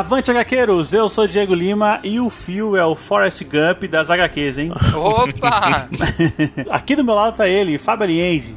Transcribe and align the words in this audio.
Avante 0.00 0.30
HQueiros, 0.30 0.94
eu 0.94 1.10
sou 1.10 1.26
Diego 1.26 1.54
Lima 1.54 2.00
e 2.02 2.18
o 2.18 2.30
Fio 2.30 2.74
é 2.74 2.82
o 2.82 2.94
Forrest 2.94 3.42
Gump 3.44 3.84
das 3.84 4.08
HQs, 4.10 4.56
hein? 4.56 4.72
Opa! 4.96 5.90
Aqui 6.72 6.96
do 6.96 7.04
meu 7.04 7.14
lado 7.14 7.36
tá 7.36 7.46
ele, 7.46 7.76
Fábio 7.76 8.04
Aliende. 8.04 8.56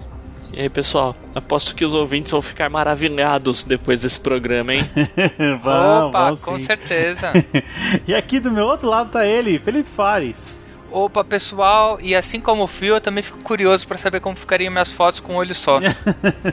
E 0.54 0.62
aí, 0.62 0.70
pessoal, 0.70 1.14
aposto 1.36 1.76
que 1.76 1.84
os 1.84 1.94
ouvintes 1.94 2.32
vão 2.32 2.42
ficar 2.42 2.70
maravilhados 2.70 3.66
depois 3.66 4.04
desse 4.04 4.22
programa, 4.22 4.74
hein? 4.74 4.90
vamos, 5.62 6.08
Opa, 6.08 6.24
vamos 6.24 6.42
com 6.42 6.58
certeza. 6.60 7.34
E 8.08 8.16
aqui 8.16 8.40
do 8.40 8.50
meu 8.50 8.64
outro 8.64 8.88
lado 8.88 9.12
tá 9.12 9.26
ele, 9.26 9.60
Felipe 9.60 9.90
Fares. 9.90 10.58
Opa, 10.94 11.24
pessoal, 11.24 11.98
e 12.00 12.16
assim 12.16 12.40
como 12.40 12.64
o 12.64 12.68
Fio, 12.68 12.96
eu 12.96 13.02
também 13.02 13.24
fico 13.24 13.40
curioso 13.40 13.88
pra 13.88 13.98
saber 13.98 14.20
como 14.20 14.36
ficariam 14.36 14.72
minhas 14.72 14.92
fotos 14.92 15.20
com 15.20 15.34
um 15.34 15.38
olho 15.38 15.56
só. 15.56 15.80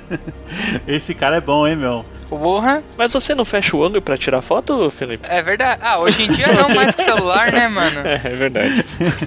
Esse 0.88 1.14
cara 1.14 1.36
é 1.36 1.40
bom, 1.42 1.68
hein, 1.68 1.76
meu? 1.76 2.06
Porra, 2.30 2.82
Mas 2.96 3.12
você 3.12 3.34
não 3.34 3.44
fecha 3.44 3.76
o 3.76 3.80
olho 3.80 4.00
pra 4.00 4.16
tirar 4.16 4.40
foto, 4.40 4.88
Felipe? 4.88 5.26
é 5.28 5.42
verdade. 5.42 5.80
Ah, 5.84 5.98
hoje 5.98 6.22
em 6.22 6.30
dia 6.30 6.46
não 6.52 6.68
mais 6.68 6.94
com 6.94 7.02
celular, 7.02 7.52
né, 7.52 7.68
mano? 7.68 8.00
É, 8.06 8.20
é 8.24 8.36
verdade. 8.36 8.84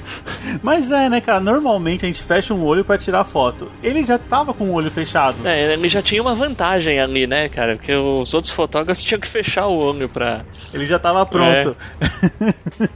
Mas 0.64 0.90
é, 0.90 1.10
né, 1.10 1.20
cara? 1.20 1.42
Normalmente 1.42 2.06
a 2.06 2.08
gente 2.08 2.24
fecha 2.24 2.54
um 2.54 2.64
olho 2.64 2.86
pra 2.86 2.98
tirar 2.98 3.26
foto. 3.26 3.70
Ele 3.84 4.04
já 4.06 4.18
tava 4.18 4.54
com 4.54 4.70
o 4.70 4.74
olho 4.74 4.90
fechado. 4.90 5.46
É, 5.46 5.74
ele 5.74 5.90
já 5.90 6.02
tinha 6.02 6.22
uma 6.22 6.34
vantagem 6.34 7.00
ali, 7.00 7.28
né, 7.28 7.50
cara? 7.50 7.76
Porque 7.76 7.94
os 7.94 8.34
outros 8.34 8.54
fotógrafos 8.54 9.04
tinham 9.04 9.20
que 9.20 9.28
fechar 9.28 9.68
o 9.68 9.78
olho 9.78 10.08
pra. 10.08 10.46
Ele 10.74 10.86
já 10.86 10.98
tava 10.98 11.26
pronto. 11.26 11.76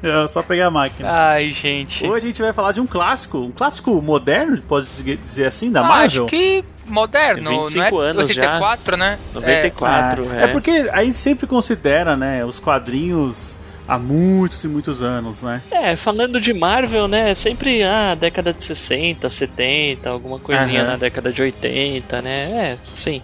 É 0.02 0.28
só 0.28 0.42
pegar 0.42 0.68
a 0.68 0.72
máquina. 0.72 1.10
Ai, 1.12 1.52
gente. 1.52 2.07
Hoje 2.10 2.26
a 2.26 2.30
gente 2.30 2.42
vai 2.42 2.54
falar 2.54 2.72
de 2.72 2.82
um 2.82 2.88
clássico, 2.88 3.38
um 3.40 3.52
clássico 3.52 4.02
moderno, 4.02 4.60
pode 4.62 4.88
dizer 5.24 5.46
assim, 5.46 5.72
da 5.72 5.82
Ah, 5.82 5.84
Marvel. 5.84 6.26
acho 6.26 6.26
que 6.26 6.64
moderno, 6.86 7.50
25 7.62 7.92
não 7.96 8.04
é 8.04 8.10
anos 8.10 8.34
já. 8.34 8.42
84, 8.44 8.98
né? 8.98 9.20
94, 9.34 10.34
é, 10.34 10.40
é. 10.40 10.44
é 10.44 10.48
porque 10.48 10.90
a 10.92 11.04
gente 11.04 11.18
sempre 11.18 11.46
considera, 11.48 12.16
né, 12.16 12.44
os 12.46 12.60
quadrinhos 12.60 13.58
há 13.88 13.98
muitos 13.98 14.64
e 14.64 14.68
muitos 14.68 15.02
anos, 15.04 15.42
né? 15.44 15.62
É, 15.72 15.96
falando 15.96 16.40
de 16.42 16.54
Marvel, 16.54 17.08
né? 17.08 17.34
Sempre, 17.36 17.84
ah, 17.84 18.16
década 18.16 18.52
de 18.54 18.62
60, 18.64 19.30
70, 19.30 20.10
alguma 20.10 20.40
coisinha 20.40 20.82
Aham. 20.82 20.92
na 20.92 20.98
década 20.98 21.32
de 21.32 21.42
80, 21.42 22.22
né? 22.22 22.34
É, 22.74 22.78
sim. 22.94 23.22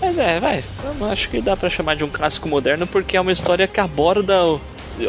Mas 0.00 0.16
é, 0.18 0.40
vai. 0.40 0.62
Eu 0.98 1.10
acho 1.10 1.28
que 1.28 1.40
dá 1.42 1.56
pra 1.56 1.68
chamar 1.68 1.94
de 1.96 2.04
um 2.04 2.08
clássico 2.08 2.48
moderno 2.48 2.86
porque 2.86 3.16
é 3.16 3.20
uma 3.20 3.32
história 3.32 3.66
que 3.66 3.80
aborda, 3.80 4.42
o- 4.44 4.60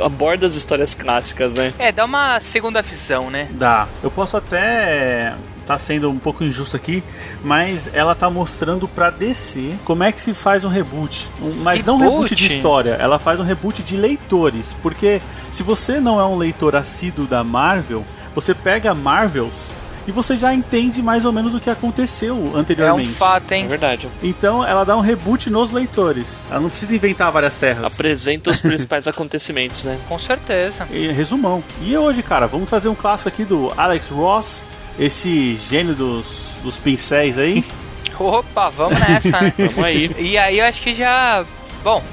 aborda 0.04 0.46
as 0.48 0.56
histórias 0.56 0.94
clássicas, 0.94 1.56
né? 1.56 1.74
É, 1.80 1.92
dá 1.92 2.06
uma 2.06 2.40
segunda 2.40 2.82
visão, 2.82 3.30
né? 3.30 3.48
Dá. 3.52 3.88
Eu 4.04 4.12
posso 4.12 4.38
até 4.38 5.34
tá 5.66 5.78
sendo 5.78 6.10
um 6.10 6.18
pouco 6.18 6.44
injusto 6.44 6.76
aqui, 6.76 7.04
mas 7.44 7.90
ela 7.94 8.16
tá 8.16 8.30
mostrando 8.30 8.88
pra 8.88 9.10
DC 9.12 9.76
como 9.86 10.04
é 10.04 10.12
que 10.12 10.20
se 10.20 10.34
faz 10.34 10.66
um 10.66 10.70
reboot. 10.70 11.30
Um- 11.42 11.54
mas 11.62 11.86
não 11.86 11.96
um 11.96 11.98
Reboot? 12.00 12.14
reboot 12.24 12.36
de 12.36 12.46
história, 12.48 12.92
ela 13.00 13.20
faz 13.20 13.40
um 13.40 13.44
reboot 13.44 13.84
de 13.84 13.96
leitores, 13.96 14.76
porque 14.82 15.22
se 15.52 15.62
você 15.64 16.00
não 16.00 16.20
é 16.20 16.26
um 16.26 16.36
leitor 16.36 16.76
assíduo 16.76 17.26
da 17.26 17.44
Marvel, 17.44 18.04
você 18.34 18.54
pega 18.56 18.94
Marvels 18.96 19.72
e 20.08 20.12
você 20.12 20.36
já 20.36 20.54
entende 20.54 21.02
mais 21.02 21.26
ou 21.26 21.32
menos 21.32 21.54
o 21.54 21.60
que 21.60 21.70
aconteceu 21.70 22.52
É 22.56 22.58
anteriormente. 22.60 23.10
um 23.10 23.14
fato, 23.16 23.52
É 23.52 23.58
hein? 23.58 23.68
verdade. 23.68 24.08
Então 24.24 24.66
ela 24.66 24.84
dá 24.84 24.96
um 24.98 25.02
reboot 25.02 25.50
nos 25.50 25.72
leitores. 25.72 26.42
Ela 26.50 26.60
não 26.60 26.70
precisa 26.70 26.94
inventar 26.96 27.32
várias 27.32 27.56
terras. 27.56 27.84
Apresenta 27.84 28.50
os 28.50 28.60
principais 28.62 29.08
acontecimentos, 29.10 29.84
né? 29.84 30.00
Com 30.08 30.18
certeza. 30.18 30.88
E, 30.92 31.08
resumão. 31.12 31.64
E 31.82 31.96
hoje, 31.98 32.24
cara, 32.24 32.48
vamos 32.48 32.68
trazer 32.70 32.90
um 32.90 32.96
clássico 32.96 33.30
aqui 33.30 33.44
do 33.46 33.72
Alex 33.78 34.10
Ross, 34.10 34.66
esse 35.00 35.56
gênio 35.58 35.94
dos, 35.94 36.50
dos 36.64 36.78
pincéis 36.78 37.38
aí. 37.38 37.64
Opa, 38.20 38.70
vamos 38.70 39.00
nessa, 39.00 39.42
né? 39.42 39.54
Vamos 39.58 39.84
aí. 39.84 40.12
E 40.20 40.38
aí 40.38 40.60
eu 40.60 40.66
acho 40.66 40.80
que 40.82 40.94
já. 40.94 41.44
Bom, 41.84 42.04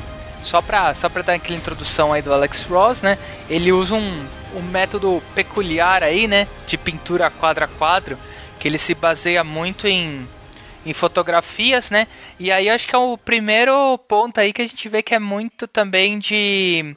só 0.43 0.63
pra, 0.63 0.95
só 0.95 1.07
pra 1.09 1.21
dar 1.21 1.35
aquela 1.35 1.59
introdução 1.59 2.13
aí 2.15 2.23
do 2.23 2.33
Alex 2.33 2.63
Ross, 2.63 3.03
né? 3.03 3.19
Ele 3.51 3.71
usa 3.73 3.95
um, 3.95 4.23
um 4.59 4.63
método 4.63 5.23
peculiar 5.35 6.03
aí, 6.03 6.27
né? 6.27 6.47
De 6.67 6.77
pintura 6.77 7.31
quadro 7.31 7.65
a 7.65 7.69
quadro, 7.69 8.19
que 8.59 8.69
ele 8.69 8.79
se 8.79 8.95
baseia 8.95 9.45
muito 9.45 9.87
em, 9.87 10.27
em 10.85 10.93
fotografias, 10.93 11.91
né? 11.91 12.07
E 12.39 12.51
aí 12.51 12.69
acho 12.69 12.87
que 12.87 12.95
é 12.95 12.99
o 12.99 13.17
primeiro 13.17 13.97
ponto 13.99 14.39
aí 14.39 14.53
que 14.53 14.63
a 14.63 14.67
gente 14.67 14.89
vê 14.89 15.03
que 15.03 15.15
é 15.15 15.19
muito 15.19 15.67
também 15.67 16.19
de. 16.19 16.97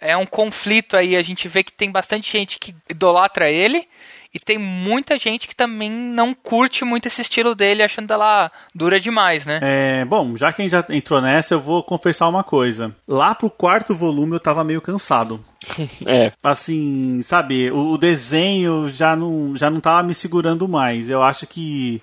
É 0.00 0.16
um 0.16 0.26
conflito 0.26 0.96
aí, 0.96 1.16
a 1.16 1.22
gente 1.22 1.48
vê 1.48 1.62
que 1.62 1.72
tem 1.72 1.90
bastante 1.90 2.30
gente 2.30 2.58
que 2.58 2.74
idolatra 2.88 3.50
ele. 3.50 3.86
E 4.34 4.38
tem 4.40 4.58
muita 4.58 5.16
gente 5.16 5.46
que 5.46 5.54
também 5.54 5.88
não 5.88 6.34
curte 6.34 6.84
muito 6.84 7.06
esse 7.06 7.22
estilo 7.22 7.54
dele, 7.54 7.84
achando 7.84 8.12
ela 8.12 8.50
dura 8.74 8.98
demais, 8.98 9.46
né? 9.46 9.60
É, 9.62 10.04
bom, 10.04 10.36
já 10.36 10.52
que 10.52 10.60
a 10.60 10.64
gente 10.64 10.72
já 10.72 10.84
entrou 10.90 11.22
nessa, 11.22 11.54
eu 11.54 11.60
vou 11.60 11.84
confessar 11.84 12.28
uma 12.28 12.42
coisa. 12.42 12.94
Lá 13.06 13.32
pro 13.32 13.48
quarto 13.48 13.94
volume 13.94 14.34
eu 14.34 14.40
tava 14.40 14.64
meio 14.64 14.80
cansado. 14.82 15.38
É, 16.06 16.32
Assim, 16.42 17.20
sabe, 17.22 17.70
o, 17.70 17.92
o 17.92 17.98
desenho 17.98 18.88
já 18.88 19.16
não, 19.16 19.56
já 19.56 19.70
não 19.70 19.80
tava 19.80 20.02
me 20.06 20.14
segurando 20.14 20.68
mais. 20.68 21.08
Eu 21.08 21.22
acho 21.22 21.46
que, 21.46 22.00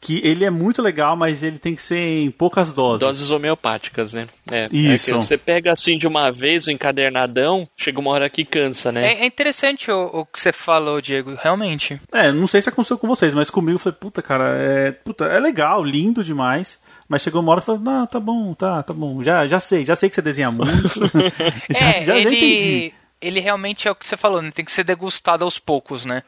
que 0.00 0.20
ele 0.24 0.44
é 0.44 0.50
muito 0.50 0.80
legal, 0.80 1.16
mas 1.16 1.42
ele 1.42 1.58
tem 1.58 1.74
que 1.74 1.82
ser 1.82 1.98
em 1.98 2.30
poucas 2.30 2.72
doses. 2.72 3.00
doses 3.00 3.30
homeopáticas, 3.30 4.12
né? 4.12 4.26
É, 4.50 4.66
Isso. 4.72 5.10
É 5.10 5.12
que 5.12 5.16
você 5.18 5.36
pega 5.36 5.72
assim 5.72 5.98
de 5.98 6.06
uma 6.06 6.30
vez 6.30 6.66
o 6.66 6.70
encadernadão, 6.70 7.68
chega 7.76 8.00
uma 8.00 8.10
hora 8.10 8.30
que 8.30 8.44
cansa, 8.44 8.90
né? 8.92 9.12
É, 9.12 9.22
é 9.22 9.26
interessante 9.26 9.90
o, 9.90 10.10
o 10.12 10.26
que 10.26 10.40
você 10.40 10.52
falou, 10.52 11.00
Diego, 11.00 11.36
realmente. 11.40 12.00
É, 12.12 12.32
não 12.32 12.46
sei 12.46 12.62
se 12.62 12.68
aconteceu 12.68 12.98
com 12.98 13.06
vocês, 13.08 13.34
mas 13.34 13.50
comigo 13.50 13.76
eu 13.76 13.80
falei, 13.80 13.98
puta, 14.00 14.22
cara, 14.22 14.56
é, 14.56 14.92
puta, 14.92 15.24
é 15.26 15.38
legal, 15.38 15.84
lindo 15.84 16.24
demais. 16.24 16.78
Mas 17.08 17.22
chegou 17.22 17.40
uma 17.40 17.52
hora 17.52 17.60
e 17.60 17.64
falei, 17.64 17.80
não, 17.80 18.06
tá 18.06 18.18
bom, 18.18 18.54
tá, 18.54 18.82
tá 18.82 18.92
bom. 18.92 19.22
Já, 19.22 19.46
já 19.46 19.60
sei, 19.60 19.84
já 19.84 19.94
sei 19.94 20.08
que 20.08 20.14
você 20.14 20.22
desenha 20.22 20.50
muito. 20.50 20.66
já, 21.70 21.86
é, 21.88 22.04
já 22.04 22.14
nem 22.14 22.26
entendi. 22.26 22.44
ele, 22.44 22.94
ele 23.20 23.40
realmente 23.40 23.86
é 23.86 23.90
o 23.90 23.94
que 23.94 24.06
você 24.06 24.16
falou, 24.16 24.42
né? 24.42 24.50
Tem 24.50 24.64
que 24.64 24.72
ser 24.72 24.84
degustado 24.84 25.44
aos 25.44 25.58
poucos, 25.58 26.04
né? 26.04 26.22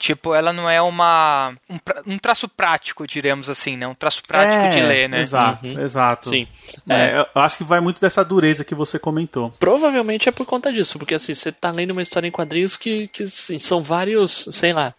Tipo, 0.00 0.34
ela 0.34 0.50
não 0.50 0.68
é 0.68 0.80
uma 0.80 1.52
um, 1.68 1.78
um 2.14 2.18
traço 2.18 2.48
prático, 2.48 3.06
diremos 3.06 3.50
assim, 3.50 3.76
né? 3.76 3.86
Um 3.86 3.94
traço 3.94 4.22
prático 4.26 4.64
É, 4.64 4.70
de 4.70 4.80
ler, 4.80 5.10
né? 5.10 5.20
Exato, 5.20 5.66
exato. 5.66 6.28
Sim. 6.30 6.48
É, 6.88 7.26
eu 7.34 7.42
acho 7.42 7.58
que 7.58 7.64
vai 7.64 7.80
muito 7.80 8.00
dessa 8.00 8.24
dureza 8.24 8.64
que 8.64 8.74
você 8.74 8.98
comentou. 8.98 9.50
Provavelmente 9.60 10.26
é 10.26 10.32
por 10.32 10.46
conta 10.46 10.72
disso, 10.72 10.98
porque 10.98 11.14
assim, 11.14 11.34
você 11.34 11.52
tá 11.52 11.70
lendo 11.70 11.90
uma 11.90 12.00
história 12.00 12.26
em 12.26 12.30
quadrinhos 12.30 12.78
que, 12.78 13.08
que 13.08 13.24
assim, 13.24 13.58
são 13.58 13.82
vários, 13.82 14.48
sei 14.50 14.72
lá, 14.72 14.94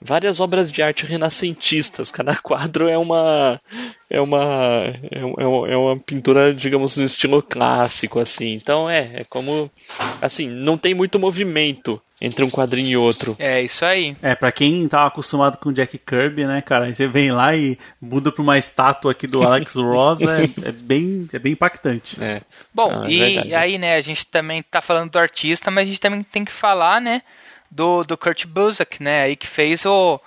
várias 0.00 0.40
obras 0.40 0.70
de 0.72 0.82
arte 0.82 1.04
renascentistas. 1.06 2.10
Cada 2.10 2.34
quadro 2.40 2.88
é 2.88 2.96
uma 2.98 3.60
é 4.08 4.20
uma 4.20 4.94
é, 5.10 5.46
um- 5.46 5.66
é 5.66 5.76
uma 5.76 5.96
pintura, 5.98 6.52
digamos, 6.52 6.96
no 6.96 7.04
estilo 7.04 7.42
clássico 7.42 8.18
assim. 8.18 8.52
Então 8.54 8.88
é, 8.88 9.10
é 9.14 9.24
como 9.28 9.70
assim, 10.20 10.48
não 10.48 10.76
tem 10.78 10.94
muito 10.94 11.18
movimento 11.18 12.00
entre 12.22 12.44
um 12.44 12.50
quadrinho 12.50 12.88
e 12.90 12.96
outro. 12.98 13.34
É 13.38 13.62
isso 13.62 13.82
aí. 13.82 14.14
É, 14.20 14.34
pra 14.34 14.52
quem 14.52 14.86
tava 14.86 15.08
acostumado 15.08 15.56
com 15.56 15.72
Jack 15.72 15.96
Kirby, 15.96 16.44
né, 16.44 16.60
cara, 16.60 16.84
aí 16.84 16.94
você 16.94 17.06
vem 17.06 17.32
lá 17.32 17.56
e 17.56 17.78
muda 17.98 18.30
pra 18.30 18.42
uma 18.42 18.58
estátua 18.58 19.12
aqui 19.12 19.26
do 19.26 19.40
Alex 19.46 19.74
Ross, 19.76 20.20
é, 20.20 20.68
é 20.68 20.72
bem, 20.72 21.26
é 21.32 21.38
bem 21.38 21.52
impactante. 21.54 22.22
É. 22.22 22.42
Bom, 22.74 22.90
Ah, 22.92 23.06
é 23.06 23.10
e 23.10 23.18
verdade. 23.18 23.54
aí, 23.54 23.78
né, 23.78 23.96
a 23.96 24.00
gente 24.02 24.26
também 24.26 24.62
tá 24.62 24.82
falando 24.82 25.10
do 25.12 25.18
artista, 25.18 25.70
mas 25.70 25.84
a 25.84 25.86
gente 25.90 26.00
também 26.00 26.22
tem 26.22 26.44
que 26.44 26.52
falar, 26.52 27.00
né, 27.00 27.22
do, 27.70 28.02
do 28.04 28.16
Kurt 28.18 28.46
Busiek, 28.46 29.02
né, 29.02 29.22
aí 29.22 29.36
que 29.36 29.46
fez 29.46 29.84
o, 29.86 30.20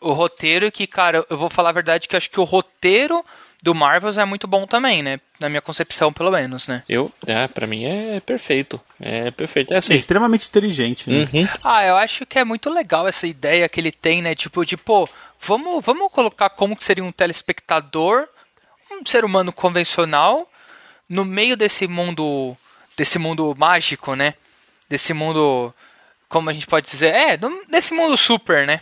o 0.00 0.12
roteiro 0.12 0.70
que, 0.72 0.86
cara, 0.86 1.24
eu 1.30 1.36
vou 1.38 1.48
falar 1.50 1.70
a 1.70 1.74
verdade 1.74 2.08
que 2.08 2.14
eu 2.14 2.18
acho 2.18 2.30
que 2.30 2.40
o 2.40 2.44
roteiro 2.44 3.24
do 3.62 3.74
Marvels 3.74 4.16
é 4.16 4.24
muito 4.24 4.46
bom 4.48 4.66
também, 4.66 5.02
né, 5.02 5.20
na 5.38 5.48
minha 5.48 5.60
concepção, 5.60 6.12
pelo 6.12 6.30
menos, 6.30 6.66
né. 6.66 6.82
Eu, 6.88 7.12
é, 7.26 7.46
para 7.46 7.66
mim 7.66 7.84
é 7.84 8.18
perfeito. 8.20 8.80
É 8.98 9.30
perfeito. 9.30 9.72
É 9.72 9.76
É 9.76 9.78
assim. 9.78 9.94
extremamente 9.94 10.48
inteligente, 10.48 11.08
né? 11.10 11.26
Uhum. 11.32 11.48
Ah, 11.66 11.84
eu 11.84 11.96
acho 11.96 12.24
que 12.24 12.38
é 12.38 12.44
muito 12.44 12.70
legal 12.70 13.06
essa 13.06 13.26
ideia 13.26 13.68
que 13.68 13.78
ele 13.78 13.92
tem, 13.92 14.22
né, 14.22 14.34
tipo, 14.34 14.64
de, 14.64 14.76
pô, 14.76 15.08
vamos, 15.38 15.84
vamos 15.84 16.10
colocar 16.10 16.48
como 16.50 16.74
que 16.74 16.82
seria 16.84 17.04
um 17.04 17.12
telespectador, 17.12 18.26
um 18.90 19.04
ser 19.04 19.24
humano 19.24 19.52
convencional, 19.52 20.50
no 21.08 21.24
meio 21.24 21.56
desse 21.56 21.86
mundo, 21.86 22.56
desse 22.96 23.18
mundo 23.18 23.54
mágico, 23.58 24.14
né, 24.14 24.34
desse 24.88 25.12
mundo 25.12 25.74
como 26.30 26.48
a 26.48 26.52
gente 26.52 26.66
pode 26.66 26.88
dizer, 26.88 27.08
é, 27.08 27.38
nesse 27.68 27.92
mundo 27.92 28.16
super, 28.16 28.66
né? 28.66 28.80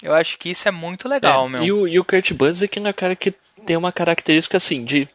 Eu 0.00 0.14
acho 0.14 0.38
que 0.38 0.48
isso 0.48 0.66
é 0.66 0.70
muito 0.70 1.08
legal, 1.08 1.46
É, 1.46 1.48
meu. 1.50 1.62
E 1.62 1.72
o, 1.72 1.88
e 1.88 1.98
o 1.98 2.04
Kurt 2.04 2.32
Busiek 2.32 2.78
é 2.78 2.82
um 2.82 2.92
cara 2.92 3.14
que 3.14 3.34
tem 3.66 3.76
uma 3.76 3.92
característica 3.92 4.56
assim 4.56 4.84
de 4.84 5.08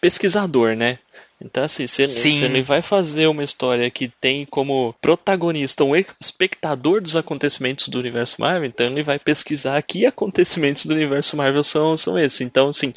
pesquisador, 0.00 0.74
né? 0.74 0.98
Então, 1.40 1.64
assim, 1.64 1.86
Sim. 1.86 2.06
se 2.06 2.44
ele 2.44 2.62
vai 2.62 2.80
fazer 2.80 3.26
uma 3.26 3.42
história 3.42 3.90
que 3.90 4.08
tem 4.08 4.46
como 4.46 4.94
protagonista 5.00 5.84
um 5.84 5.94
espectador 5.94 7.00
dos 7.02 7.16
acontecimentos 7.16 7.88
do 7.88 7.98
universo 7.98 8.40
Marvel, 8.40 8.66
então 8.66 8.86
ele 8.86 9.02
vai 9.02 9.18
pesquisar 9.18 9.82
que 9.82 10.06
acontecimentos 10.06 10.86
do 10.86 10.94
universo 10.94 11.36
Marvel 11.36 11.64
são, 11.64 11.96
são 11.96 12.18
esses. 12.18 12.40
Então, 12.40 12.68
assim, 12.68 12.94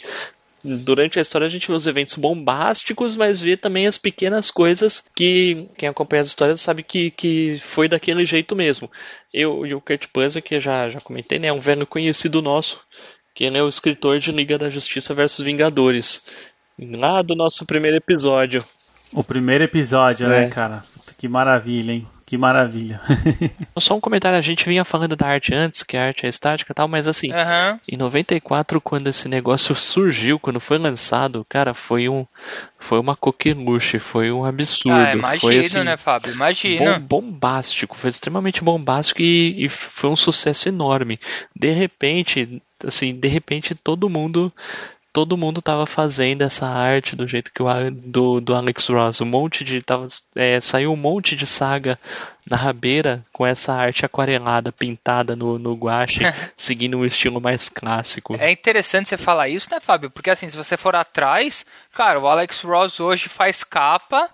durante 0.64 1.20
a 1.20 1.22
história 1.22 1.46
a 1.46 1.50
gente 1.50 1.68
vê 1.68 1.74
os 1.74 1.88
eventos 1.88 2.16
bombásticos, 2.16 3.16
mas 3.16 3.42
vê 3.42 3.56
também 3.56 3.88
as 3.88 3.98
pequenas 3.98 4.50
coisas 4.52 5.04
que 5.16 5.70
quem 5.78 5.88
acompanha 5.90 6.22
as 6.22 6.28
histórias 6.28 6.62
sabe 6.62 6.84
que, 6.84 7.12
que 7.12 7.58
foi 7.62 7.88
daquele 7.88 8.26
jeito 8.26 8.56
mesmo. 8.56 8.92
Eu 9.34 9.66
e 9.66 9.74
o 9.74 9.82
Kurt 9.82 10.08
Busiek, 10.14 10.48
que 10.48 10.60
já, 10.60 10.90
já 10.90 11.00
comentei, 11.00 11.40
né, 11.40 11.48
é 11.48 11.54
um 11.54 11.60
velho 11.60 11.86
conhecido 11.86 12.42
nosso, 12.42 12.80
que 13.34 13.46
é 13.46 13.64
o 13.64 13.70
escritor 13.70 14.20
de 14.20 14.32
Liga 14.32 14.58
da 14.58 14.70
Justiça 14.70 15.14
versus 15.14 15.46
Vingadores. 15.46 16.24
Lá 16.80 17.22
do 17.22 17.36
nosso 17.36 17.66
primeiro 17.66 17.98
episódio. 17.98 18.64
O 19.12 19.24
primeiro 19.24 19.64
episódio, 19.64 20.28
É. 20.28 20.42
né, 20.42 20.50
cara? 20.50 20.84
Puta, 20.94 21.14
Que 21.18 21.28
maravilha, 21.28 21.92
hein? 21.94 22.08
Que 22.28 22.38
maravilha. 22.38 23.00
Só 23.80 23.96
um 23.96 24.02
comentário, 24.02 24.38
a 24.38 24.42
gente 24.42 24.68
vinha 24.68 24.84
falando 24.84 25.16
da 25.16 25.26
arte 25.28 25.56
antes, 25.56 25.82
que 25.82 25.96
a 25.96 26.08
arte 26.08 26.26
é 26.26 26.30
estática 26.30 26.74
e 26.74 26.76
tal, 26.76 26.86
mas 26.86 27.08
assim, 27.08 27.32
Aham. 27.32 27.80
Em 27.88 27.96
94, 27.96 28.82
quando 28.82 29.08
esse 29.08 29.30
negócio 29.30 29.74
surgiu, 29.76 30.38
quando 30.38 30.60
foi 30.60 30.78
lançado, 30.78 31.46
cara, 31.48 31.74
foi 31.74 32.10
um 32.10 32.26
foi 32.78 33.00
uma 33.00 33.16
coqueluche, 33.16 33.98
foi 33.98 34.30
um 34.30 34.44
absurdo, 34.44 34.98
Ah, 34.98 35.14
imagino, 35.14 35.40
foi 35.40 35.58
assim, 35.60 35.84
né, 35.84 35.96
Fábio? 35.96 36.34
Imagina. 36.34 37.00
bom- 37.00 37.22
bombástico, 37.22 37.96
foi 37.98 38.10
extremamente 38.10 38.62
bombástico 38.62 39.22
e, 39.22 39.64
e 39.66 39.70
foi 39.70 40.10
um 40.10 40.16
sucesso 40.16 40.68
enorme. 40.68 41.18
De 41.56 41.72
repente, 41.72 42.62
assim, 42.86 43.18
de 43.18 43.28
repente 43.30 43.74
todo 43.74 44.10
mundo 44.10 44.52
todo 45.18 45.36
mundo 45.36 45.64
tava 45.64 45.88
fazendo 45.88 46.44
essa 46.44 46.68
arte 46.68 47.16
do 47.16 47.28
jeito 47.28 47.52
que 47.52 47.64
o 47.64 47.68
do, 47.90 48.40
do 48.40 48.54
Alex 48.54 48.88
Ross, 48.88 49.20
um 49.20 49.26
monte 49.26 49.64
de 49.64 49.82
tava 49.82 50.06
é, 50.36 50.60
saiu 50.60 50.94
um 50.94 50.96
monte 50.96 51.36
de 51.36 51.44
saga 51.44 51.98
na 52.48 52.56
rabeira 52.56 53.24
com 53.34 53.44
essa 53.44 53.74
arte 53.74 54.06
aquarelada 54.06 54.72
pintada 54.72 55.36
no, 55.36 55.58
no 55.58 55.74
guache, 55.74 56.20
seguindo 56.56 57.00
um 57.00 57.04
estilo 57.04 57.42
mais 57.42 57.68
clássico. 57.68 58.36
É 58.40 58.52
interessante 58.52 59.10
você 59.10 59.18
falar 59.18 59.50
isso, 59.50 59.68
né, 59.72 59.80
Fábio? 59.80 60.12
Porque 60.12 60.30
assim, 60.30 60.48
se 60.50 60.56
você 60.56 60.78
for 60.78 60.96
atrás, 60.96 61.66
cara, 61.96 62.20
o 62.20 62.28
Alex 62.28 62.62
Ross 62.62 63.00
hoje 63.00 63.28
faz 63.28 63.64
capa 63.64 64.30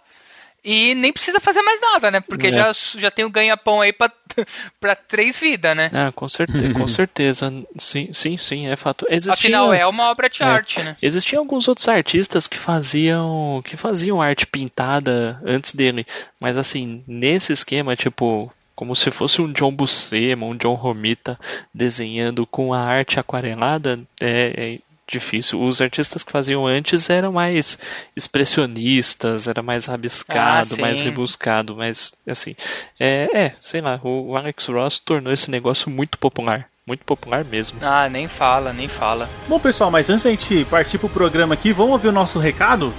e 0.64 0.96
nem 0.96 1.12
precisa 1.12 1.40
fazer 1.40 1.62
mais 1.62 1.82
nada, 1.82 2.10
né? 2.10 2.20
Porque 2.22 2.48
É. 2.48 2.52
já, 2.52 2.72
já 2.98 3.12
tem 3.12 3.26
o 3.26 3.30
ganha-pão 3.30 3.82
aí 3.82 3.92
pra, 3.92 4.12
pra 4.80 4.96
três 4.96 5.38
vidas, 5.38 5.76
né? 5.76 5.90
Ah, 5.94 6.12
com 6.12 6.28
certeza, 6.28 6.74
com 6.74 6.88
certeza. 6.88 7.54
Sim, 7.78 8.10
sim, 8.14 8.38
sim, 8.38 8.68
é 8.68 8.76
fato. 8.76 9.06
Existia, 9.10 9.34
Afinal, 9.50 9.74
é 9.74 9.86
uma 9.86 10.10
obra 10.10 10.30
de 10.30 10.42
é. 10.42 10.46
arte, 10.46 10.82
né? 10.84 10.96
Existiam 11.02 11.40
alguns 11.42 11.68
outros 11.68 11.88
artistas 11.88 12.48
que 12.48 12.58
faziam 12.58 13.62
que 13.66 13.76
faziam 13.76 14.22
arte 14.22 14.48
pintada 14.48 15.42
antes 15.46 15.76
dele, 15.76 16.06
mas 16.40 16.58
assim, 16.58 17.04
nesse 17.08 17.52
esquema, 17.54 17.96
tipo, 17.96 18.52
como 18.76 18.96
se 18.96 19.12
fosse 19.12 19.42
um 19.42 19.52
John 19.52 19.72
Buscema, 19.72 20.46
um 20.46 20.56
John 20.56 20.74
Romita 20.76 21.40
desenhando 21.74 22.46
com 22.48 22.74
a 22.74 22.80
arte 22.80 23.20
aquarelada, 23.20 24.00
é, 24.22 24.54
é 24.58 24.80
difícil. 25.08 25.62
Os 25.62 25.82
artistas 25.82 26.24
que 26.24 26.32
faziam 26.32 26.66
antes 26.66 27.10
eram 27.10 27.32
mais 27.34 27.78
expressionistas, 28.16 29.48
era 29.48 29.62
mais 29.62 29.86
rabiscado, 29.86 30.76
Ah, 30.76 30.82
mais 30.82 31.02
rebuscado, 31.02 31.76
mas 31.76 32.14
assim, 32.28 32.56
é, 33.00 33.30
é, 33.34 33.56
sei 33.60 33.82
lá, 33.82 34.00
o 34.04 34.36
Alex 34.36 34.68
Ross 34.68 35.00
tornou 35.00 35.34
esse 35.34 35.50
negócio 35.52 35.90
muito 35.90 36.18
popular, 36.18 36.68
muito 36.86 37.04
popular 37.04 37.44
mesmo. 37.44 37.80
Ah, 37.82 38.08
nem 38.10 38.28
fala, 38.28 38.72
nem 38.74 38.88
fala. 38.88 39.30
Bom, 39.48 39.60
pessoal, 39.60 39.92
mas 39.92 40.10
antes 40.10 40.24
da 40.24 40.30
gente 40.30 40.66
partir 40.66 40.98
pro 40.98 41.10
programa 41.10 41.54
aqui, 41.54 41.72
vamos 41.74 41.94
ouvir 41.94 42.08
o 42.10 42.12
nosso 42.14 42.40
recado? 42.40 42.94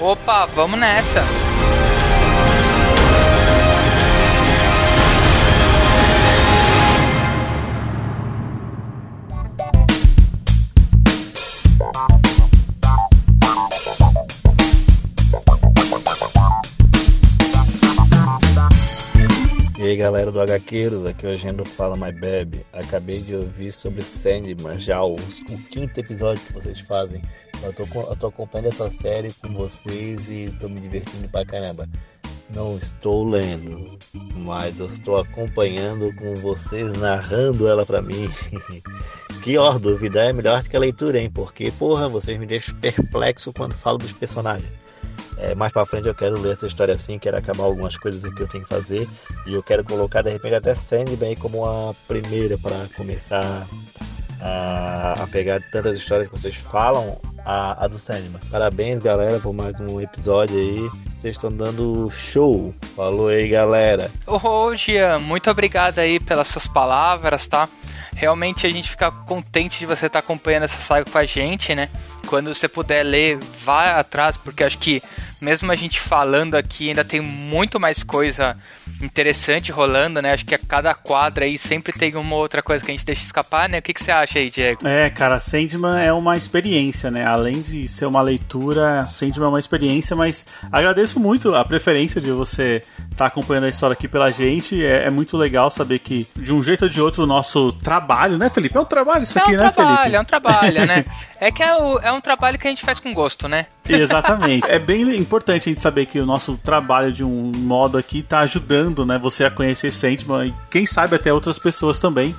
Opa, 0.00 0.46
vamos 0.46 0.78
nessa. 0.78 1.22
E 1.74 1.77
galera 19.98 20.30
do 20.30 20.40
HQueiros, 20.40 21.04
aqui 21.04 21.26
o 21.26 21.30
Agenda 21.30 21.64
Fala 21.64 21.96
My 21.96 22.12
Bebe. 22.12 22.64
Acabei 22.72 23.20
de 23.20 23.34
ouvir 23.34 23.72
sobre 23.72 24.02
Sandman, 24.04 24.78
já 24.78 25.02
o, 25.02 25.16
quinto 25.72 25.98
episódio 25.98 26.40
que 26.44 26.52
vocês 26.52 26.78
fazem. 26.80 27.20
Eu 27.64 27.72
tô, 27.72 27.82
eu 27.82 28.14
tô 28.14 28.28
acompanhando 28.28 28.68
essa 28.68 28.88
série 28.88 29.32
com 29.34 29.52
vocês 29.52 30.30
e 30.30 30.54
tô 30.60 30.68
me 30.68 30.80
divertindo 30.80 31.28
pra 31.28 31.44
caramba. 31.44 31.88
Não 32.54 32.78
estou 32.78 33.28
lendo, 33.28 33.98
mas 34.36 34.78
eu 34.78 34.86
estou 34.86 35.18
acompanhando 35.18 36.14
com 36.14 36.32
vocês 36.36 36.94
narrando 36.94 37.68
ela 37.68 37.84
pra 37.84 38.00
mim. 38.00 38.30
Pior 39.42 39.80
dúvida 39.80 40.26
é 40.26 40.32
melhor 40.32 40.62
que 40.62 40.76
a 40.76 40.80
leitura, 40.80 41.18
hein? 41.18 41.28
Porque, 41.28 41.72
porra, 41.72 42.08
vocês 42.08 42.38
me 42.38 42.46
deixam 42.46 42.76
perplexo 42.76 43.52
quando 43.52 43.74
falo 43.74 43.98
dos 43.98 44.12
personagens. 44.12 44.70
É, 45.40 45.54
mais 45.54 45.72
pra 45.72 45.86
frente 45.86 46.08
eu 46.08 46.14
quero 46.14 46.40
ler 46.40 46.54
essa 46.54 46.66
história 46.66 46.94
assim, 46.94 47.18
quero 47.18 47.36
acabar 47.36 47.64
algumas 47.64 47.96
coisas 47.96 48.20
que 48.34 48.42
eu 48.42 48.48
tenho 48.48 48.64
que 48.64 48.68
fazer. 48.68 49.08
E 49.46 49.54
eu 49.54 49.62
quero 49.62 49.84
colocar 49.84 50.22
de 50.22 50.30
repente 50.30 50.54
até 50.54 50.74
Sandman 50.74 51.36
como 51.36 51.64
a 51.64 51.94
primeira 52.06 52.58
para 52.58 52.86
começar 52.96 53.66
a, 54.40 55.22
a 55.22 55.26
pegar 55.28 55.60
tantas 55.70 55.96
histórias 55.96 56.28
que 56.28 56.38
vocês 56.38 56.56
falam, 56.56 57.20
a, 57.44 57.84
a 57.84 57.88
do 57.88 57.98
Sandman. 57.98 58.40
Parabéns 58.50 58.98
galera 58.98 59.38
por 59.38 59.52
mais 59.52 59.78
um 59.80 60.00
episódio 60.00 60.56
aí. 60.56 60.90
Vocês 61.08 61.36
estão 61.36 61.50
dando 61.50 62.10
show. 62.10 62.74
Falou 62.96 63.28
aí 63.28 63.48
galera. 63.48 64.10
Ô, 64.26 64.74
Gian, 64.74 65.18
muito 65.18 65.50
obrigado 65.50 65.98
aí 66.00 66.18
pelas 66.20 66.48
suas 66.48 66.66
palavras, 66.66 67.46
tá? 67.46 67.68
Realmente 68.14 68.66
a 68.66 68.70
gente 68.70 68.90
fica 68.90 69.10
contente 69.12 69.78
de 69.78 69.86
você 69.86 70.06
estar 70.06 70.18
acompanhando 70.18 70.64
essa 70.64 70.76
saga 70.76 71.08
com 71.08 71.18
a 71.18 71.24
gente, 71.24 71.74
né? 71.74 71.88
Quando 72.26 72.52
você 72.52 72.68
puder 72.68 73.02
ler, 73.04 73.38
vá 73.64 73.98
atrás, 73.98 74.36
porque 74.36 74.62
acho 74.64 74.76
que 74.76 75.00
mesmo 75.40 75.70
a 75.70 75.74
gente 75.76 76.00
falando 76.00 76.54
aqui, 76.56 76.88
ainda 76.88 77.04
tem 77.04 77.20
muito 77.20 77.78
mais 77.80 78.02
coisa 78.02 78.56
interessante 79.00 79.70
rolando, 79.72 80.20
né? 80.20 80.32
Acho 80.32 80.44
que 80.44 80.54
a 80.54 80.58
cada 80.58 80.94
quadro 80.94 81.44
aí 81.44 81.58
sempre 81.58 81.92
tem 81.92 82.14
uma 82.16 82.34
outra 82.36 82.62
coisa 82.62 82.84
que 82.84 82.90
a 82.90 82.94
gente 82.94 83.04
deixa 83.06 83.22
escapar, 83.22 83.68
né? 83.68 83.78
O 83.78 83.82
que, 83.82 83.94
que 83.94 84.02
você 84.02 84.10
acha 84.10 84.38
aí, 84.38 84.50
Diego? 84.50 84.86
É, 84.86 85.08
cara, 85.10 85.38
Sandman 85.38 86.00
é 86.00 86.12
uma 86.12 86.36
experiência, 86.36 87.10
né? 87.10 87.24
Além 87.24 87.60
de 87.62 87.86
ser 87.88 88.06
uma 88.06 88.20
leitura, 88.20 89.06
Sandman 89.06 89.46
é 89.46 89.48
uma 89.50 89.58
experiência, 89.58 90.16
mas 90.16 90.44
agradeço 90.72 91.20
muito 91.20 91.54
a 91.54 91.64
preferência 91.64 92.20
de 92.20 92.30
você 92.30 92.82
estar 93.10 93.26
acompanhando 93.26 93.64
a 93.64 93.68
história 93.68 93.92
aqui 93.94 94.08
pela 94.08 94.30
gente. 94.30 94.84
É, 94.84 95.06
é 95.06 95.10
muito 95.10 95.36
legal 95.36 95.70
saber 95.70 95.98
que, 96.00 96.26
de 96.36 96.52
um 96.52 96.62
jeito 96.62 96.82
ou 96.82 96.88
de 96.88 97.00
outro, 97.00 97.22
o 97.22 97.26
nosso 97.26 97.72
trabalho, 97.72 98.36
né, 98.38 98.50
Felipe? 98.50 98.76
É 98.76 98.80
um 98.80 98.84
trabalho 98.84 99.22
isso 99.22 99.38
É 99.38 99.42
aqui, 99.42 99.52
um 99.52 99.56
né, 99.56 99.70
trabalho, 99.70 99.98
Felipe? 99.98 100.16
é 100.16 100.20
um 100.20 100.24
trabalho, 100.24 100.86
né? 100.86 101.04
É 101.40 101.52
que 101.52 101.62
é, 101.62 101.72
o- 101.76 102.00
é 102.00 102.10
um 102.10 102.20
trabalho 102.20 102.58
que 102.58 102.66
a 102.66 102.70
gente 102.70 102.84
faz 102.84 102.98
com 102.98 103.14
gosto, 103.14 103.46
né? 103.46 103.66
Exatamente. 103.88 104.68
É 104.68 104.76
bem 104.76 105.04
importante 105.28 105.68
a 105.68 105.72
gente 105.72 105.82
saber 105.82 106.06
que 106.06 106.18
o 106.18 106.24
nosso 106.24 106.58
trabalho 106.64 107.12
de 107.12 107.22
um 107.22 107.52
modo 107.54 107.98
aqui 107.98 108.22
tá 108.22 108.40
ajudando, 108.40 109.04
né, 109.04 109.18
você 109.18 109.44
a 109.44 109.50
conhecer 109.50 109.92
Sandman 109.92 110.48
e 110.48 110.54
quem 110.70 110.86
sabe 110.86 111.16
até 111.16 111.30
outras 111.30 111.58
pessoas 111.58 111.98
também. 111.98 112.34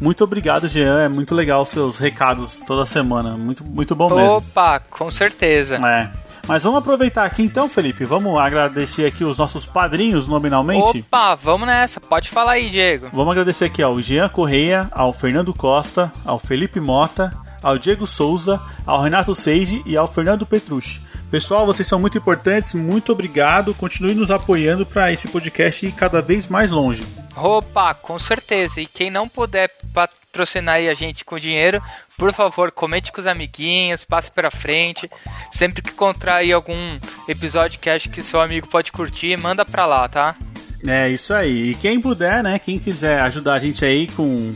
Muito 0.00 0.24
obrigado, 0.24 0.66
Jean. 0.66 1.02
É 1.02 1.08
muito 1.08 1.32
legal 1.32 1.62
os 1.62 1.68
seus 1.68 1.98
recados 1.98 2.58
toda 2.66 2.84
semana. 2.84 3.36
Muito, 3.36 3.62
muito 3.62 3.94
bom 3.94 4.12
mesmo. 4.12 4.38
Opa, 4.38 4.80
com 4.80 5.08
certeza. 5.08 5.76
É. 5.76 6.10
Mas 6.48 6.64
vamos 6.64 6.80
aproveitar 6.80 7.24
aqui 7.24 7.44
então, 7.44 7.68
Felipe. 7.68 8.04
Vamos 8.04 8.36
agradecer 8.36 9.06
aqui 9.06 9.24
os 9.24 9.38
nossos 9.38 9.64
padrinhos 9.64 10.26
nominalmente. 10.26 10.98
Opa, 10.98 11.36
vamos 11.36 11.68
nessa. 11.68 12.00
Pode 12.00 12.30
falar 12.30 12.52
aí, 12.52 12.68
Diego. 12.68 13.10
Vamos 13.12 13.30
agradecer 13.30 13.66
aqui 13.66 13.80
ao 13.80 14.00
Jean 14.02 14.28
Correia, 14.28 14.88
ao 14.90 15.12
Fernando 15.12 15.54
Costa, 15.54 16.10
ao 16.24 16.40
Felipe 16.40 16.80
Mota, 16.80 17.30
ao 17.62 17.78
Diego 17.78 18.04
Souza, 18.04 18.60
ao 18.84 19.00
Renato 19.00 19.36
Seiji 19.36 19.82
e 19.86 19.96
ao 19.96 20.08
Fernando 20.08 20.44
Petrucci. 20.44 21.00
Pessoal, 21.32 21.64
vocês 21.64 21.88
são 21.88 21.98
muito 21.98 22.18
importantes, 22.18 22.74
muito 22.74 23.10
obrigado. 23.10 23.74
Continue 23.74 24.14
nos 24.14 24.30
apoiando 24.30 24.84
para 24.84 25.10
esse 25.10 25.26
podcast 25.26 25.86
ir 25.86 25.92
cada 25.92 26.20
vez 26.20 26.46
mais 26.46 26.70
longe. 26.70 27.06
Opa, 27.34 27.94
com 27.94 28.18
certeza. 28.18 28.82
E 28.82 28.86
quem 28.86 29.08
não 29.08 29.26
puder 29.26 29.70
patrocinar 29.94 30.74
aí 30.74 30.90
a 30.90 30.92
gente 30.92 31.24
com 31.24 31.38
dinheiro, 31.38 31.82
por 32.18 32.34
favor, 32.34 32.70
comente 32.70 33.10
com 33.10 33.18
os 33.18 33.26
amiguinhos, 33.26 34.04
passe 34.04 34.30
pra 34.30 34.50
frente. 34.50 35.10
Sempre 35.50 35.80
que 35.80 35.88
encontrar 35.88 36.36
aí 36.36 36.52
algum 36.52 36.98
episódio 37.26 37.80
que 37.80 37.88
acha 37.88 38.10
que 38.10 38.22
seu 38.22 38.38
amigo 38.38 38.68
pode 38.68 38.92
curtir, 38.92 39.40
manda 39.40 39.64
pra 39.64 39.86
lá, 39.86 40.06
tá? 40.06 40.36
É 40.86 41.08
isso 41.08 41.32
aí. 41.32 41.70
E 41.70 41.74
quem 41.74 41.98
puder, 41.98 42.42
né? 42.42 42.58
Quem 42.58 42.78
quiser 42.78 43.22
ajudar 43.22 43.54
a 43.54 43.58
gente 43.58 43.82
aí 43.86 44.06
com 44.08 44.54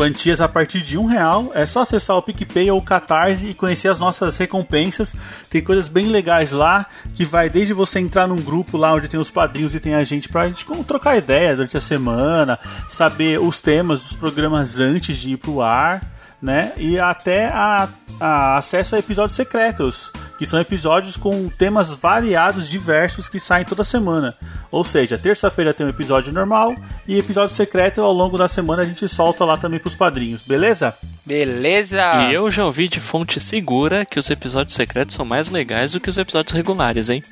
quantias 0.00 0.40
a 0.40 0.48
partir 0.48 0.80
de 0.80 0.96
um 0.96 1.04
real. 1.04 1.50
É 1.54 1.66
só 1.66 1.80
acessar 1.80 2.16
o 2.16 2.22
PicPay 2.22 2.70
ou 2.70 2.78
o 2.78 2.82
Catarse 2.82 3.48
e 3.48 3.52
conhecer 3.52 3.88
as 3.88 3.98
nossas 3.98 4.38
recompensas. 4.38 5.14
Tem 5.50 5.60
coisas 5.60 5.88
bem 5.88 6.06
legais 6.06 6.52
lá, 6.52 6.86
que 7.14 7.22
vai 7.22 7.50
desde 7.50 7.74
você 7.74 8.00
entrar 8.00 8.26
num 8.26 8.40
grupo 8.40 8.78
lá 8.78 8.94
onde 8.94 9.08
tem 9.08 9.20
os 9.20 9.30
padrinhos 9.30 9.74
e 9.74 9.80
tem 9.80 9.94
a 9.94 10.02
gente 10.02 10.30
pra 10.30 10.48
gente 10.48 10.64
trocar 10.86 11.18
ideia 11.18 11.54
durante 11.54 11.76
a 11.76 11.82
semana, 11.82 12.58
saber 12.88 13.38
os 13.38 13.60
temas 13.60 14.00
dos 14.00 14.16
programas 14.16 14.80
antes 14.80 15.18
de 15.18 15.32
ir 15.32 15.36
pro 15.36 15.60
ar 15.60 16.00
né? 16.40 16.72
E 16.76 16.98
até 16.98 17.46
a, 17.46 17.88
a 18.20 18.56
acesso 18.56 18.96
a 18.96 18.98
episódios 18.98 19.36
secretos, 19.36 20.12
que 20.38 20.46
são 20.46 20.58
episódios 20.58 21.16
com 21.16 21.48
temas 21.50 21.92
variados, 21.92 22.68
diversos, 22.68 23.28
que 23.28 23.38
saem 23.38 23.64
toda 23.64 23.84
semana. 23.84 24.34
Ou 24.70 24.84
seja, 24.84 25.18
terça-feira 25.18 25.74
tem 25.74 25.84
um 25.84 25.90
episódio 25.90 26.32
normal 26.32 26.74
e 27.06 27.18
episódio 27.18 27.54
secreto 27.54 28.00
ao 28.00 28.12
longo 28.12 28.38
da 28.38 28.48
semana 28.48 28.82
a 28.82 28.84
gente 28.86 29.06
solta 29.08 29.44
lá 29.44 29.56
também 29.56 29.80
pros 29.80 29.94
padrinhos, 29.94 30.42
beleza? 30.46 30.94
Beleza! 31.26 32.00
E 32.30 32.34
eu 32.34 32.50
já 32.50 32.64
ouvi 32.64 32.88
de 32.88 33.00
fonte 33.00 33.38
segura 33.38 34.04
que 34.04 34.18
os 34.18 34.30
episódios 34.30 34.74
secretos 34.74 35.14
são 35.14 35.24
mais 35.24 35.50
legais 35.50 35.92
do 35.92 36.00
que 36.00 36.08
os 36.08 36.16
episódios 36.16 36.54
regulares, 36.54 37.08
hein? 37.08 37.22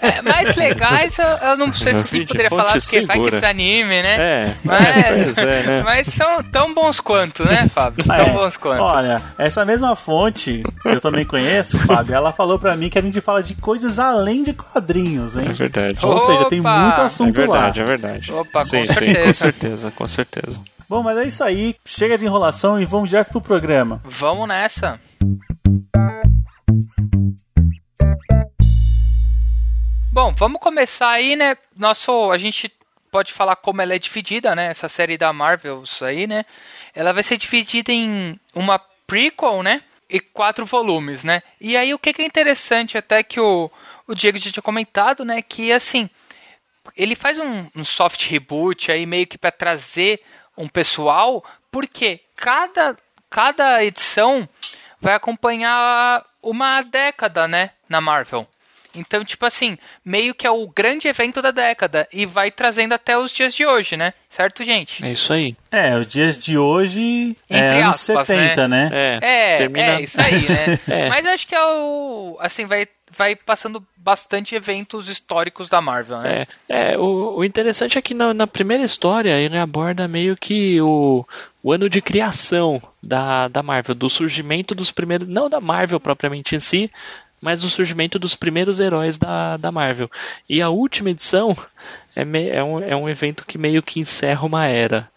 É, 0.00 0.20
mais 0.22 0.56
legais, 0.56 1.18
eu, 1.18 1.26
eu 1.26 1.56
não 1.56 1.72
sei 1.72 1.94
se 1.94 2.00
a 2.00 2.18
gente 2.18 2.26
poderia 2.26 2.50
falar, 2.50 2.72
porque 2.72 3.00
vai 3.02 3.20
que 3.20 3.30
desanime, 3.30 4.02
né? 4.02 4.16
É, 4.16 4.54
mas, 4.64 5.38
é, 5.38 5.62
né? 5.62 5.82
mas 5.84 6.06
são 6.08 6.42
tão 6.44 6.74
bons 6.74 6.98
quanto, 6.98 7.46
né, 7.46 7.68
Fábio? 7.72 8.04
Tão 8.04 8.23
É, 8.26 8.32
bons 8.32 8.56
quanto. 8.56 8.80
Olha, 8.82 9.20
essa 9.38 9.64
mesma 9.64 9.94
fonte, 9.96 10.62
que 10.82 10.88
eu 10.88 11.00
também 11.00 11.24
conheço, 11.24 11.78
Fábio, 11.78 12.14
ela 12.14 12.32
falou 12.32 12.58
pra 12.58 12.76
mim 12.76 12.88
que 12.90 12.98
a 12.98 13.02
gente 13.02 13.20
fala 13.20 13.42
de 13.42 13.54
coisas 13.54 13.98
além 13.98 14.42
de 14.42 14.52
quadrinhos, 14.52 15.36
hein? 15.36 15.48
É 15.48 15.52
verdade. 15.52 16.04
Ou 16.06 16.18
seja, 16.20 16.44
tem 16.48 16.60
Opa! 16.60 16.78
muito 16.78 17.00
É 17.00 17.04
assunto 17.04 17.34
verdade, 17.36 17.80
lá. 17.80 17.84
é 17.84 17.88
verdade. 17.88 18.32
Opa, 18.32 18.58
com 18.60 18.64
sim, 18.64 18.86
sim, 18.86 18.92
certeza. 18.92 19.24
com 19.26 19.34
certeza, 19.34 19.90
com 19.90 20.08
certeza. 20.08 20.60
Bom, 20.88 21.02
mas 21.02 21.16
é 21.18 21.24
isso 21.24 21.42
aí. 21.42 21.74
Chega 21.84 22.18
de 22.18 22.24
enrolação 22.26 22.80
e 22.80 22.84
vamos 22.84 23.08
direto 23.08 23.30
pro 23.30 23.40
programa. 23.40 24.00
Vamos 24.04 24.46
nessa. 24.48 24.98
Bom, 30.12 30.32
vamos 30.36 30.60
começar 30.60 31.10
aí, 31.10 31.34
né? 31.36 31.56
Nosso, 31.76 32.30
a 32.30 32.36
gente 32.38 32.70
pode 33.14 33.32
falar 33.32 33.54
como 33.54 33.80
ela 33.80 33.94
é 33.94 33.98
dividida, 33.98 34.56
né? 34.56 34.66
Essa 34.66 34.88
série 34.88 35.16
da 35.16 35.32
Marvel 35.32 35.84
aí, 36.02 36.26
né? 36.26 36.44
Ela 36.92 37.12
vai 37.12 37.22
ser 37.22 37.36
dividida 37.36 37.92
em 37.92 38.32
uma 38.52 38.76
prequel, 39.06 39.62
né? 39.62 39.82
E 40.10 40.18
quatro 40.18 40.66
volumes, 40.66 41.22
né? 41.22 41.40
E 41.60 41.76
aí 41.76 41.94
o 41.94 41.98
que 41.98 42.10
é 42.20 42.26
interessante 42.26 42.98
até 42.98 43.22
que 43.22 43.38
o, 43.38 43.70
o 44.08 44.16
Diego 44.16 44.36
já 44.38 44.50
tinha 44.50 44.62
comentado, 44.64 45.24
né? 45.24 45.40
Que 45.42 45.70
assim, 45.70 46.10
ele 46.96 47.14
faz 47.14 47.38
um, 47.38 47.68
um 47.76 47.84
soft 47.84 48.28
reboot 48.28 48.90
aí 48.90 49.06
meio 49.06 49.28
que 49.28 49.38
para 49.38 49.52
trazer 49.52 50.20
um 50.56 50.66
pessoal, 50.66 51.44
porque 51.70 52.20
cada, 52.34 52.96
cada 53.30 53.84
edição 53.84 54.48
vai 55.00 55.14
acompanhar 55.14 56.24
uma 56.42 56.82
década, 56.82 57.46
né, 57.46 57.70
na 57.88 58.00
Marvel. 58.00 58.44
Então, 58.94 59.24
tipo 59.24 59.44
assim, 59.44 59.76
meio 60.04 60.34
que 60.34 60.46
é 60.46 60.50
o 60.50 60.66
grande 60.66 61.08
evento 61.08 61.42
da 61.42 61.50
década 61.50 62.08
e 62.12 62.26
vai 62.26 62.50
trazendo 62.50 62.92
até 62.92 63.18
os 63.18 63.32
dias 63.32 63.54
de 63.54 63.66
hoje, 63.66 63.96
né? 63.96 64.12
Certo, 64.30 64.64
gente? 64.64 65.04
É 65.04 65.12
isso 65.12 65.32
aí. 65.32 65.56
É, 65.70 65.96
os 65.96 66.06
dias 66.06 66.38
de 66.38 66.56
hoje 66.56 67.36
é 67.48 67.58
Entre 67.58 67.80
anos 67.80 68.08
aspas, 68.08 68.26
70, 68.26 68.68
né? 68.68 68.90
É, 68.92 69.52
É, 69.52 69.56
termina... 69.56 69.86
é 69.86 70.02
isso 70.02 70.20
aí, 70.20 70.48
né? 70.48 70.80
É. 70.94 71.08
Mas 71.08 71.26
acho 71.26 71.46
que 71.46 71.54
é 71.54 71.64
o 71.64 72.36
assim 72.40 72.66
vai 72.66 72.86
vai 73.16 73.36
passando 73.36 73.84
bastante 73.96 74.54
eventos 74.54 75.08
históricos 75.08 75.68
da 75.68 75.80
Marvel, 75.80 76.18
né? 76.18 76.46
É, 76.68 76.92
é 76.92 76.98
o, 76.98 77.36
o 77.38 77.44
interessante 77.44 77.96
é 77.96 78.02
que 78.02 78.12
na, 78.12 78.34
na 78.34 78.46
primeira 78.46 78.82
história 78.82 79.38
ele 79.38 79.56
aborda 79.56 80.06
meio 80.08 80.36
que 80.36 80.80
o, 80.80 81.24
o 81.62 81.72
ano 81.72 81.88
de 81.88 82.02
criação 82.02 82.82
da, 83.02 83.48
da 83.48 83.62
Marvel, 83.62 83.94
do 83.94 84.10
surgimento 84.10 84.74
dos 84.74 84.90
primeiros. 84.90 85.26
Não 85.26 85.48
da 85.48 85.60
Marvel 85.60 85.98
propriamente 85.98 86.54
em 86.54 86.60
si, 86.60 86.90
mas 87.44 87.60
do 87.60 87.68
surgimento 87.68 88.18
dos 88.18 88.34
primeiros 88.34 88.80
heróis 88.80 89.18
da, 89.18 89.56
da 89.56 89.70
Marvel. 89.70 90.10
E 90.48 90.60
a 90.62 90.70
última 90.70 91.10
edição 91.10 91.56
é, 92.16 92.24
me, 92.24 92.48
é, 92.48 92.64
um, 92.64 92.82
é 92.82 92.96
um 92.96 93.08
evento 93.08 93.44
que 93.46 93.58
meio 93.58 93.82
que 93.82 94.00
encerra 94.00 94.44
uma 94.46 94.66
era. 94.66 95.08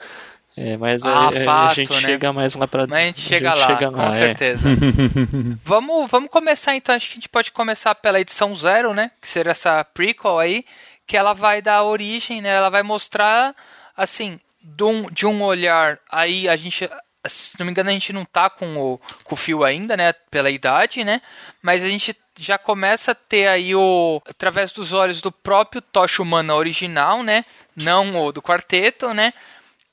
É, 0.55 0.75
mas 0.75 1.05
Ah, 1.05 1.25
a, 1.25 1.27
a 1.29 1.31
fato, 1.31 1.75
gente 1.75 1.93
né? 1.93 1.99
chega 1.99 2.33
mais 2.33 2.55
lá 2.55 2.67
pra. 2.67 2.87
Mas 2.87 2.99
a 2.99 3.05
gente 3.05 3.21
chega 3.21 3.49
gente 3.53 3.59
lá, 3.59 3.67
chega 3.67 3.91
com 3.91 3.97
lá, 3.97 4.07
é. 4.07 4.11
certeza. 4.11 4.69
vamos, 5.63 6.09
vamos 6.09 6.29
começar 6.31 6.75
então, 6.75 6.95
acho 6.95 7.07
que 7.07 7.13
a 7.13 7.15
gente 7.15 7.29
pode 7.29 7.51
começar 7.51 7.93
pela 7.95 8.19
edição 8.19 8.53
zero, 8.55 8.93
né? 8.93 9.11
Que 9.21 9.27
seria 9.27 9.51
essa 9.51 9.83
prequel 9.83 10.39
aí, 10.39 10.65
que 11.05 11.15
ela 11.15 11.33
vai 11.33 11.61
dar 11.61 11.83
origem, 11.83 12.41
né? 12.41 12.49
Ela 12.49 12.69
vai 12.69 12.81
mostrar, 12.81 13.55
assim, 13.95 14.39
de 14.61 14.83
um, 14.83 15.03
de 15.11 15.25
um 15.27 15.43
olhar, 15.43 15.99
aí 16.11 16.49
a 16.49 16.55
gente, 16.55 16.89
se 17.29 17.59
não 17.59 17.65
me 17.65 17.71
engano, 17.71 17.89
a 17.89 17.93
gente 17.93 18.13
não 18.13 18.25
tá 18.25 18.49
com 18.49 18.77
o, 18.77 18.99
com 19.23 19.35
o 19.35 19.37
fio 19.37 19.63
ainda, 19.63 19.95
né? 19.97 20.13
Pela 20.31 20.49
idade, 20.49 21.03
né? 21.03 21.21
Mas 21.61 21.83
a 21.83 21.87
gente 21.87 22.15
já 22.39 22.57
começa 22.57 23.11
a 23.11 23.15
ter 23.15 23.47
aí 23.47 23.73
o, 23.73 24.21
através 24.29 24.71
dos 24.71 24.93
olhos 24.93 25.21
do 25.21 25.31
próprio 25.31 25.81
Tocha 25.81 26.21
Humana 26.21 26.55
original, 26.55 27.23
né? 27.23 27.45
Não 27.75 28.15
o 28.23 28.31
do 28.31 28.41
quarteto, 28.41 29.13
né? 29.13 29.33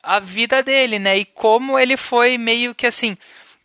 a 0.04 0.20
vida 0.20 0.62
dele, 0.62 0.98
né? 0.98 1.16
E 1.16 1.24
como 1.24 1.78
ele 1.78 1.96
foi 1.96 2.36
meio 2.36 2.74
que 2.74 2.86
assim, 2.86 3.16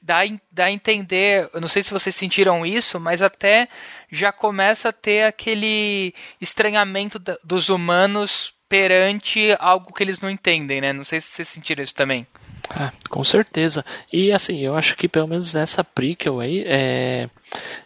dá, 0.02 0.20
dá 0.52 0.66
a 0.66 0.72
entender, 0.72 1.50
eu 1.54 1.62
não 1.62 1.68
sei 1.68 1.84
se 1.84 1.92
vocês 1.92 2.16
sentiram 2.16 2.66
isso, 2.66 3.00
mas 3.00 3.22
até 3.22 3.68
já 4.10 4.32
começa 4.32 4.90
a 4.90 4.94
ter 4.94 5.26
aquele 5.26 6.14
estranhamento 6.40 7.22
dos 7.44 7.70
humanos 7.70 8.54
perante 8.68 9.56
algo 9.60 9.94
que 9.94 10.04
eles 10.04 10.20
não 10.20 10.30
entendem, 10.30 10.80
né? 10.80 10.94
Não 10.94 11.04
sei 11.04 11.20
se 11.20 11.28
vocês 11.28 11.48
sentiram 11.48 11.84
isso 11.84 11.96
também. 11.96 12.26
Ah, 12.70 12.92
com 13.10 13.24
certeza. 13.24 13.84
E 14.14 14.32
assim, 14.32 14.60
eu 14.60 14.78
acho 14.78 14.96
que 14.96 15.08
pelo 15.08 15.28
menos 15.28 15.54
nessa 15.54 15.84
prequel 15.84 16.40
aí, 16.40 16.64
é, 16.68 17.30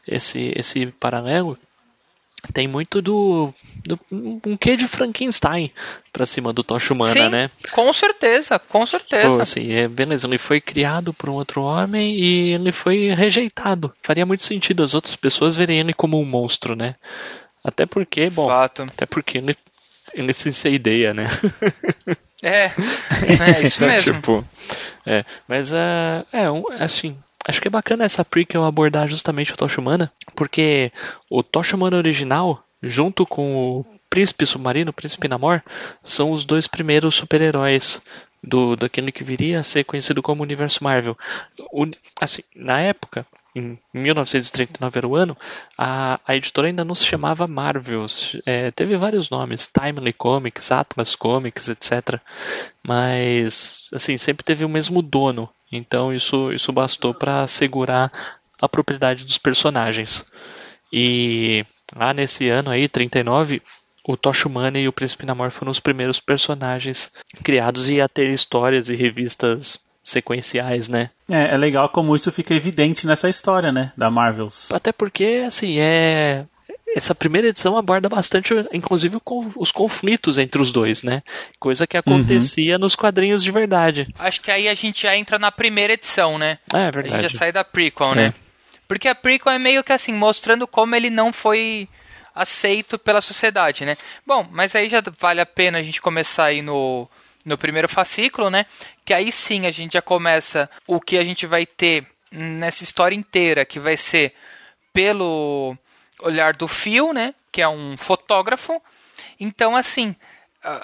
esse, 0.07 0.53
esse 0.55 0.87
paralelo 0.87 1.57
tem 2.51 2.67
muito 2.67 3.01
do, 3.01 3.53
do 3.85 3.97
um 4.11 4.57
quê 4.57 4.75
de 4.75 4.85
Frankenstein 4.85 5.71
pra 6.11 6.25
cima 6.25 6.51
do 6.51 6.63
Tocha 6.63 6.93
Humana, 6.93 7.13
Sim, 7.13 7.29
né? 7.29 7.49
com 7.71 7.93
certeza, 7.93 8.59
com 8.59 8.85
certeza. 8.85 9.35
Pô, 9.35 9.41
assim, 9.41 9.71
é, 9.71 9.87
beleza, 9.87 10.27
ele 10.27 10.37
foi 10.37 10.59
criado 10.59 11.13
por 11.13 11.29
um 11.29 11.33
outro 11.33 11.61
homem 11.63 12.13
e 12.19 12.53
ele 12.53 12.73
foi 12.73 13.13
rejeitado. 13.13 13.93
Faria 14.01 14.25
muito 14.25 14.43
sentido 14.43 14.83
as 14.83 14.93
outras 14.93 15.15
pessoas 15.15 15.55
verem 15.55 15.79
ele 15.79 15.93
como 15.93 16.19
um 16.19 16.25
monstro, 16.25 16.75
né? 16.75 16.93
Até 17.63 17.85
porque, 17.85 18.29
bom, 18.29 18.47
Fato. 18.47 18.83
até 18.83 19.05
porque 19.05 19.37
ele, 19.37 19.55
ele 20.13 20.33
se 20.33 20.49
incendeia, 20.49 21.13
né? 21.13 21.25
É, 22.41 22.65
é 22.65 23.61
isso 23.61 23.77
Então, 23.77 23.87
mesmo. 23.87 24.13
Tipo, 24.15 24.45
é, 25.05 25.23
mas 25.47 25.71
é, 25.73 26.25
é 26.33 26.51
um, 26.51 26.63
assim, 26.79 27.17
acho 27.47 27.61
que 27.61 27.67
é 27.67 27.71
bacana 27.71 28.03
essa 28.03 28.25
prequel 28.25 28.63
abordar 28.65 29.07
justamente 29.07 29.53
o 29.53 29.57
Tocha 29.57 29.79
Humana, 29.79 30.11
porque 30.35 30.91
o 31.29 31.41
Tocha 31.41 31.75
Humana 31.75 31.97
original, 31.97 32.63
junto 32.81 33.25
com 33.25 33.55
o 33.79 33.85
Príncipe 34.09 34.45
Submarino, 34.45 34.89
o 34.91 34.93
Príncipe 34.93 35.27
Namor, 35.27 35.61
são 36.03 36.31
os 36.31 36.45
dois 36.45 36.67
primeiros 36.67 37.15
super-heróis 37.15 38.01
do 38.43 38.75
daquele 38.75 39.11
que 39.11 39.23
viria 39.23 39.59
a 39.59 39.63
ser 39.63 39.85
conhecido 39.85 40.21
como 40.21 40.43
Universo 40.43 40.83
Marvel. 40.83 41.17
O- 41.71 41.87
assim, 42.19 42.43
na 42.53 42.81
época, 42.81 43.25
em 43.55 43.77
1939 43.93 44.97
era 44.97 45.07
o 45.07 45.15
ano, 45.15 45.37
a, 45.77 46.19
a 46.25 46.35
editora 46.35 46.67
ainda 46.67 46.83
não 46.83 46.95
se 46.95 47.05
chamava 47.05 47.47
Marvel, 47.47 48.05
é, 48.45 48.71
teve 48.71 48.97
vários 48.97 49.29
nomes, 49.29 49.67
Timely 49.67 50.13
Comics, 50.13 50.71
Atlas 50.71 51.15
Comics, 51.15 51.69
etc. 51.69 52.19
Mas, 52.81 53.89
assim, 53.93 54.17
sempre 54.17 54.43
teve 54.43 54.65
o 54.65 54.69
mesmo 54.69 55.01
dono, 55.01 55.49
então 55.71 56.13
isso, 56.13 56.51
isso 56.51 56.71
bastou 56.71 57.13
para 57.13 57.43
assegurar 57.43 58.11
a 58.59 58.67
propriedade 58.67 59.25
dos 59.25 59.37
personagens. 59.37 60.25
E 60.91 61.65
lá 61.95 62.13
nesse 62.13 62.49
ano 62.49 62.69
aí, 62.69 62.87
39, 62.87 63.61
o 64.07 64.17
Tocha 64.17 64.47
Humana 64.47 64.79
e 64.79 64.87
o 64.87 64.93
Príncipe 64.93 65.25
Namor 65.25 65.49
foram 65.49 65.71
os 65.71 65.79
primeiros 65.79 66.19
personagens 66.19 67.11
criados 67.43 67.89
e 67.89 68.01
a 68.01 68.09
ter 68.09 68.29
histórias 68.29 68.89
e 68.89 68.95
revistas 68.95 69.79
sequenciais, 70.03 70.89
né? 70.89 71.09
É, 71.29 71.53
é 71.53 71.57
legal 71.57 71.89
como 71.89 72.15
isso 72.15 72.31
fica 72.31 72.53
evidente 72.53 73.07
nessa 73.07 73.29
história, 73.29 73.71
né? 73.71 73.91
Da 73.97 74.11
Marvels. 74.11 74.71
Até 74.71 74.91
porque, 74.91 75.43
assim, 75.47 75.79
é. 75.79 76.45
Essa 76.95 77.15
primeira 77.15 77.47
edição 77.47 77.75
aborda 77.75 78.07
bastante, 78.07 78.53
inclusive, 78.71 79.17
os 79.55 79.71
conflitos 79.71 80.37
entre 80.37 80.61
os 80.61 80.71
dois, 80.71 81.01
né? 81.01 81.23
Coisa 81.59 81.87
que 81.87 81.97
acontecia 81.97 82.77
nos 82.77 82.95
quadrinhos 82.95 83.43
de 83.43 83.51
verdade. 83.51 84.07
Acho 84.19 84.39
que 84.41 84.51
aí 84.51 84.67
a 84.67 84.75
gente 84.75 85.01
já 85.01 85.17
entra 85.17 85.39
na 85.39 85.51
primeira 85.51 85.93
edição, 85.93 86.37
né? 86.37 86.59
É 86.71 86.77
A 86.77 86.83
gente 86.85 86.93
verdade. 86.93 87.23
já 87.23 87.29
sai 87.29 87.51
da 87.51 87.63
prequel, 87.63 88.11
É. 88.11 88.15
né? 88.15 88.33
Porque 88.87 89.07
a 89.07 89.15
prequel 89.15 89.53
é 89.53 89.57
meio 89.57 89.83
que 89.83 89.91
assim, 89.91 90.13
mostrando 90.13 90.67
como 90.67 90.95
ele 90.95 91.09
não 91.09 91.33
foi 91.33 91.87
aceito 92.35 92.99
pela 92.99 93.21
sociedade, 93.21 93.85
né? 93.85 93.97
Bom, 94.25 94.47
mas 94.51 94.75
aí 94.75 94.87
já 94.87 95.01
vale 95.19 95.41
a 95.41 95.45
pena 95.47 95.79
a 95.79 95.81
gente 95.81 95.99
começar 96.01 96.45
aí 96.45 96.61
no, 96.61 97.07
no 97.43 97.57
primeiro 97.57 97.89
fascículo, 97.89 98.49
né? 98.49 98.65
Que 99.05 99.13
aí 99.13 99.31
sim 99.31 99.65
a 99.65 99.71
gente 99.71 99.93
já 99.93 100.01
começa 100.01 100.69
o 100.87 100.99
que 100.99 101.17
a 101.17 101.23
gente 101.23 101.45
vai 101.45 101.65
ter 101.65 102.05
nessa 102.31 102.83
história 102.83 103.15
inteira, 103.15 103.65
que 103.65 103.79
vai 103.79 103.97
ser 103.97 104.33
pelo 104.91 105.77
olhar 106.21 106.53
do 106.53 106.67
Phil, 106.67 107.13
né? 107.13 107.33
Que 107.51 107.61
é 107.61 107.67
um 107.67 107.97
fotógrafo. 107.97 108.81
Então, 109.39 109.75
assim, 109.75 110.15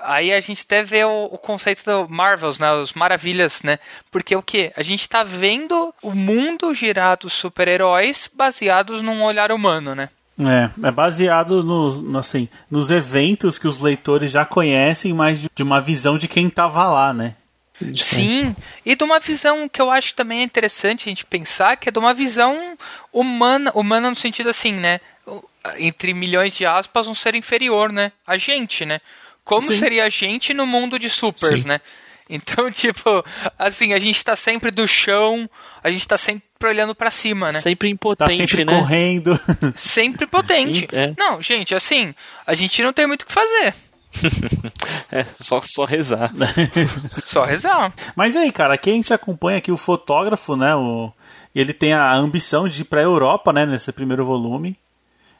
aí 0.01 0.33
a 0.33 0.39
gente 0.39 0.63
até 0.63 0.83
vê 0.83 1.03
o, 1.03 1.25
o, 1.31 1.37
conceito 1.37 1.83
do 1.83 2.09
Marvels, 2.09 2.59
né? 2.59 2.67
Maravilhas, 2.95 3.61
né? 3.63 3.79
Porque 4.11 4.35
o 4.35 4.41
que? 4.41 4.71
A 4.75 4.83
gente 4.83 5.07
tá 5.07 5.23
vendo 5.23 5.93
o 6.03 6.11
mundo 6.11 6.73
girar 6.73 7.17
dos 7.17 7.33
super-heróis 7.33 8.29
baseados 8.33 9.01
num 9.01 9.23
olhar 9.23 9.51
humano, 9.51 9.95
né? 9.95 10.09
É, 10.39 10.87
é 10.87 10.91
baseado 10.91 11.63
no, 11.63 12.01
no, 12.01 12.19
assim, 12.19 12.47
nos 12.71 12.89
eventos 12.91 13.59
que 13.59 13.67
os 13.67 13.79
leitores 13.81 14.31
já 14.31 14.45
conhecem, 14.45 15.13
mas 15.13 15.41
de, 15.41 15.49
de 15.53 15.63
uma 15.63 15.81
visão 15.81 16.17
de 16.17 16.27
quem 16.27 16.49
tava 16.49 16.87
lá, 16.87 17.13
né? 17.13 17.35
Sim, 17.97 18.53
e 18.85 18.95
de 18.95 19.03
uma 19.03 19.19
visão 19.19 19.69
que 19.69 19.81
eu 19.81 19.89
acho 19.89 20.13
também 20.13 20.41
é 20.41 20.43
interessante 20.43 21.07
a 21.07 21.11
gente 21.11 21.25
pensar, 21.25 21.77
que 21.77 21.87
é 21.87 21.91
de 21.91 21.99
uma 21.99 22.13
visão 22.13 22.77
humana, 23.11 23.71
humana 23.73 24.09
no 24.09 24.15
sentido 24.15 24.49
assim, 24.49 24.73
né? 24.73 24.99
Entre 25.77 26.13
milhões 26.13 26.53
de 26.53 26.65
aspas, 26.65 27.07
um 27.07 27.13
ser 27.13 27.35
inferior, 27.35 27.91
né? 27.91 28.11
A 28.27 28.37
gente, 28.37 28.85
né? 28.85 28.99
Como 29.45 29.65
Sim. 29.65 29.77
seria 29.77 30.05
a 30.05 30.09
gente 30.09 30.53
no 30.53 30.67
mundo 30.67 30.99
de 30.99 31.09
supers, 31.09 31.61
Sim. 31.61 31.69
né? 31.69 31.81
Então, 32.29 32.69
tipo, 32.71 33.25
assim, 33.57 33.93
a 33.93 33.99
gente 33.99 34.23
tá 34.23 34.35
sempre 34.35 34.69
do 34.69 34.87
chão, 34.87 35.49
a 35.83 35.91
gente 35.91 36.07
tá 36.07 36.17
sempre 36.17 36.45
olhando 36.63 36.93
para 36.93 37.09
cima, 37.09 37.51
né? 37.51 37.59
Sempre 37.59 37.89
impotente, 37.89 38.29
tá 38.29 38.37
sempre 38.37 38.65
né? 38.65 38.79
correndo. 38.79 39.39
Sempre 39.75 40.27
potente. 40.27 40.87
É. 40.91 41.13
Não, 41.17 41.41
gente, 41.41 41.73
assim, 41.73 42.13
a 42.45 42.53
gente 42.53 42.81
não 42.83 42.93
tem 42.93 43.07
muito 43.07 43.23
o 43.23 43.25
que 43.25 43.33
fazer. 43.33 43.73
é, 45.11 45.23
só, 45.23 45.61
só 45.63 45.85
rezar. 45.85 46.31
só 47.23 47.43
rezar. 47.43 47.93
Mas 48.15 48.35
aí, 48.35 48.51
cara, 48.51 48.73
aqui 48.73 48.89
a 48.89 48.93
gente 48.93 49.13
acompanha 49.13 49.57
aqui 49.57 49.71
o 49.71 49.77
fotógrafo, 49.77 50.55
né? 50.55 50.75
O, 50.75 51.11
ele 51.53 51.73
tem 51.73 51.93
a 51.93 52.13
ambição 52.13 52.67
de 52.67 52.81
ir 52.81 52.85
pra 52.85 53.01
Europa, 53.01 53.53
né? 53.53 53.65
Nesse 53.65 53.91
primeiro 53.91 54.25
volume. 54.25 54.77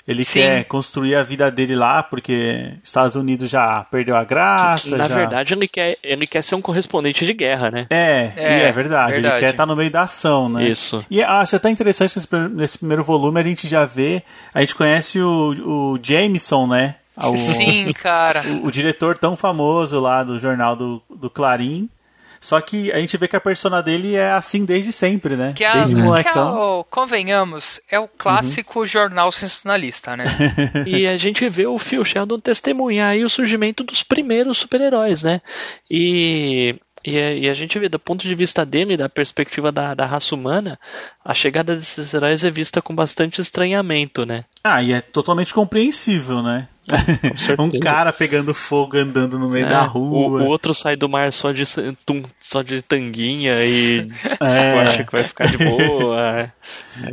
Ele 0.10 0.24
Sim. 0.24 0.40
quer 0.40 0.64
construir 0.66 1.14
a 1.14 1.22
vida 1.22 1.52
dele 1.52 1.76
lá, 1.76 2.02
porque 2.02 2.74
Estados 2.84 3.16
Unidos 3.16 3.48
já 3.48 3.86
perdeu 3.92 4.16
a 4.16 4.24
graça. 4.24 4.98
Na 4.98 5.04
já... 5.04 5.14
verdade, 5.14 5.54
ele 5.54 5.68
quer, 5.68 5.96
ele 6.04 6.26
quer 6.26 6.42
ser 6.42 6.56
um 6.56 6.62
correspondente 6.64 7.24
de 7.28 7.32
guerra, 7.32 7.70
né? 7.70 7.86
É, 7.92 8.32
é, 8.36 8.60
é 8.64 8.72
verdade. 8.72 9.12
verdade. 9.12 9.36
Ele 9.36 9.40
quer 9.40 9.52
estar 9.52 9.68
no 9.68 9.76
meio 9.76 9.92
da 9.92 10.02
ação, 10.02 10.50
né? 10.50 10.68
Isso. 10.68 11.06
E 11.12 11.22
acho 11.22 11.56
até 11.56 11.70
interessante 11.70 12.18
nesse, 12.18 12.28
nesse 12.50 12.78
primeiro 12.80 13.04
volume 13.04 13.40
a 13.40 13.44
gente 13.44 13.68
já 13.68 13.86
vê, 13.86 14.24
a 14.52 14.62
gente 14.62 14.74
conhece 14.74 15.20
o, 15.22 15.94
o 15.94 16.00
Jameson, 16.02 16.66
né? 16.66 16.96
O, 17.16 17.38
Sim, 17.38 17.94
cara. 17.94 18.42
O, 18.48 18.66
o, 18.66 18.72
diretor 18.72 19.16
tão 19.16 19.36
famoso 19.36 20.00
lá 20.00 20.24
do 20.24 20.40
jornal 20.40 20.76
do, 20.76 21.00
do 21.08 21.30
Clarim. 21.30 21.88
Só 22.40 22.60
que 22.62 22.92
a 22.92 23.00
gente 23.00 23.18
vê 23.18 23.28
que 23.28 23.36
a 23.36 23.42
persona 23.42 23.82
dele 23.82 24.16
é 24.16 24.32
assim 24.32 24.66
desde 24.66 24.92
sempre, 24.92 25.36
né? 25.36 25.54
Que, 25.56 25.66
a, 25.66 25.74
desde 25.74 25.96
que 25.96 26.30
é 26.30 26.42
o, 26.42 26.84
convenhamos, 26.86 27.82
é 27.90 28.00
o 28.00 28.08
clássico 28.08 28.80
uhum. 28.80 28.88
jornal 28.88 29.32
sensacionalista, 29.32 30.16
né? 30.16 30.26
e 30.88 31.06
a 31.08 31.18
gente 31.18 31.48
vê 31.50 31.68
o 31.68 31.78
Phil 31.78 32.04
Sheldon 32.06 32.40
testemunhar 32.40 33.12
aí 33.12 33.24
o 33.24 33.30
surgimento 33.30 33.84
dos 33.84 34.04
primeiros 34.04 34.58
super-heróis, 34.58 35.24
né? 35.24 35.42
E 35.90 36.76
e, 37.04 37.12
e, 37.16 37.50
a 37.50 37.54
gente 37.54 37.80
vê, 37.80 37.88
do 37.88 38.00
ponto 38.00 38.24
de 38.24 38.36
vista 38.36 38.66
dele, 38.66 38.98
da 38.98 39.08
perspectiva 39.08 39.72
da, 39.72 39.94
da 39.94 40.06
raça 40.06 40.36
humana, 40.36 40.78
a 41.24 41.34
chegada 41.34 41.76
desses 41.76 42.14
heróis 42.14 42.44
é 42.44 42.52
vista 42.52 42.82
com 42.82 42.94
bastante 42.94 43.40
estranhamento, 43.40 44.26
né? 44.26 44.44
Ah, 44.64 44.84
e 44.84 44.92
é 44.92 45.02
totalmente 45.02 45.54
compreensível, 45.54 46.44
né? 46.44 46.68
um 47.60 47.70
cara 47.80 48.12
pegando 48.12 48.54
fogo 48.54 48.98
andando 48.98 49.38
no 49.38 49.50
meio 49.50 49.66
é, 49.66 49.70
da 49.70 49.82
rua. 49.82 50.40
O, 50.40 50.44
o, 50.44 50.46
outro 50.46 50.74
sai 50.74 50.96
do 50.96 51.08
mar 51.08 51.32
só 51.32 51.52
de, 51.52 51.64
só 52.40 52.62
de 52.62 52.82
tanguinha 52.82 53.54
e 53.64 54.10
é. 54.40 54.68
tipo, 54.68 54.80
acha 54.80 55.04
que 55.04 55.12
vai 55.12 55.24
ficar 55.24 55.46
de 55.46 55.58
boa. 55.58 56.52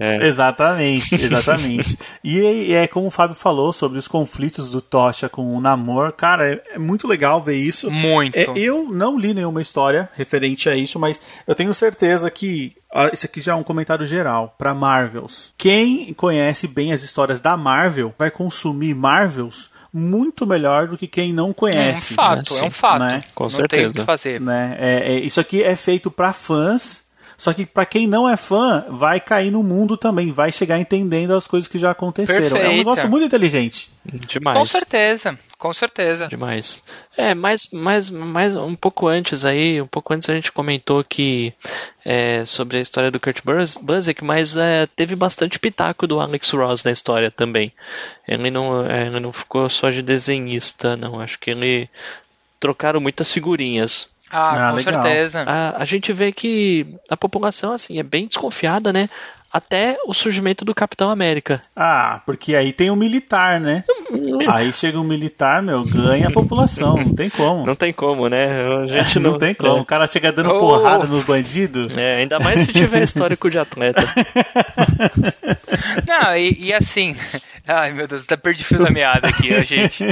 É. 0.01 0.27
Exatamente, 0.27 1.15
exatamente. 1.15 1.99
e, 2.23 2.39
e, 2.39 2.73
é 2.73 2.87
como 2.87 3.07
o 3.07 3.11
Fábio 3.11 3.37
falou 3.37 3.73
sobre 3.73 3.99
os 3.99 4.09
conflitos 4.09 4.71
do 4.71 4.81
Tocha 4.81 5.29
com 5.29 5.49
o 5.49 5.61
Namor. 5.61 6.13
Cara, 6.13 6.55
é, 6.55 6.63
é 6.75 6.79
muito 6.79 7.07
legal 7.07 7.41
ver 7.41 7.57
isso. 7.57 7.91
Muito. 7.91 8.37
É, 8.37 8.47
eu 8.57 8.89
não 8.91 9.19
li 9.19 9.35
nenhuma 9.35 9.63
história 9.63 10.09
referente 10.15 10.69
a 10.69 10.77
isso, 10.77 10.99
mas 10.99 11.21
eu 11.47 11.55
tenho 11.55 11.73
certeza 11.75 12.31
que 12.31 12.75
isso 13.13 13.27
aqui 13.27 13.41
já 13.41 13.53
é 13.53 13.55
um 13.55 13.63
comentário 13.63 14.07
geral 14.07 14.55
para 14.57 14.75
Marvels. 14.75 15.53
Quem 15.59 16.13
conhece 16.15 16.67
bem 16.67 16.93
as 16.93 17.03
histórias 17.03 17.41
da 17.41 17.57
Marvel 17.57 18.15
vai 18.19 18.31
consumir 18.31 18.95
Marvels 18.95 19.71
muito 19.93 20.47
melhor 20.47 20.89
do 20.89 20.99
que 20.99 21.07
quem 21.07 21.33
não 21.33 21.53
conhece. 21.53 22.13
É 22.13 22.13
um 22.13 22.17
fato, 22.17 22.55
é, 22.55 22.59
é 22.59 22.65
um 22.65 22.71
fato. 22.71 22.99
Né? 23.01 23.19
Com 23.35 23.45
não 23.45 23.51
certeza. 23.51 24.05
Fazer. 24.05 24.41
Né? 24.41 24.77
É, 24.79 25.15
é, 25.15 25.21
isso 25.21 25.41
aqui 25.41 25.63
é 25.63 25.75
feito 25.75 26.11
para 26.11 26.33
fãs 26.33 27.07
só 27.37 27.53
que 27.53 27.67
para 27.67 27.85
quem 27.85 28.07
não 28.07 28.29
é 28.29 28.37
fã, 28.37 28.85
vai 28.89 29.21
cair 29.21 29.51
no 29.51 29.63
mundo 29.63 29.97
também, 29.97 30.33
vai 30.33 30.51
chegar 30.51 30.79
entendendo 30.79 31.35
as 31.35 31.47
coisas 31.47 31.69
que 31.69 31.79
já 31.79 31.91
aconteceram. 31.91 32.41
Perfeita. 32.41 32.67
É 32.67 32.71
um 32.71 32.79
negócio 32.79 33.09
muito 33.09 33.27
inteligente. 33.27 33.91
Demais. 34.05 34.59
Com 34.59 34.65
certeza, 34.65 35.39
com 35.59 35.73
certeza. 35.73 36.29
Demais. 36.29 36.83
É, 37.17 37.35
mas, 37.35 37.69
mas, 37.73 38.11
mas 38.11 38.57
um 38.57 38.75
pouco 38.75 39.09
antes 39.09 39.45
aí, 39.45 39.81
um 39.81 39.87
pouco 39.87 40.13
antes 40.13 40.29
a 40.29 40.35
gente 40.35 40.53
comentou 40.53 41.03
que 41.03 41.53
é, 42.05 42.45
sobre 42.45 42.77
a 42.77 42.81
história 42.81 43.11
do 43.11 43.19
Kurt 43.19 43.41
Busiek, 43.81 44.23
mas 44.23 44.57
é, 44.57 44.87
teve 44.95 45.17
bastante 45.17 45.59
pitaco 45.59 46.07
do 46.07 46.21
Alex 46.21 46.51
Ross 46.51 46.85
na 46.85 46.91
história 46.91 47.31
também. 47.31 47.73
Ele 48.29 48.51
não, 48.51 48.87
é, 48.87 49.07
ele 49.07 49.19
não 49.19 49.33
ficou 49.33 49.69
só 49.71 49.89
de 49.89 50.03
desenhista, 50.03 50.95
não. 50.95 51.21
Acho 51.21 51.39
que 51.39 51.51
ele 51.51 51.89
trocaram 52.61 53.01
muitas 53.01 53.33
figurinhas. 53.33 54.11
Ah, 54.31 54.69
ah 54.69 54.71
com 54.71 54.77
legal. 54.77 55.03
certeza. 55.03 55.45
A, 55.47 55.83
a 55.83 55.85
gente 55.85 56.13
vê 56.13 56.33
que 56.33 56.87
a 57.09 57.17
população 57.17 57.73
assim 57.73 57.99
é 57.99 58.03
bem 58.03 58.27
desconfiada, 58.27 58.93
né? 58.93 59.09
Até 59.53 59.97
o 60.07 60.13
surgimento 60.13 60.65
do 60.65 60.75
Capitão 60.75 61.11
América. 61.11 61.63
Ah, 61.75 62.21
porque 62.27 62.55
aí 62.55 62.73
tem 62.73 62.91
um 62.91 62.97
militar, 62.97 63.59
né? 63.59 63.85
aí 64.53 64.73
chega 64.73 64.99
um 64.99 65.05
militar, 65.05 65.63
meu, 65.63 65.83
ganha 65.83 66.29
a 66.29 66.33
população, 66.33 66.97
não 66.97 67.15
tem 67.15 67.31
como. 67.31 67.65
Não 67.65 67.75
tem 67.75 67.93
como, 67.93 68.29
né? 68.29 68.47
A 68.83 68.87
gente 68.87 69.19
não, 69.21 69.33
não 69.33 69.39
tem 69.39 69.55
como. 69.55 69.79
É. 69.79 69.81
O 69.81 69.85
cara 69.85 70.07
chega 70.07 70.33
dando 70.33 70.51
oh. 70.51 70.59
porrada 70.59 71.07
nos 71.07 71.25
bandidos. 71.25 71.97
É, 71.97 72.17
ainda 72.17 72.39
mais 72.39 72.63
se 72.63 72.73
tiver 72.73 73.03
histórico 73.03 73.51
de 73.51 73.59
atleta. 73.59 74.03
não, 76.07 76.37
e, 76.37 76.67
e 76.67 76.73
assim. 76.73 77.17
Ai, 77.67 77.93
meu 77.93 78.07
Deus, 78.07 78.27
tá 78.27 78.37
perdido 78.37 78.67
fio 78.67 78.79
da 78.79 78.91
meada 78.91 79.29
aqui, 79.29 79.65
gente. 79.65 80.05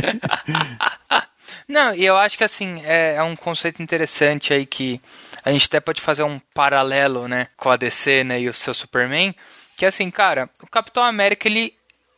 Não, 1.69 1.95
e 1.95 2.05
eu 2.05 2.17
acho 2.17 2.37
que 2.37 2.45
assim, 2.45 2.83
é, 2.85 3.15
é, 3.17 3.23
um 3.23 3.37
conceito 3.37 3.83
interessante 3.83 4.53
aí 4.53 4.67
que 4.67 5.01
a 5.45 5.51
gente 5.51 5.67
até 5.67 5.81
pode 5.81 6.01
fazer 6.01 6.23
um 6.23 6.41
paralelo, 6.55 7.29
né, 7.29 7.49
com 7.57 7.71
a 7.71 7.77
DC, 7.77 8.25
né, 8.25 8.41
e 8.41 8.49
o 8.49 8.55
seu 8.55 8.73
Superman, 8.73 9.35
que 9.77 9.85
assim, 9.85 10.11
cara, 10.11 10.49
o 10.63 10.67
Capitão 10.67 11.03
América, 11.03 11.49
ele, 11.49 11.75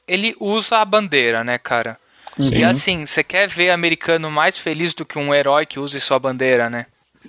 ele 0.07 0.37
usa 0.39 0.79
a 0.79 0.85
bandeira, 0.85 1.43
né, 1.43 1.59
cara? 1.59 1.99
Sim. 2.39 2.59
E 2.59 2.65
assim, 2.65 3.07
você 3.07 3.25
quer 3.25 3.49
ver 3.49 3.71
americano 3.71 4.31
mais 4.31 4.59
feliz 4.59 4.95
do 4.95 5.07
que 5.07 5.19
um 5.19 5.35
herói 5.35 5.65
que 5.65 5.81
use 5.81 5.99
sua 6.01 6.19
bandeira, 6.19 6.69
né? 6.69 6.87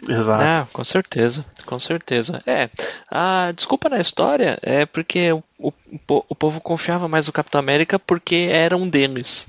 Exato. 0.07 0.43
Ah, 0.43 0.67
com 0.71 0.83
certeza, 0.83 1.45
com 1.65 1.79
certeza. 1.79 2.41
É, 2.45 2.69
a 3.09 3.51
desculpa 3.55 3.89
na 3.89 3.99
história 3.99 4.59
é 4.61 4.85
porque 4.85 5.31
o, 5.31 5.43
o, 5.57 5.73
o 6.07 6.35
povo 6.35 6.61
confiava 6.61 7.07
mais 7.07 7.25
no 7.25 7.33
Capitão 7.33 7.59
América 7.59 7.97
porque 7.97 8.49
era 8.51 8.77
um 8.77 8.87
deles. 8.87 9.47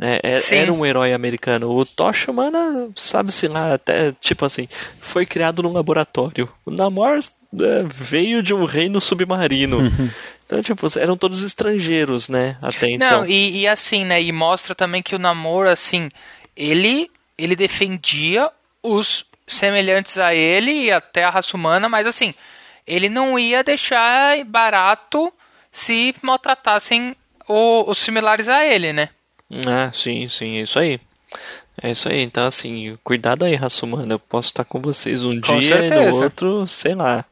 Né? 0.00 0.18
Era, 0.22 0.40
é, 0.40 0.58
era 0.62 0.72
um 0.72 0.86
herói 0.86 1.12
americano. 1.12 1.70
O 1.70 1.84
Tocha 1.84 2.30
Humana, 2.30 2.88
sabe-se 2.96 3.46
lá, 3.46 3.74
até, 3.74 4.12
tipo 4.12 4.46
assim, 4.46 4.66
foi 4.98 5.26
criado 5.26 5.62
num 5.62 5.74
laboratório. 5.74 6.48
O 6.64 6.70
Namor 6.70 7.18
é, 7.18 7.84
veio 7.86 8.42
de 8.42 8.54
um 8.54 8.64
reino 8.64 9.00
submarino. 9.00 9.78
Então, 10.50 10.60
tipo, 10.64 10.84
eram 10.98 11.16
todos 11.16 11.44
estrangeiros, 11.44 12.28
né? 12.28 12.58
Até 12.60 12.90
então. 12.90 13.20
Não, 13.20 13.24
e, 13.24 13.60
e 13.60 13.68
assim, 13.68 14.04
né? 14.04 14.20
E 14.20 14.32
mostra 14.32 14.74
também 14.74 15.00
que 15.00 15.14
o 15.14 15.18
Namor, 15.18 15.68
assim, 15.68 16.08
ele, 16.56 17.08
ele 17.38 17.54
defendia 17.54 18.50
os 18.82 19.24
semelhantes 19.46 20.18
a 20.18 20.34
ele 20.34 20.86
e 20.86 20.90
até 20.90 21.22
a 21.22 21.30
raça 21.30 21.56
humana, 21.56 21.88
mas 21.88 22.04
assim, 22.04 22.34
ele 22.84 23.08
não 23.08 23.38
ia 23.38 23.62
deixar 23.62 24.44
barato 24.44 25.32
se 25.70 26.12
maltratassem 26.20 27.14
o, 27.46 27.88
os 27.88 27.98
similares 27.98 28.48
a 28.48 28.66
ele, 28.66 28.92
né? 28.92 29.10
Ah, 29.66 29.90
sim, 29.92 30.28
sim, 30.28 30.58
é 30.58 30.62
isso 30.62 30.78
aí. 30.78 31.00
É 31.82 31.90
isso 31.90 32.08
aí, 32.08 32.22
então 32.22 32.46
assim, 32.46 32.98
cuidado 33.02 33.44
aí, 33.44 33.54
raça 33.54 33.86
humana. 33.86 34.14
Eu 34.14 34.18
posso 34.18 34.48
estar 34.48 34.64
com 34.64 34.80
vocês 34.80 35.24
um 35.24 35.40
com 35.40 35.58
dia 35.58 35.78
certeza. 35.78 36.04
e 36.04 36.10
no 36.10 36.22
outro, 36.22 36.66
sei 36.66 36.94
lá. 36.94 37.24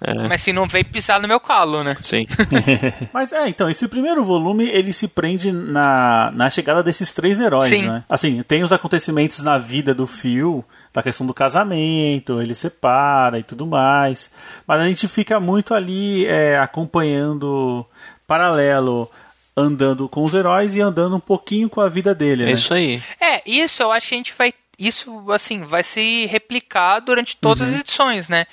É. 0.00 0.28
Mas 0.28 0.42
se 0.42 0.52
não 0.52 0.66
veio 0.66 0.84
pisar 0.84 1.20
no 1.20 1.26
meu 1.26 1.40
calo, 1.40 1.82
né? 1.82 1.92
Sim. 2.02 2.26
Mas 3.12 3.32
é, 3.32 3.48
então, 3.48 3.70
esse 3.70 3.88
primeiro 3.88 4.22
volume 4.22 4.68
ele 4.68 4.92
se 4.92 5.08
prende 5.08 5.50
na, 5.50 6.30
na 6.34 6.50
chegada 6.50 6.82
desses 6.82 7.12
três 7.12 7.40
heróis, 7.40 7.70
Sim. 7.70 7.86
né? 7.86 8.04
Assim, 8.08 8.42
tem 8.42 8.62
os 8.62 8.72
acontecimentos 8.72 9.42
na 9.42 9.56
vida 9.56 9.94
do 9.94 10.06
Phil, 10.06 10.64
da 10.92 11.02
questão 11.02 11.26
do 11.26 11.32
casamento, 11.32 12.40
ele 12.40 12.54
separa 12.54 13.38
e 13.38 13.42
tudo 13.42 13.66
mais. 13.66 14.30
Mas 14.66 14.80
a 14.80 14.86
gente 14.86 15.08
fica 15.08 15.40
muito 15.40 15.72
ali 15.72 16.26
é, 16.26 16.58
acompanhando 16.58 17.86
paralelo 18.26 19.10
andando 19.56 20.08
com 20.08 20.24
os 20.24 20.34
heróis 20.34 20.74
e 20.74 20.80
andando 20.80 21.16
um 21.16 21.20
pouquinho 21.20 21.68
com 21.68 21.80
a 21.80 21.88
vida 21.88 22.14
dele, 22.14 22.42
é 22.42 22.46
né? 22.46 22.52
isso 22.52 22.74
aí. 22.74 23.02
É, 23.20 23.42
isso 23.48 23.82
eu 23.82 23.90
acho 23.90 24.08
que 24.08 24.14
a 24.14 24.18
gente 24.18 24.34
vai. 24.36 24.52
Isso, 24.76 25.30
assim, 25.30 25.64
vai 25.64 25.84
se 25.84 26.26
replicar 26.26 26.98
durante 27.00 27.36
todas 27.36 27.62
uhum. 27.62 27.74
as 27.74 27.80
edições, 27.80 28.28
né? 28.28 28.46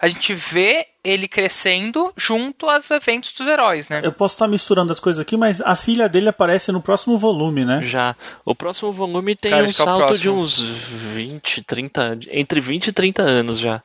a 0.00 0.06
gente 0.06 0.32
vê 0.32 0.86
ele 1.02 1.26
crescendo 1.26 2.12
junto 2.16 2.68
aos 2.68 2.90
eventos 2.90 3.32
dos 3.32 3.46
heróis, 3.46 3.88
né? 3.88 4.00
Eu 4.04 4.12
posso 4.12 4.34
estar 4.34 4.46
misturando 4.46 4.92
as 4.92 5.00
coisas 5.00 5.20
aqui, 5.20 5.36
mas 5.36 5.60
a 5.60 5.74
filha 5.74 6.08
dele 6.08 6.28
aparece 6.28 6.70
no 6.70 6.80
próximo 6.80 7.18
volume, 7.18 7.64
né? 7.64 7.82
Já. 7.82 8.14
O 8.44 8.54
próximo 8.54 8.92
volume 8.92 9.34
tem 9.34 9.50
Cara, 9.50 9.64
um 9.64 9.68
é 9.68 9.72
salto 9.72 10.16
de 10.16 10.30
uns 10.30 10.60
20, 10.60 11.64
30, 11.64 12.18
entre 12.30 12.60
20 12.60 12.88
e 12.88 12.92
30 12.92 13.22
anos 13.22 13.58
já. 13.58 13.82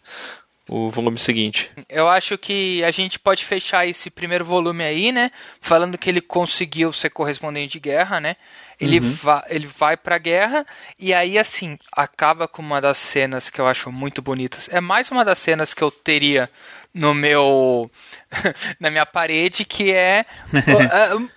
O 0.69 0.89
volume 0.89 1.19
seguinte. 1.19 1.69
Eu 1.89 2.08
acho 2.08 2.38
que 2.38 2.82
a 2.84 2.91
gente 2.91 3.19
pode 3.19 3.43
fechar 3.43 3.86
esse 3.86 4.10
primeiro 4.10 4.45
volume 4.45 4.84
aí, 4.84 5.12
né? 5.12 5.30
Falando 5.60 5.97
que 5.97 6.10
ele 6.10 6.21
conseguiu 6.21 6.93
ser 6.93 7.10
correspondente 7.10 7.73
de 7.73 7.80
guerra, 7.82 8.19
né? 8.21 8.38
Ele, 8.80 8.99
va 8.99 9.43
ele 9.49 9.67
vai 9.67 9.97
pra 9.97 10.17
guerra 10.17 10.65
e 10.97 11.13
aí, 11.13 11.38
assim, 11.38 11.78
acaba 11.91 12.47
com 12.47 12.62
uma 12.62 12.80
das 12.80 12.97
cenas 12.97 13.49
que 13.49 13.60
eu 13.60 13.67
acho 13.67 13.91
muito 13.91 14.21
bonitas. 14.21 14.69
É 14.71 14.80
mais 14.80 15.12
uma 15.12 15.26
das 15.26 15.39
cenas 15.39 15.73
que 15.73 15.82
eu 15.82 15.91
teria 15.91 16.49
no 16.93 17.13
meu. 17.13 17.89
na 18.80 18.89
minha 18.89 19.06
parede, 19.06 19.65
que 19.65 19.91
é. 19.91 20.26
uh, 20.54 21.30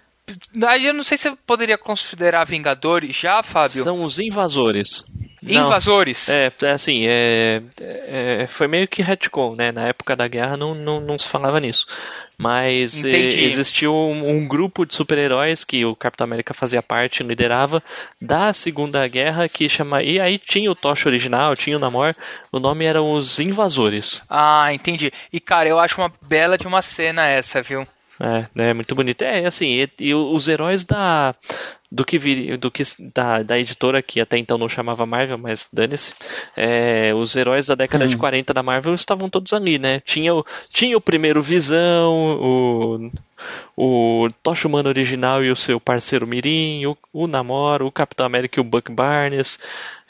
Aí 0.68 0.86
eu 0.86 0.94
não 0.94 1.04
sei 1.04 1.16
se 1.16 1.28
eu 1.28 1.36
poderia 1.46 1.78
considerar 1.78 2.44
Vingadores 2.44 3.14
já, 3.14 3.42
Fábio. 3.42 3.84
São 3.84 4.02
os 4.02 4.18
invasores. 4.18 5.04
Não. 5.46 5.66
Invasores. 5.66 6.28
É, 6.28 6.52
é 6.62 6.70
assim, 6.70 7.06
é, 7.06 7.62
é, 7.80 8.46
foi 8.48 8.66
meio 8.66 8.88
que 8.88 9.00
retcon, 9.00 9.54
né? 9.54 9.70
Na 9.70 9.86
época 9.86 10.16
da 10.16 10.26
guerra 10.26 10.56
não, 10.56 10.74
não, 10.74 11.00
não 11.00 11.16
se 11.16 11.28
falava 11.28 11.60
nisso. 11.60 11.86
Mas 12.36 13.04
é, 13.04 13.08
Entendi. 13.08 13.44
existiu 13.44 13.94
um, 13.94 14.28
um 14.28 14.48
grupo 14.48 14.84
de 14.84 14.94
super-heróis 14.94 15.64
que 15.64 15.84
o 15.84 15.96
Capitão 15.96 16.26
América 16.26 16.52
fazia 16.52 16.82
parte, 16.82 17.22
liderava, 17.22 17.82
da 18.20 18.52
Segunda 18.52 19.06
Guerra, 19.06 19.48
que 19.48 19.68
chama. 19.68 20.02
E 20.02 20.20
aí 20.20 20.36
tinha 20.36 20.70
o 20.70 20.74
Tocha 20.74 21.08
original, 21.08 21.56
tinha 21.56 21.76
o 21.76 21.80
Namor, 21.80 22.14
o 22.52 22.58
nome 22.58 22.84
eram 22.84 23.10
os 23.12 23.38
Invasores. 23.38 24.22
Ah, 24.28 24.72
entendi. 24.74 25.12
E 25.32 25.40
cara, 25.40 25.68
eu 25.68 25.78
acho 25.78 26.00
uma 26.00 26.12
bela 26.20 26.58
de 26.58 26.66
uma 26.66 26.82
cena 26.82 27.26
essa, 27.26 27.62
viu? 27.62 27.86
É, 28.18 28.70
é 28.70 28.74
muito 28.74 28.94
bonito. 28.94 29.22
É, 29.22 29.46
assim, 29.46 29.80
e, 29.80 29.90
e 30.00 30.14
os 30.14 30.48
heróis 30.48 30.84
da 30.84 31.34
do 31.90 32.04
que 32.04 32.18
vir, 32.18 32.56
do 32.56 32.70
que 32.70 32.82
da, 33.14 33.42
da 33.42 33.58
editora 33.58 34.02
que 34.02 34.20
até 34.20 34.36
então 34.38 34.58
não 34.58 34.68
chamava 34.68 35.06
Marvel, 35.06 35.38
mas 35.38 35.68
dane-se. 35.72 36.12
É, 36.56 37.12
os 37.14 37.34
heróis 37.36 37.66
da 37.66 37.74
década 37.74 38.06
de 38.06 38.16
40 38.16 38.52
da 38.52 38.62
Marvel 38.62 38.94
estavam 38.94 39.28
todos 39.30 39.52
ali, 39.52 39.78
né? 39.78 40.00
Tinha 40.00 40.34
o, 40.34 40.44
tinha 40.72 40.96
o 40.96 41.00
primeiro 41.00 41.42
Visão, 41.42 42.12
o 42.40 43.10
o 43.76 44.28
Tocha 44.42 44.66
Humano 44.66 44.88
original 44.88 45.44
e 45.44 45.50
o 45.50 45.56
seu 45.56 45.78
parceiro 45.78 46.26
Mirim, 46.26 46.86
o, 46.86 46.96
o 47.12 47.26
Namor, 47.26 47.82
o 47.82 47.92
Capitão 47.92 48.24
América 48.24 48.58
e 48.58 48.62
o 48.62 48.64
Buck 48.64 48.90
Barnes 48.90 49.58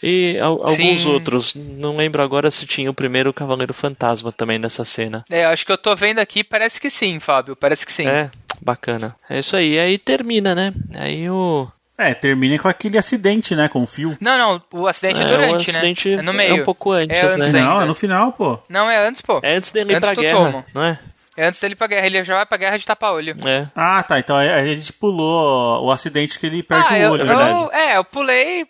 e 0.00 0.38
al- 0.40 0.64
alguns 0.66 1.04
outros. 1.06 1.54
Não 1.56 1.96
lembro 1.96 2.22
agora 2.22 2.50
se 2.52 2.66
tinha 2.66 2.88
o 2.88 2.94
primeiro 2.94 3.32
Cavaleiro 3.34 3.74
Fantasma 3.74 4.30
também 4.30 4.58
nessa 4.60 4.84
cena. 4.84 5.24
É, 5.28 5.44
acho 5.44 5.66
que 5.66 5.72
eu 5.72 5.78
tô 5.78 5.94
vendo 5.96 6.20
aqui, 6.20 6.44
parece 6.44 6.80
que 6.80 6.88
sim, 6.88 7.18
Fábio. 7.18 7.56
Parece 7.56 7.84
que 7.84 7.92
sim. 7.92 8.06
É, 8.06 8.30
bacana. 8.60 9.14
É 9.28 9.38
isso 9.38 9.56
aí. 9.56 9.78
Aí 9.78 9.98
termina, 9.98 10.54
né? 10.54 10.72
Aí 10.98 11.28
o. 11.30 11.68
É, 11.98 12.12
termina 12.12 12.58
com 12.58 12.68
aquele 12.68 12.98
acidente, 12.98 13.54
né? 13.56 13.68
Com 13.70 13.82
o 13.82 13.86
fio. 13.86 14.16
Não, 14.20 14.36
não, 14.36 14.62
o 14.82 14.86
acidente 14.86 15.18
é, 15.20 15.24
É, 15.24 15.28
durante, 15.28 15.52
o 15.52 15.70
acidente 15.70 16.08
né? 16.10 16.16
É 16.16 16.22
no 16.22 16.32
meio. 16.34 16.56
é 16.56 16.60
um 16.60 16.64
pouco 16.64 16.92
antes, 16.92 17.18
É 17.18 17.22
antes 17.24 17.38
né? 17.38 17.46
ainda. 17.46 17.60
Não, 17.62 17.80
é 17.80 17.84
no 17.86 17.94
final, 17.94 18.32
pô. 18.32 18.58
Não, 18.68 18.90
é 18.90 19.06
antes, 19.08 19.22
pô. 19.22 19.40
É 19.42 19.56
antes 19.56 19.70
dele 19.72 19.92
ir 19.92 19.96
Antes 19.96 20.10
pra 20.10 20.22
guerra, 20.22 20.36
tomo. 20.52 20.64
não 20.74 20.84
é? 20.84 20.98
É 21.38 21.46
antes 21.46 21.58
dele 21.60 21.72
ir 21.72 21.76
pra 21.76 21.86
guerra. 21.86 22.06
Ele 22.06 22.22
já 22.24 22.34
vai 22.36 22.44
pra 22.46 22.58
guerra 22.58 22.76
de 22.76 22.84
tapa-olho. 22.84 23.34
É. 23.46 23.66
Ah, 23.74 24.02
tá. 24.02 24.18
Então 24.18 24.36
a 24.36 24.40
a 24.42 24.66
gente 24.66 24.92
pulou 24.92 25.84
o 25.86 25.90
acidente 25.90 26.38
que 26.38 26.46
ele 26.46 26.62
perde 26.62 26.86
ah, 26.88 26.92
o 26.92 26.96
eu, 26.96 27.12
olho, 27.12 27.22
eu- 27.22 27.26
na 27.26 27.34
verdade. 27.34 27.68
É, 27.74 27.96
eu 27.96 28.04
pulei. 28.04 28.66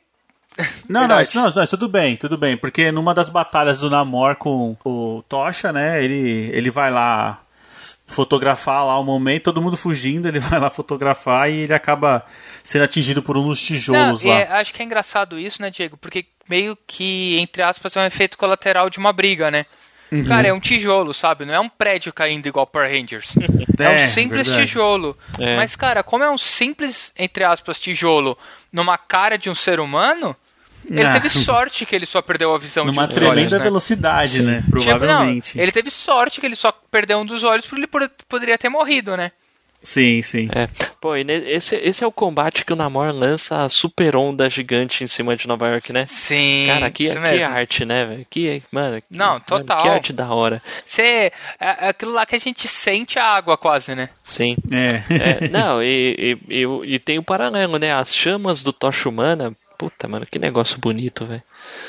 Não, 0.88 1.06
não, 1.06 1.20
isso, 1.20 1.36
não, 1.38 1.48
isso 1.48 1.76
tudo 1.76 1.88
bem, 1.88 2.16
tudo 2.16 2.38
bem. 2.38 2.56
Porque 2.56 2.90
numa 2.90 3.12
das 3.12 3.28
batalhas 3.28 3.80
do 3.80 3.90
Namor 3.90 4.36
com 4.36 4.74
o 4.84 5.22
Tocha, 5.28 5.70
né? 5.72 6.02
Ele, 6.02 6.48
ele 6.52 6.70
vai 6.70 6.90
lá 6.90 7.40
fotografar 8.06 8.84
lá 8.86 8.98
o 8.98 9.04
momento, 9.04 9.44
todo 9.44 9.60
mundo 9.60 9.76
fugindo, 9.76 10.26
ele 10.28 10.38
vai 10.40 10.58
lá 10.60 10.70
fotografar 10.70 11.50
e 11.50 11.60
ele 11.62 11.74
acaba 11.74 12.24
sendo 12.62 12.84
atingido 12.84 13.22
por 13.22 13.36
um 13.36 13.46
dos 13.48 13.58
Não, 13.60 13.66
tijolos 13.66 14.22
e 14.22 14.28
lá. 14.28 14.34
é- 14.34 14.52
acho 14.60 14.72
que 14.72 14.80
é 14.82 14.84
engraçado 14.84 15.38
isso, 15.38 15.60
né, 15.60 15.70
Diego? 15.70 15.96
Porque 15.96 16.24
meio 16.48 16.76
que, 16.86 17.36
entre 17.38 17.62
aspas, 17.62 17.96
é 17.96 18.00
um 18.00 18.04
efeito 18.06 18.38
colateral 18.38 18.88
de 18.88 18.98
uma 18.98 19.12
briga, 19.12 19.50
né? 19.50 19.66
Uhum. 20.12 20.24
Cara, 20.24 20.46
é 20.46 20.52
um 20.52 20.60
tijolo, 20.60 21.12
sabe? 21.12 21.44
Não 21.44 21.52
é 21.52 21.58
um 21.58 21.68
prédio 21.68 22.12
caindo 22.12 22.46
igual 22.46 22.64
Power 22.66 22.88
Rangers. 22.90 23.34
É, 23.78 23.88
um 23.90 23.92
É, 23.92 24.06
simples 24.06 24.46
verdade. 24.46 24.66
tijolo. 24.68 25.18
É. 25.38 25.54
Mas, 25.56 25.76
cara, 25.76 26.02
como 26.02 26.24
é 26.24 26.30
um 26.30 26.38
simples, 26.38 27.12
entre 27.18 27.44
aspas, 27.44 27.78
tijolo 27.78 28.38
numa 28.72 28.96
cara 28.96 29.36
de 29.36 29.50
um 29.50 29.54
ser 29.54 29.80
humano, 29.80 30.34
ele 30.88 31.04
Ah. 31.04 31.12
teve 31.12 31.30
sorte 31.30 31.84
que 31.86 31.94
ele 31.96 32.06
só 32.06 32.20
perdeu 32.22 32.54
a 32.54 32.58
visão 32.58 32.84
Numa 32.84 32.92
de 32.94 33.00
um 33.00 33.06
dos 33.08 33.16
tremenda 33.16 33.40
olhos, 33.40 33.52
né? 33.52 33.58
velocidade, 33.58 34.42
né? 34.42 34.62
Tipo, 34.62 34.76
não, 34.76 34.82
Provavelmente. 34.98 35.58
ele 35.60 35.72
teve 35.72 35.90
sorte 35.90 36.40
que 36.40 36.46
ele 36.46 36.56
só 36.56 36.72
perdeu 36.90 37.18
um 37.18 37.26
dos 37.26 37.42
olhos 37.44 37.66
porque 37.66 37.80
ele 37.80 37.86
por- 37.86 38.10
poderia 38.28 38.56
ter 38.58 38.68
morrido, 38.68 39.16
né? 39.16 39.32
Sim, 39.82 40.20
sim. 40.20 40.48
É. 40.52 40.68
Pô, 41.00 41.14
e 41.14 41.20
esse, 41.30 41.76
esse 41.76 42.02
é 42.02 42.06
o 42.06 42.10
combate 42.10 42.64
que 42.64 42.72
o 42.72 42.76
Namor 42.76 43.12
lança 43.14 43.62
a 43.62 43.68
super 43.68 44.16
onda 44.16 44.50
gigante 44.50 45.04
em 45.04 45.06
cima 45.06 45.36
de 45.36 45.46
Nova 45.46 45.68
York, 45.68 45.92
né? 45.92 46.06
Sim, 46.08 46.64
Cara, 46.66 46.90
que, 46.90 47.04
isso 47.04 47.12
que 47.14 47.42
arte, 47.44 47.84
né, 47.84 48.04
velho? 48.04 48.26
Que, 48.28 48.62
mano, 48.72 49.00
que, 49.00 49.06
Não, 49.16 49.34
mano, 49.34 49.44
total. 49.46 49.82
que 49.82 49.88
arte 49.88 50.12
da 50.12 50.28
hora. 50.34 50.60
Você, 50.84 51.02
é, 51.02 51.32
é 51.60 51.88
aquilo 51.90 52.10
lá 52.12 52.26
que 52.26 52.34
a 52.34 52.38
gente 52.38 52.66
sente 52.66 53.16
a 53.16 53.26
água 53.26 53.56
quase, 53.56 53.94
né? 53.94 54.08
Sim. 54.24 54.56
É. 54.72 55.44
É, 55.44 55.48
não, 55.50 55.80
e, 55.80 56.38
e, 56.48 56.62
e, 56.64 56.94
e 56.94 56.98
tem 56.98 57.18
o 57.18 57.22
paralelo, 57.22 57.78
né? 57.78 57.92
As 57.92 58.16
chamas 58.16 58.64
do 58.64 58.72
Tocha 58.72 59.08
Humana. 59.08 59.54
Puta, 59.78 60.08
mano, 60.08 60.24
que 60.24 60.38
negócio 60.38 60.78
bonito, 60.78 61.24
velho. 61.24 61.42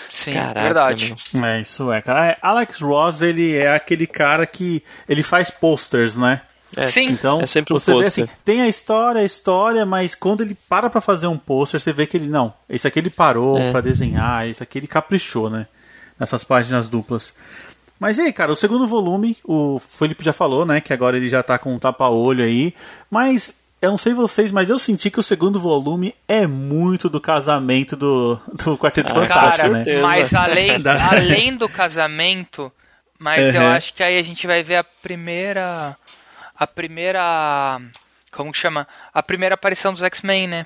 Sim, 0.10 0.34
Caraca, 0.34 0.62
verdade. 0.62 1.16
meu. 1.34 1.46
É, 1.46 1.62
isso 1.62 1.92
é, 1.92 2.02
cara. 2.02 2.28
É, 2.32 2.38
Alex 2.42 2.82
Ross, 2.82 3.22
ele 3.22 3.56
é 3.56 3.74
aquele 3.74 4.06
cara 4.08 4.46
que 4.46 4.84
ele 5.08 5.24
faz 5.24 5.50
posters, 5.50 6.16
né? 6.18 6.42
É, 6.76 6.86
Sim. 6.88 7.06
Então, 7.06 7.40
É 7.42 7.46
sempre 7.46 7.74
um 7.74 7.80
você 7.80 7.92
vê 7.94 7.98
pôster. 8.00 8.24
assim, 8.26 8.34
tem 8.44 8.62
a 8.62 8.68
história, 8.68 9.22
a 9.22 9.24
história, 9.24 9.86
mas 9.86 10.14
quando 10.16 10.42
ele 10.44 10.54
para 10.68 10.90
pra 10.90 11.00
fazer 11.00 11.28
um 11.28 11.38
pôster, 11.38 11.80
você 11.80 11.94
vê 11.94 12.06
que 12.06 12.18
ele, 12.18 12.28
não, 12.28 12.54
esse 12.70 12.86
aqui 12.86 13.00
ele 13.00 13.10
parou 13.10 13.58
É. 13.58 13.72
pra 13.72 13.80
desenhar, 13.80 14.46
esse 14.50 14.62
aqui 14.62 14.78
ele 14.80 14.88
caprichou, 14.88 15.50
né? 15.50 15.66
Nessas 16.20 16.44
páginas 16.44 16.90
duplas. 16.90 17.34
Mas 18.00 18.18
e 18.18 18.22
aí, 18.22 18.34
cara, 18.34 18.52
o 18.52 18.56
segundo 18.56 18.86
volume, 18.86 19.38
o 19.46 19.80
Felipe 19.80 20.24
já 20.26 20.34
falou, 20.34 20.66
né, 20.66 20.82
que 20.82 20.92
agora 20.92 21.16
ele 21.16 21.30
já 21.30 21.42
tá 21.42 21.58
com 21.58 21.74
um 21.74 21.80
tapa-olho 21.80 22.44
aí, 22.44 22.74
mas 23.10 23.54
eu 23.82 23.92
não 23.92 23.98
sei 23.98 24.14
vocês, 24.14 24.52
mas 24.52 24.70
eu 24.70 24.80
senti 24.80 25.10
que 25.12 25.20
o 25.20 25.24
segundo 25.24 25.60
volume 25.60 26.16
é 26.28 26.48
muito 26.48 27.10
do 27.10 27.22
casamento 27.22 27.96
do, 27.96 28.40
do 28.54 28.78
Quarteto 28.78 29.12
Ah, 29.12 29.22
Fantástico, 29.22 29.68
com 29.68 29.74
né? 29.74 29.84
certeza. 29.84 30.08
Mas 30.08 30.34
além, 30.34 30.70
além 31.12 31.56
do 31.56 31.70
casamento, 31.70 32.72
mas 33.20 33.54
eu 33.54 33.62
Uhum. 33.62 33.68
acho 33.72 33.94
que 33.94 34.04
aí 34.04 34.18
a 34.18 34.24
gente 34.24 34.46
vai 34.48 34.64
ver 34.64 34.78
a 34.78 34.84
primeira. 34.84 35.96
A 36.56 36.66
primeira. 36.68 37.80
Como 38.32 38.52
que 38.52 38.58
chama? 38.58 38.88
A 39.14 39.22
primeira 39.24 39.56
aparição 39.56 39.94
dos 39.94 40.02
X-Men, 40.04 40.48
né? 40.48 40.66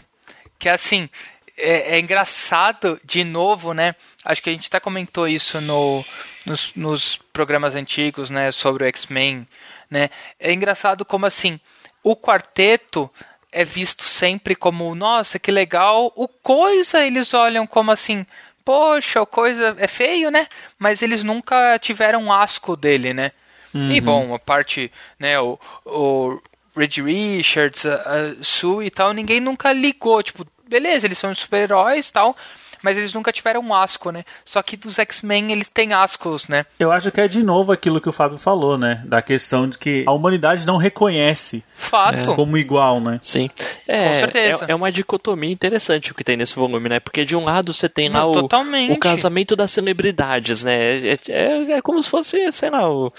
Que 0.58 0.69
assim. 0.69 1.10
É, 1.58 1.97
é 1.97 2.00
engraçado, 2.00 3.00
de 3.04 3.24
novo, 3.26 3.74
né? 3.74 3.93
Acho 4.26 4.41
que 4.41 4.50
a 4.50 4.54
gente 4.54 4.67
até 4.67 4.80
comentou 4.80 5.28
isso 5.28 5.60
no, 5.62 6.04
nos, 6.45 6.71
nos 6.76 7.17
programas 7.34 7.76
antigos, 7.76 8.30
né? 8.30 8.52
Sobre 8.54 8.84
o 8.86 8.88
X-Men, 8.88 9.45
né? 9.89 10.10
É 10.39 10.52
engraçado 10.54 11.04
como 11.06 11.26
assim. 11.26 11.60
O 12.04 12.16
quarteto 12.16 13.10
é 13.52 13.64
visto 13.64 14.04
sempre 14.04 14.56
como, 14.56 14.96
nossa, 14.96 15.38
que 15.38 15.52
legal. 15.52 16.12
O 16.16 16.28
coisa 16.28 17.06
eles 17.06 17.34
olham 17.34 17.68
como 17.68 17.92
assim, 17.92 18.26
poxa, 18.64 19.22
o 19.22 19.26
coisa 19.26 19.76
é 19.78 19.88
feio, 19.88 20.32
né? 20.32 20.48
Mas 20.80 21.02
eles 21.02 21.24
nunca 21.24 21.78
tiveram 21.80 22.32
asco 22.32 22.76
dele, 22.76 23.14
né? 23.14 23.32
E 23.74 24.02
bom, 24.02 24.34
a 24.36 24.40
parte, 24.40 24.92
né, 25.18 25.40
o, 25.40 25.58
o 25.86 26.42
Reed 26.76 26.98
Richards, 26.98 27.86
a, 27.86 27.96
a 27.96 28.44
Sue 28.44 28.88
e 28.88 28.92
tal, 28.92 29.14
ninguém 29.14 29.40
nunca 29.40 29.72
ligou, 29.72 30.22
tipo, 30.22 30.46
beleza, 30.68 31.08
eles 31.08 31.18
são 31.18 31.34
super-heróis 31.34 32.10
e 32.10 32.14
tal, 32.14 32.36
mas 32.82 32.98
eles 32.98 33.13
nunca 33.13 33.32
tiveram 33.32 33.74
asco, 33.74 34.12
né? 34.12 34.24
Só 34.46 34.62
que 34.62 34.76
dos 34.78 34.98
X-Men 35.00 35.52
eles 35.52 35.70
têm 35.70 35.94
ascos, 35.94 36.48
né? 36.48 36.65
Eu 36.80 36.91
acho 36.91 37.12
que 37.12 37.22
é 37.22 37.28
de 37.28 37.44
novo 37.44 37.72
aquilo 37.72 38.02
que 38.02 38.10
o 38.10 38.12
Fábio 38.12 38.38
falou, 38.38 38.78
né? 38.78 39.02
Da 39.06 39.22
questão 39.22 39.67
de 39.67 39.78
que 39.78 40.04
a 40.08 40.12
humanidade 40.12 40.65
não 40.65 40.78
reconhece 40.78 41.63
Fato. 41.76 42.36
como 42.36 42.58
igual, 42.58 43.00
né? 43.00 43.20
Sim. 43.22 43.50
É, 43.88 44.08
Com 44.10 44.15
certeza. 44.15 44.65
É, 44.65 44.72
é 44.72 44.76
uma 44.76 44.91
dicotomia 44.91 45.52
interessante 45.52 46.12
o 46.12 46.15
que 46.15 46.24
tem 46.24 46.38
nesse 46.38 46.56
volume, 46.56 46.89
né? 46.89 47.00
Porque 47.00 47.26
de 47.26 47.36
um 47.36 47.44
lado 47.44 47.74
você 47.74 47.88
tem 47.89 48.10
lá 48.10 48.20
Não, 48.22 48.32
o, 48.32 48.94
o 48.94 48.98
casamento 49.00 49.56
das 49.56 49.72
celebridades, 49.72 50.63
né? 50.63 50.98
É, 50.98 51.17
é- 51.30 51.72
é 51.74 51.82
como 51.82 52.02
se 52.02 52.10
fosse, 52.10 52.52
sei 52.52 52.70
lá, 52.70 52.89
o 52.89 53.12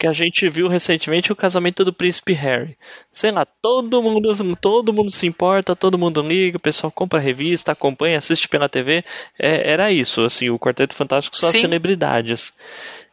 que 0.00 0.06
a 0.06 0.14
gente 0.14 0.48
viu 0.48 0.66
recentemente 0.66 1.30
o 1.30 1.36
casamento 1.36 1.84
do 1.84 1.92
príncipe 1.92 2.32
Harry. 2.32 2.74
Sei 3.12 3.30
lá, 3.30 3.44
todo 3.44 4.02
mundo, 4.02 4.32
todo 4.56 4.94
mundo 4.94 5.10
se 5.10 5.26
importa, 5.26 5.76
todo 5.76 5.98
mundo 5.98 6.22
liga, 6.22 6.56
o 6.56 6.60
pessoal 6.60 6.90
compra 6.90 7.20
revista, 7.20 7.72
acompanha, 7.72 8.16
assiste 8.16 8.48
pela 8.48 8.66
TV. 8.66 9.04
É, 9.38 9.70
era 9.70 9.92
isso, 9.92 10.24
assim, 10.24 10.48
o 10.48 10.58
Quarteto 10.58 10.94
Fantástico 10.94 11.36
são 11.36 11.50
as 11.50 11.56
celebridades. 11.56 12.54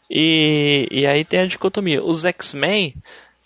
E, 0.10 0.88
e 0.89 1.06
aí 1.06 1.26
tem 1.26 1.41
a 1.41 1.45
dicotomia. 1.45 2.02
Os 2.02 2.23
X-Men, 2.23 2.95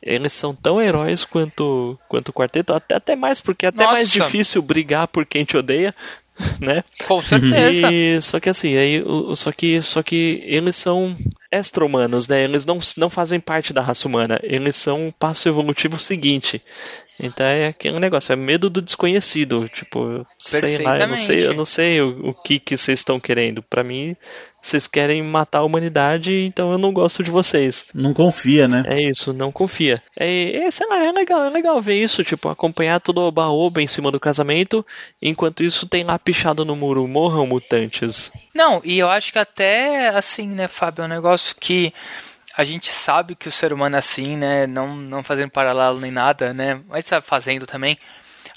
eles 0.04 0.34
são 0.34 0.54
tão 0.54 0.80
heróis 0.80 1.25
quanto, 1.25 1.97
quanto 2.08 2.30
o 2.30 2.34
quarteto, 2.34 2.73
até, 2.73 2.93
até 2.93 3.15
mais, 3.15 3.41
porque 3.41 3.65
é 3.65 3.69
até 3.69 3.86
mais 3.86 4.13
Nossa. 4.13 4.30
difícil 4.30 4.62
brigar 4.62 5.08
por 5.08 5.25
quem 5.25 5.43
te 5.43 5.58
odeia 5.58 5.95
né? 6.60 6.84
Com 7.08 7.22
certeza. 7.22 7.91
E, 7.91 8.22
só 8.22 8.39
que 8.39 8.50
assim, 8.50 8.76
aí, 8.78 9.02
o- 9.04 9.36
só 9.36 9.52
que, 9.52 9.82
só 9.82 10.02
que 10.02 10.41
eles 10.46 10.76
são 10.76 11.15
extra-humanos, 11.52 12.28
né? 12.28 12.44
Eles 12.44 12.65
não, 12.65 12.80
não 12.98 13.10
fazem 13.10 13.39
parte 13.39 13.74
da 13.74 13.82
raça 13.82 14.08
humana. 14.08 14.39
Eles 14.44 14.76
são 14.76 15.08
um 15.08 15.12
passo 15.12 15.48
evolutivo 15.50 16.00
seguinte. 16.00 16.62
Então 17.20 17.46
é 17.46 17.67
aquele 17.67 18.00
negócio, 18.00 18.34
é 18.34 18.36
medo 18.36 18.70
do 18.70 18.82
desconhecido. 18.82 19.67
Tipo, 19.70 20.26
sei 20.39 20.78
lá, 20.84 20.98
eu 20.98 21.08
não 21.08 21.17
sei, 21.17 21.46
eu 21.46 21.54
não 21.54 21.65
sei 21.65 22.02
o, 22.02 22.30
o 22.30 22.34
que 22.34 22.60
que 22.60 22.76
vocês 22.78 23.00
estão 23.00 23.20
querendo. 23.20 23.62
Pra 23.62 23.84
mim, 23.84 24.15
vocês 24.62 24.88
querem 24.88 25.24
matar 25.24 25.60
a 25.60 25.63
humanidade, 25.63 26.34
então 26.45 26.71
eu 26.71 26.78
não 26.78 26.93
gosto 26.93 27.24
de 27.24 27.32
vocês. 27.32 27.88
Não 27.93 28.13
confia, 28.13 28.67
né? 28.67 28.84
É 28.86 29.10
isso, 29.10 29.34
não 29.34 29.52
confia. 29.52 30.02
É, 30.15 30.65
é, 30.65 30.71
sei 30.71 30.88
lá, 30.88 31.04
é 31.04 31.12
legal, 31.12 31.43
é 31.45 31.50
legal 31.50 31.82
ver 31.82 31.95
isso, 31.95 32.24
tipo, 32.24 32.47
acompanhar 32.47 33.00
todo 33.00 33.21
o 33.21 33.32
baoba 33.32 33.82
em 33.82 33.88
cima 33.88 34.12
do 34.12 34.19
casamento, 34.19 34.86
enquanto 35.21 35.63
isso 35.63 35.88
tem 35.88 36.04
lá 36.04 36.19
pichado 36.19 36.63
no 36.63 36.76
muro, 36.76 37.08
morram 37.08 37.47
mutantes. 37.47 38.32
Não, 38.54 38.82
e 38.84 39.00
eu 39.00 39.10
acho 39.10 39.32
que 39.32 39.39
até 39.39 40.10
assim, 40.10 40.47
né, 40.47 40.67
Fábio, 40.67 41.02
é 41.02 41.06
um 41.06 41.10
negócio 41.10 41.56
que 41.60 41.91
a 42.56 42.63
gente 42.63 42.91
sabe 42.91 43.36
que 43.36 43.47
o 43.47 43.52
ser 43.52 43.74
humano 43.74 43.95
é 43.95 44.00
assim, 44.00 44.36
né, 44.36 44.67
não, 44.67 44.95
não 44.95 45.24
fazendo 45.24 45.50
paralelo 45.50 46.00
nem 46.00 46.12
nada, 46.12 46.54
né, 46.54 46.82
mas 46.88 47.06
sabe, 47.06 47.26
fazendo 47.26 47.65
também. 47.65 47.97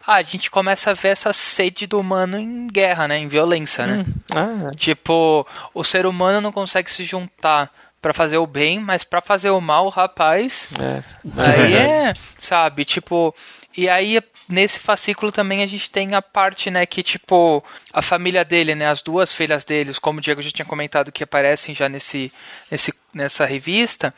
Ah, 0.07 0.17
a 0.17 0.23
gente 0.23 0.51
começa 0.51 0.91
a 0.91 0.95
ver 0.95 1.09
essa 1.09 1.33
sede 1.33 1.87
do 1.87 1.99
humano 1.99 2.39
em 2.39 2.67
guerra, 2.67 3.09
né, 3.09 3.19
em 3.19 3.29
violência, 3.29 3.87
né. 3.87 4.05
Ah, 4.35 4.71
Tipo, 4.77 5.47
o 5.73 5.83
ser 5.85 6.05
humano 6.07 6.41
não 6.41 6.53
consegue 6.53 6.91
se 6.91 7.05
juntar 7.05 7.71
pra 8.03 8.13
fazer 8.13 8.37
o 8.37 8.47
bem, 8.47 8.79
mas 8.81 9.03
pra 9.03 9.23
fazer 9.23 9.49
o 9.49 9.61
mal, 9.63 9.89
rapaz, 9.89 10.69
é. 10.79 11.03
Aí 11.41 11.75
é, 11.75 12.13
sabe, 12.39 12.85
tipo, 12.85 13.35
e 13.75 13.89
aí 13.89 14.21
nesse 14.47 14.79
fascículo 14.79 15.33
também 15.33 15.63
a 15.63 15.67
gente 15.67 15.89
tem 15.89 16.15
a 16.15 16.21
parte, 16.21 16.71
né, 16.71 16.85
que 16.85 17.03
tipo, 17.03 17.65
a 17.95 18.03
família 18.03 18.45
dele, 18.45 18.75
né, 18.75 18.87
as 18.89 19.01
duas 19.01 19.33
filhas 19.33 19.65
deles, 19.65 19.99
como 19.99 20.19
o 20.19 20.21
Diego 20.21 20.43
já 20.43 20.51
tinha 20.51 20.67
comentado 20.67 21.11
que 21.11 21.25
aparecem 21.25 21.75
já 21.75 21.89
nesse, 21.89 22.31
nesse 22.71 22.93
nessa 23.15 23.47
revista, 23.47 24.13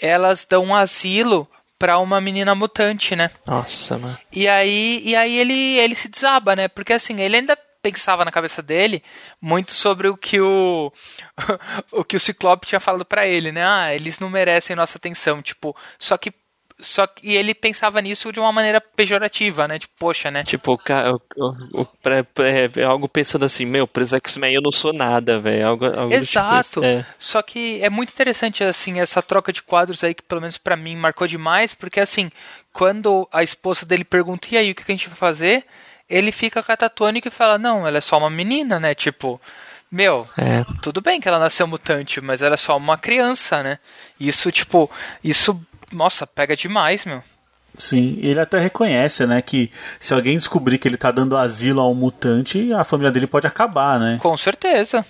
elas 0.00 0.44
dão 0.44 0.64
um 0.64 0.74
asilo 0.74 1.48
pra 1.78 1.98
uma 1.98 2.20
menina 2.20 2.54
mutante, 2.54 3.14
né? 3.14 3.30
Nossa, 3.46 3.96
mano. 3.98 4.18
E 4.32 4.48
aí, 4.48 5.00
e 5.04 5.14
aí 5.14 5.38
ele, 5.38 5.78
ele 5.78 5.94
se 5.94 6.08
desaba, 6.08 6.56
né? 6.56 6.68
Porque 6.68 6.92
assim, 6.92 7.20
ele 7.20 7.36
ainda 7.36 7.56
pensava 7.80 8.24
na 8.24 8.32
cabeça 8.32 8.60
dele 8.60 9.02
muito 9.40 9.72
sobre 9.72 10.08
o 10.08 10.16
que 10.16 10.40
o 10.40 10.92
o 11.92 12.04
que 12.04 12.16
o 12.16 12.20
Ciclope 12.20 12.66
tinha 12.66 12.80
falado 12.80 13.04
pra 13.04 13.26
ele, 13.26 13.52
né? 13.52 13.64
Ah, 13.64 13.94
eles 13.94 14.18
não 14.18 14.28
merecem 14.28 14.74
nossa 14.74 14.98
atenção, 14.98 15.40
tipo, 15.40 15.76
só 15.98 16.16
que 16.18 16.32
só 16.80 17.06
que 17.06 17.28
e 17.28 17.36
ele 17.36 17.54
pensava 17.54 18.00
nisso 18.00 18.30
de 18.32 18.38
uma 18.38 18.52
maneira 18.52 18.80
pejorativa, 18.80 19.66
né? 19.66 19.78
Tipo, 19.78 19.92
poxa, 19.98 20.30
né? 20.30 20.44
Tipo, 20.44 20.72
o, 20.72 20.78
ca- 20.78 21.10
o, 21.12 21.20
o, 21.36 21.80
o 21.82 21.84
pré- 21.84 22.22
pré- 22.22 22.70
é 22.76 22.84
algo 22.84 23.08
pensando 23.08 23.44
assim, 23.44 23.64
meu, 23.66 23.86
preso 23.86 24.14
X-Men 24.16 24.54
eu 24.54 24.62
não 24.62 24.70
sou 24.70 24.92
nada, 24.92 25.40
velho. 25.40 25.66
Algo, 25.68 25.86
algo 25.86 26.08
do 26.08 26.14
Exato. 26.14 26.68
Tipo, 26.80 26.84
é. 26.84 27.06
Só 27.18 27.42
que 27.42 27.82
é 27.82 27.90
muito 27.90 28.10
interessante 28.12 28.62
assim 28.62 29.00
essa 29.00 29.20
troca 29.22 29.52
de 29.52 29.62
quadros 29.62 30.04
aí 30.04 30.14
que 30.14 30.22
pelo 30.22 30.40
menos 30.40 30.56
pra 30.58 30.76
mim 30.76 30.94
marcou 30.96 31.26
demais, 31.26 31.74
porque 31.74 31.98
assim, 32.00 32.30
quando 32.72 33.28
a 33.32 33.42
esposa 33.42 33.84
dele 33.84 34.04
pergunta 34.04 34.48
e 34.52 34.56
aí 34.56 34.70
o 34.70 34.74
que 34.74 34.84
que 34.84 34.92
a 34.92 34.94
gente 34.94 35.08
vai 35.08 35.16
fazer, 35.18 35.64
ele 36.08 36.30
fica 36.32 36.62
catatônico 36.62 37.28
e 37.28 37.30
fala: 37.30 37.58
"Não, 37.58 37.86
ela 37.86 37.98
é 37.98 38.00
só 38.00 38.16
uma 38.18 38.30
menina, 38.30 38.78
né? 38.78 38.94
Tipo, 38.94 39.40
meu, 39.90 40.28
É. 40.38 40.64
tudo 40.80 41.00
bem 41.00 41.20
que 41.20 41.26
ela 41.26 41.38
nasceu 41.38 41.66
mutante, 41.66 42.20
mas 42.20 42.40
ela 42.42 42.54
é 42.54 42.56
só 42.58 42.76
uma 42.76 42.96
criança, 42.96 43.62
né? 43.62 43.78
Isso, 44.20 44.52
tipo, 44.52 44.88
isso, 45.24 45.60
nossa, 45.92 46.26
pega 46.26 46.56
demais, 46.56 47.04
meu. 47.04 47.22
Sim, 47.78 48.18
ele 48.22 48.40
até 48.40 48.58
reconhece, 48.58 49.24
né, 49.26 49.40
que 49.40 49.70
se 50.00 50.12
alguém 50.12 50.36
descobrir 50.36 50.78
que 50.78 50.88
ele 50.88 50.96
tá 50.96 51.12
dando 51.12 51.36
asilo 51.36 51.80
a 51.80 51.88
um 51.88 51.94
mutante, 51.94 52.72
a 52.72 52.82
família 52.82 53.12
dele 53.12 53.26
pode 53.26 53.46
acabar, 53.46 54.00
né? 54.00 54.18
Com 54.20 54.36
certeza. 54.36 55.04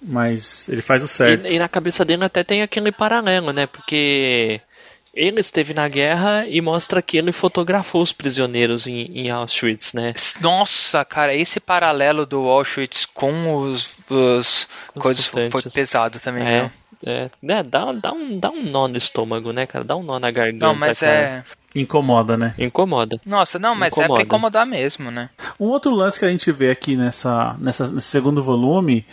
Mas 0.00 0.68
ele 0.68 0.80
faz 0.80 1.02
o 1.02 1.08
certo. 1.08 1.46
E, 1.46 1.54
e 1.54 1.58
na 1.58 1.68
cabeça 1.68 2.04
dele 2.04 2.24
até 2.24 2.44
tem 2.44 2.62
aquele 2.62 2.92
paralelo, 2.92 3.52
né? 3.52 3.66
Porque 3.66 4.60
ele 5.12 5.40
esteve 5.40 5.74
na 5.74 5.88
guerra 5.88 6.46
e 6.46 6.60
mostra 6.60 7.02
que 7.02 7.18
ele 7.18 7.32
fotografou 7.32 8.00
os 8.00 8.12
prisioneiros 8.12 8.86
em, 8.86 9.06
em 9.12 9.30
Auschwitz, 9.30 9.92
né? 9.92 10.14
Nossa, 10.40 11.04
cara, 11.04 11.34
esse 11.34 11.58
paralelo 11.58 12.24
do 12.24 12.46
Auschwitz 12.46 13.04
com 13.06 13.54
os, 13.56 13.90
os, 14.08 14.68
Os 14.94 15.02
coisas 15.02 15.26
foi 15.26 15.44
mutantes. 15.46 15.72
pesado 15.74 16.20
também, 16.20 16.44
É, 16.46 16.62
né? 16.62 16.70
É, 17.04 17.30
né, 17.42 17.62
dá, 17.62 17.92
dá, 17.92 18.12
um, 18.12 18.38
dá 18.38 18.50
um 18.50 18.62
nó 18.64 18.88
no 18.88 18.96
estômago, 18.96 19.52
né, 19.52 19.66
cara? 19.66 19.84
Dá 19.84 19.96
um 19.96 20.02
nó 20.02 20.18
na 20.18 20.30
garganta, 20.30 20.66
Não, 20.66 20.74
mas 20.74 21.00
cara. 21.00 21.12
é. 21.12 21.44
Incomoda, 21.76 22.36
né? 22.36 22.54
Incomoda. 22.58 23.20
Nossa, 23.24 23.58
não, 23.58 23.74
mas 23.74 23.92
é 23.92 24.00
Incomoda. 24.00 24.14
pra 24.14 24.22
incomodar 24.22 24.66
mesmo, 24.66 25.10
né? 25.10 25.30
Um 25.60 25.66
outro 25.66 25.90
lance 25.94 26.18
que 26.18 26.24
a 26.24 26.30
gente 26.30 26.50
vê 26.50 26.70
aqui 26.70 26.96
nessa, 26.96 27.54
nessa, 27.58 27.86
nesse 27.86 28.08
segundo 28.08 28.42
volume 28.42 29.04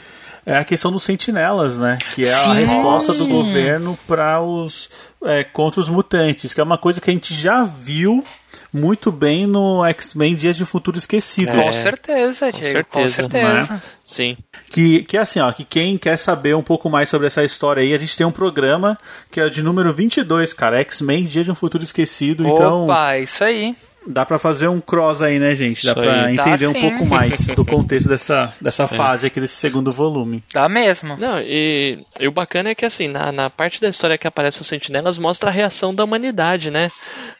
é 0.45 0.57
a 0.57 0.63
questão 0.63 0.91
dos 0.91 1.03
sentinelas, 1.03 1.79
né? 1.79 1.97
Que 2.13 2.25
é 2.25 2.33
a 2.33 2.37
Sim. 2.37 2.53
resposta 2.53 3.13
do 3.13 3.27
governo 3.27 3.97
para 4.07 4.41
os 4.41 4.89
é, 5.23 5.43
contra 5.43 5.79
os 5.79 5.89
mutantes, 5.89 6.53
que 6.53 6.61
é 6.61 6.63
uma 6.63 6.77
coisa 6.77 7.01
que 7.01 7.09
a 7.09 7.13
gente 7.13 7.33
já 7.33 7.63
viu 7.63 8.23
muito 8.71 9.11
bem 9.11 9.47
no 9.47 9.85
X-Men 9.85 10.35
Dias 10.35 10.55
de 10.55 10.65
Futuro 10.65 10.97
Esquecido. 10.97 11.51
É. 11.51 11.63
Com 11.63 11.73
certeza, 11.73 12.51
Diego. 12.51 12.87
Com 12.89 13.07
certeza, 13.07 13.61
certeza. 13.63 13.83
Sim. 14.03 14.37
Que, 14.69 15.03
que 15.03 15.17
é 15.17 15.21
assim, 15.21 15.39
ó, 15.39 15.51
que 15.51 15.63
quem 15.63 15.97
quer 15.97 16.17
saber 16.17 16.55
um 16.55 16.63
pouco 16.63 16.89
mais 16.89 17.09
sobre 17.09 17.27
essa 17.27 17.43
história 17.43 17.81
aí, 17.81 17.93
a 17.93 17.97
gente 17.97 18.15
tem 18.17 18.25
um 18.25 18.31
programa 18.31 18.97
que 19.31 19.39
é 19.39 19.49
de 19.49 19.63
número 19.63 19.93
22, 19.93 20.53
cara, 20.53 20.79
X-Men 20.79 21.23
Dias 21.23 21.45
de 21.45 21.51
um 21.51 21.55
Futuro 21.55 21.83
Esquecido, 21.83 22.47
então 22.47 22.85
Opa, 22.85 23.17
isso 23.17 23.43
aí. 23.43 23.75
Dá 24.07 24.25
pra 24.25 24.37
fazer 24.37 24.67
um 24.67 24.79
cross 24.81 25.21
aí, 25.21 25.39
né, 25.39 25.53
gente? 25.55 25.85
Dá. 25.85 25.93
Dá 25.93 26.31
entender 26.31 26.67
um 26.67 26.73
sim. 26.73 26.81
pouco 26.81 27.05
mais 27.05 27.47
do 27.47 27.63
contexto 27.65 28.07
dessa, 28.07 28.53
dessa 28.61 28.87
fase 28.87 29.27
aqui 29.27 29.39
desse 29.39 29.55
segundo 29.55 29.91
volume. 29.91 30.43
Dá 30.53 30.67
mesmo. 30.69 31.17
Não, 31.17 31.39
e, 31.39 31.99
e 32.19 32.27
o 32.27 32.31
bacana 32.31 32.69
é 32.69 32.75
que 32.75 32.85
assim, 32.85 33.07
na, 33.07 33.31
na 33.31 33.49
parte 33.49 33.81
da 33.81 33.89
história 33.89 34.17
que 34.17 34.27
aparece 34.27 34.61
os 34.61 34.67
sentinelas, 34.67 35.17
mostra 35.17 35.49
a 35.49 35.53
reação 35.53 35.93
da 35.93 36.03
humanidade, 36.03 36.69
né? 36.71 36.91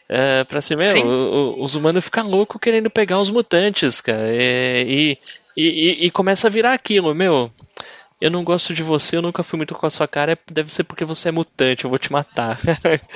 É, 0.08 0.44
pra 0.44 0.60
Sim. 0.60 0.76
meu, 0.76 1.06
o- 1.06 1.60
o- 1.60 1.64
os 1.64 1.74
humanos 1.74 2.04
ficam 2.04 2.28
loucos 2.28 2.60
querendo 2.60 2.88
pegar 2.90 3.18
os 3.20 3.30
mutantes, 3.30 4.00
cara. 4.00 4.18
É, 4.22 4.82
E, 4.86 5.18
e, 5.56 5.62
e, 6.02 6.06
e 6.06 6.10
começa 6.10 6.46
a 6.46 6.50
virar 6.50 6.72
aquilo, 6.74 7.14
meu. 7.14 7.50
Eu 8.20 8.30
não 8.30 8.42
gosto 8.42 8.72
de 8.72 8.82
você, 8.82 9.16
eu 9.16 9.22
nunca 9.22 9.42
fui 9.42 9.58
muito 9.58 9.74
com 9.74 9.86
a 9.86 9.90
sua 9.90 10.08
cara, 10.08 10.32
é- 10.32 10.38
deve 10.50 10.72
ser 10.72 10.84
porque 10.84 11.04
você 11.04 11.28
é 11.28 11.32
mutante, 11.32 11.84
eu 11.84 11.90
vou 11.90 11.98
te 11.98 12.10
matar. 12.10 12.58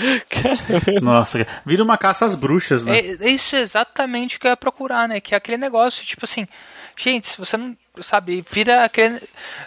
Nossa, 1.01 1.47
vira 1.65 1.83
uma 1.83 1.97
caça 1.97 2.27
às 2.27 2.35
bruxas, 2.35 2.85
né? 2.85 2.99
É, 2.99 3.31
isso 3.31 3.57
é 3.57 3.61
exatamente 3.61 4.37
o 4.37 4.41
que 4.41 4.47
eu 4.47 4.51
ia 4.51 4.57
procurar, 4.57 5.09
né? 5.09 5.21
Que 5.21 5.35
é 5.35 5.39
aquele 5.39 5.57
negócio, 5.57 6.05
tipo 6.05 6.25
assim, 6.25 6.47
gente, 6.97 7.29
se 7.29 7.39
você 7.39 7.57
não 7.57 7.75
sabe, 8.03 8.45
vira 8.51 8.85
aquele 8.85 9.21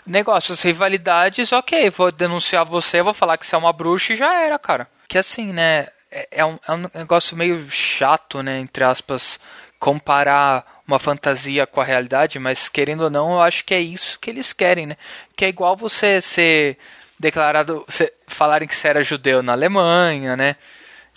negócio, 0.06 0.54
as 0.54 0.62
rivalidades, 0.62 1.52
ok, 1.52 1.90
vou 1.90 2.12
denunciar 2.12 2.64
você, 2.66 3.02
vou 3.02 3.14
falar 3.14 3.38
que 3.38 3.46
você 3.46 3.56
é 3.56 3.58
uma 3.58 3.74
bruxa 3.74 4.14
e 4.14 4.18
já 4.18 4.34
era, 4.42 4.60
cara. 4.60 4.88
Que 5.08 5.18
assim, 5.18 5.52
né? 5.52 5.88
É, 6.12 6.28
é 6.32 6.46
um, 6.46 6.60
é 6.68 6.72
um 6.74 6.90
negócio 6.94 7.36
meio 7.36 7.70
chato, 7.72 8.44
né? 8.44 8.60
Entre 8.60 8.84
aspas, 8.84 9.40
comparar 9.80 10.73
uma 10.88 11.00
fantasia 11.00 11.66
com 11.66 11.80
a 11.80 11.84
realidade, 11.84 12.40
mas 12.40 12.68
querendo 12.68 13.06
ou 13.06 13.10
não, 13.10 13.34
eu 13.34 13.42
acho 13.42 13.64
que 13.64 13.74
é 13.74 13.80
isso 13.80 14.20
que 14.20 14.30
eles 14.30 14.52
querem, 14.52 14.86
né? 14.86 14.98
Que 15.36 15.46
é 15.46 15.50
igual 15.50 15.76
você 15.76 16.22
ser 16.22 16.78
declarado, 17.20 17.86
você, 17.88 18.12
falarem 18.28 18.68
que 18.68 18.76
você 18.76 18.88
era 18.88 19.04
judeu 19.04 19.42
na 19.42 19.54
Alemanha, 19.54 20.36
né? 20.36 20.56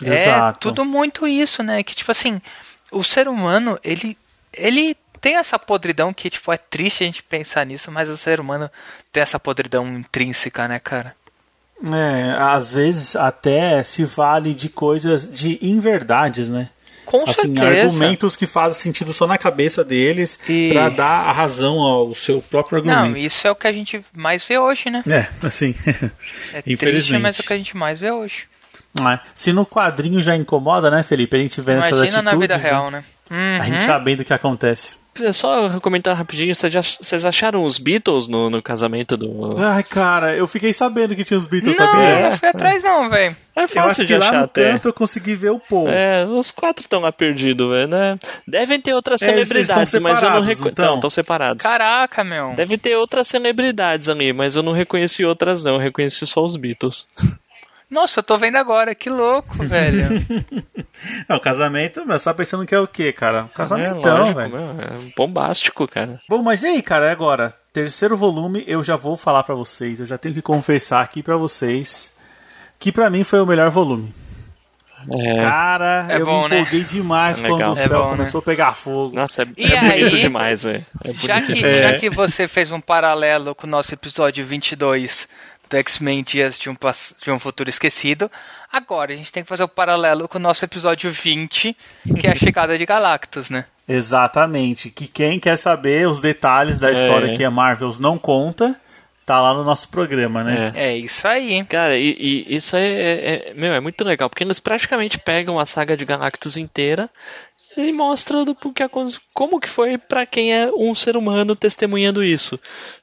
É 0.03 0.13
Exato. 0.13 0.59
tudo 0.59 0.85
muito 0.85 1.27
isso, 1.27 1.63
né? 1.63 1.83
Que 1.83 1.95
tipo 1.95 2.11
assim, 2.11 2.41
o 2.91 3.03
ser 3.03 3.27
humano, 3.27 3.79
ele 3.83 4.17
ele 4.53 4.95
tem 5.19 5.35
essa 5.35 5.59
podridão 5.59 6.13
que 6.13 6.29
tipo 6.29 6.51
é 6.51 6.57
triste 6.57 7.03
a 7.03 7.07
gente 7.07 7.23
pensar 7.23 7.65
nisso, 7.65 7.91
mas 7.91 8.09
o 8.09 8.17
ser 8.17 8.39
humano 8.39 8.69
tem 9.11 9.21
essa 9.21 9.39
podridão 9.39 9.87
intrínseca, 9.87 10.67
né, 10.67 10.79
cara? 10.79 11.15
É, 11.93 12.31
às 12.37 12.73
vezes 12.73 13.15
até 13.15 13.83
se 13.83 14.03
vale 14.03 14.53
de 14.53 14.69
coisas 14.69 15.29
de 15.31 15.59
inverdades, 15.61 16.49
né? 16.49 16.69
Com 17.07 17.23
Assim, 17.23 17.55
certeza. 17.55 17.67
argumentos 17.87 18.35
que 18.35 18.45
fazem 18.45 18.79
sentido 18.79 19.13
só 19.13 19.25
na 19.25 19.37
cabeça 19.37 19.81
deles 19.83 20.37
E- 20.47 20.71
pra 20.73 20.89
dar 20.89 21.27
a 21.29 21.31
razão 21.31 21.79
ao 21.79 22.13
seu 22.13 22.41
próprio 22.41 22.83
Não, 22.83 22.93
argumento. 22.93 23.17
isso 23.25 23.47
é 23.47 23.51
o 23.51 23.55
que 23.55 23.65
a 23.65 23.71
gente 23.71 24.01
mais 24.13 24.43
vê 24.45 24.59
hoje, 24.59 24.89
né? 24.89 25.03
É, 25.09 25.25
assim, 25.41 25.73
É 26.53 26.61
triste, 26.61 26.73
infelizmente. 26.73 27.21
mas 27.21 27.39
é 27.39 27.41
o 27.41 27.45
que 27.45 27.53
a 27.53 27.57
gente 27.57 27.75
mais 27.77 27.97
vê 27.97 28.11
hoje. 28.11 28.43
É. 28.99 29.19
Se 29.33 29.53
no 29.53 29.65
quadrinho 29.65 30.21
já 30.21 30.35
incomoda, 30.35 30.91
né, 30.91 31.01
Felipe? 31.01 31.37
A 31.37 31.39
gente 31.39 31.61
vê 31.61 31.73
essas 31.73 31.91
Imagina 31.91 32.19
atitudes. 32.19 32.33
na 32.33 32.39
vida 32.39 32.57
né? 32.57 32.63
real, 32.63 32.91
né? 32.91 33.03
A 33.59 33.63
gente 33.63 33.79
Uhum. 33.79 33.85
sabendo 33.85 34.19
o 34.21 34.25
que 34.25 34.33
acontece. 34.33 34.95
Só 35.33 35.79
comentar 35.79 36.15
rapidinho, 36.15 36.53
vocês 36.55 37.25
acharam 37.25 37.63
os 37.63 37.77
Beatles 37.77 38.27
no, 38.27 38.49
no 38.49 38.61
casamento 38.61 39.15
do. 39.17 39.57
Ai, 39.57 39.83
cara, 39.83 40.35
eu 40.35 40.47
fiquei 40.47 40.71
sabendo 40.73 41.15
que 41.15 41.23
tinha 41.23 41.39
os 41.39 41.47
Beatles, 41.47 41.77
Não, 41.77 41.85
sabia? 41.85 42.09
eu 42.09 42.29
não 42.31 42.37
fui 42.37 42.49
atrás 42.49 42.83
não, 42.83 43.09
velho. 43.09 43.35
É 43.55 43.61
Eu 43.61 43.63
acho 43.63 43.73
fácil 43.73 44.01
que 44.03 44.07
de 44.13 44.17
lá 44.17 44.25
achar 44.27 44.37
no 44.39 44.43
até. 44.45 44.71
canto 44.73 44.87
eu 44.89 44.93
consegui 44.93 45.35
ver 45.35 45.49
o 45.49 45.59
Paul. 45.59 45.89
É, 45.89 46.25
os 46.25 46.51
quatro 46.51 46.83
estão 46.83 46.99
lá 47.01 47.11
perdidos, 47.11 47.67
velho, 47.69 47.87
né? 47.87 48.15
Devem 48.47 48.79
ter 48.79 48.93
outras 48.93 49.21
É, 49.21 49.25
celebridades, 49.25 49.97
mas 49.99 50.21
eu 50.21 50.29
não 50.29 50.41
reconheço. 50.41 50.69
então? 50.71 50.85
Não, 50.85 50.95
estão 50.95 51.09
separados. 51.09 51.63
Caraca, 51.63 52.23
meu. 52.23 52.53
Deve 52.53 52.77
ter 52.77 52.95
outras 52.95 53.27
celebridades 53.27 54.09
ali, 54.09 54.31
mas 54.31 54.55
eu 54.55 54.61
não 54.61 54.73
reconheci 54.73 55.25
outras 55.25 55.63
não, 55.63 55.73
eu 55.73 55.79
reconheci 55.79 56.25
só 56.27 56.43
os 56.43 56.55
Beatles. 56.55 57.07
Nossa, 57.89 58.19
eu 58.19 58.23
tô 58.23 58.37
vendo 58.37 58.57
agora, 58.57 58.93
que 58.93 59.09
louco, 59.09 59.55
velho. 59.63 60.03
É, 61.29 61.33
o 61.35 61.39
casamento, 61.39 62.05
meu, 62.05 62.19
você 62.19 62.25
tá 62.25 62.33
pensando 62.33 62.65
que 62.65 62.75
é 62.75 62.79
o 62.79 62.87
quê, 62.87 63.13
cara? 63.13 63.43
O 63.43 63.45
É, 63.45 63.49
casamentão, 63.55 64.17
lógico, 64.17 64.37
velho. 64.39 64.51
meu, 64.51 64.69
é 64.81 64.89
bombástico, 65.15 65.87
cara. 65.87 66.19
Bom, 66.29 66.41
mas 66.43 66.63
e 66.63 66.67
aí, 66.67 66.81
cara, 66.81 67.09
agora? 67.11 67.53
Terceiro 67.71 68.17
volume, 68.17 68.63
eu 68.67 68.83
já 68.83 68.95
vou 68.95 69.15
falar 69.15 69.43
pra 69.43 69.55
vocês, 69.55 69.99
eu 69.99 70.05
já 70.05 70.17
tenho 70.17 70.35
que 70.35 70.41
confessar 70.41 71.01
aqui 71.01 71.23
pra 71.23 71.37
vocês 71.37 72.11
que 72.79 72.91
pra 72.91 73.09
mim 73.09 73.23
foi 73.23 73.39
o 73.39 73.45
melhor 73.45 73.69
volume. 73.69 74.13
É. 75.11 75.35
Cara, 75.37 76.07
É 76.09 76.19
eu 76.19 76.25
bom, 76.25 76.43
me 76.43 76.49
né? 76.49 76.59
empolguei 76.59 76.83
demais 76.83 77.39
É 77.39 77.47
quando 77.47 77.69
o 77.69 77.73
É 77.73 77.87
céu 77.87 77.99
bom, 78.01 78.05
né? 78.11 78.17
começou 78.17 78.39
a 78.39 78.41
pegar 78.41 78.73
fogo. 78.73 79.15
Nossa, 79.15 79.43
é, 79.43 79.45
é 79.45 79.45
bonito 79.79 79.93
aí, 79.93 80.09
demais, 80.19 80.65
é. 80.65 80.83
É 81.05 81.13
Já 81.13 81.35
bonito 81.35 81.45
que, 81.47 81.53
demais. 81.53 81.75
É. 81.77 81.93
já 81.95 81.99
que 82.01 82.09
você 82.09 82.47
fez 82.47 82.71
um 82.71 82.81
paralelo 82.81 83.53
com 83.55 83.67
o 83.67 83.69
nosso 83.69 83.93
episódio 83.93 84.43
22 84.43 85.27
do 85.69 85.77
X-Men 85.77 86.23
Dias 86.23 86.57
de 86.57 86.69
um, 86.69 86.75
de 87.23 87.31
um 87.31 87.39
Futuro 87.39 87.69
Esquecido, 87.69 88.31
agora 88.71 89.13
a 89.13 89.15
gente 89.15 89.31
tem 89.31 89.43
que 89.43 89.49
fazer 89.49 89.63
o 89.63 89.67
paralelo 89.67 90.27
com 90.27 90.37
o 90.37 90.41
nosso 90.41 90.63
episódio 90.65 91.11
20, 91.11 91.75
que 92.19 92.27
é 92.27 92.31
a 92.31 92.35
chegada 92.35 92.77
de 92.77 92.85
Galactus, 92.85 93.49
né? 93.49 93.65
Exatamente. 93.87 94.89
Que 94.89 95.07
quem 95.07 95.39
quer 95.39 95.57
saber 95.57 96.07
os 96.07 96.19
detalhes 96.19 96.79
da 96.79 96.89
É. 96.89 96.93
história 96.93 97.35
que 97.35 97.43
a 97.43 97.51
Marvels 97.51 97.99
não 97.99 98.17
conta, 98.17 98.79
tá 99.25 99.41
lá 99.41 99.53
no 99.53 99.63
nosso 99.63 99.89
programa, 99.89 100.43
né? 100.43 100.71
É. 100.75 100.87
É 100.89 100.97
isso 100.97 101.27
aí. 101.27 101.63
Cara, 101.65 101.97
e, 101.97 102.15
e 102.47 102.55
isso 102.55 102.75
é, 102.75 102.81
é- 102.87 103.49
é- 103.49 103.53
meu, 103.53 103.73
é 103.73 103.79
muito 103.79 104.03
legal, 104.03 104.29
porque 104.29 104.43
eles 104.43 104.59
praticamente 104.59 105.19
pegam 105.19 105.59
a 105.59 105.65
saga 105.65 105.95
de 105.97 106.05
Galactus 106.05 106.57
inteira 106.57 107.09
e 107.81 107.91
mostram 107.93 108.43
do, 108.45 108.55
que 108.55 108.83
acon- 108.83 109.07
como 109.33 109.59
que 109.59 109.69
foi 109.69 109.97
pra 109.97 110.25
quem 110.25 110.53
é 110.53 110.69
um 110.75 110.93
ser 110.95 111.15
humano 111.17 111.55
testemunhando 111.55 112.23
isso. 112.23 112.59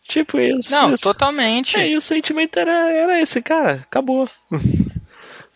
Tipo, 0.08 0.38
isso. 0.38 0.70
Não, 0.72 0.92
isso- 0.94 1.04
totalmente. 1.04 1.76
É, 1.76 1.88
e 1.88 1.96
o 1.96 2.00
sentimento 2.00 2.58
era, 2.58 2.72
era 2.92 3.20
esse, 3.20 3.40
cara, 3.42 3.80
acabou. 3.86 4.28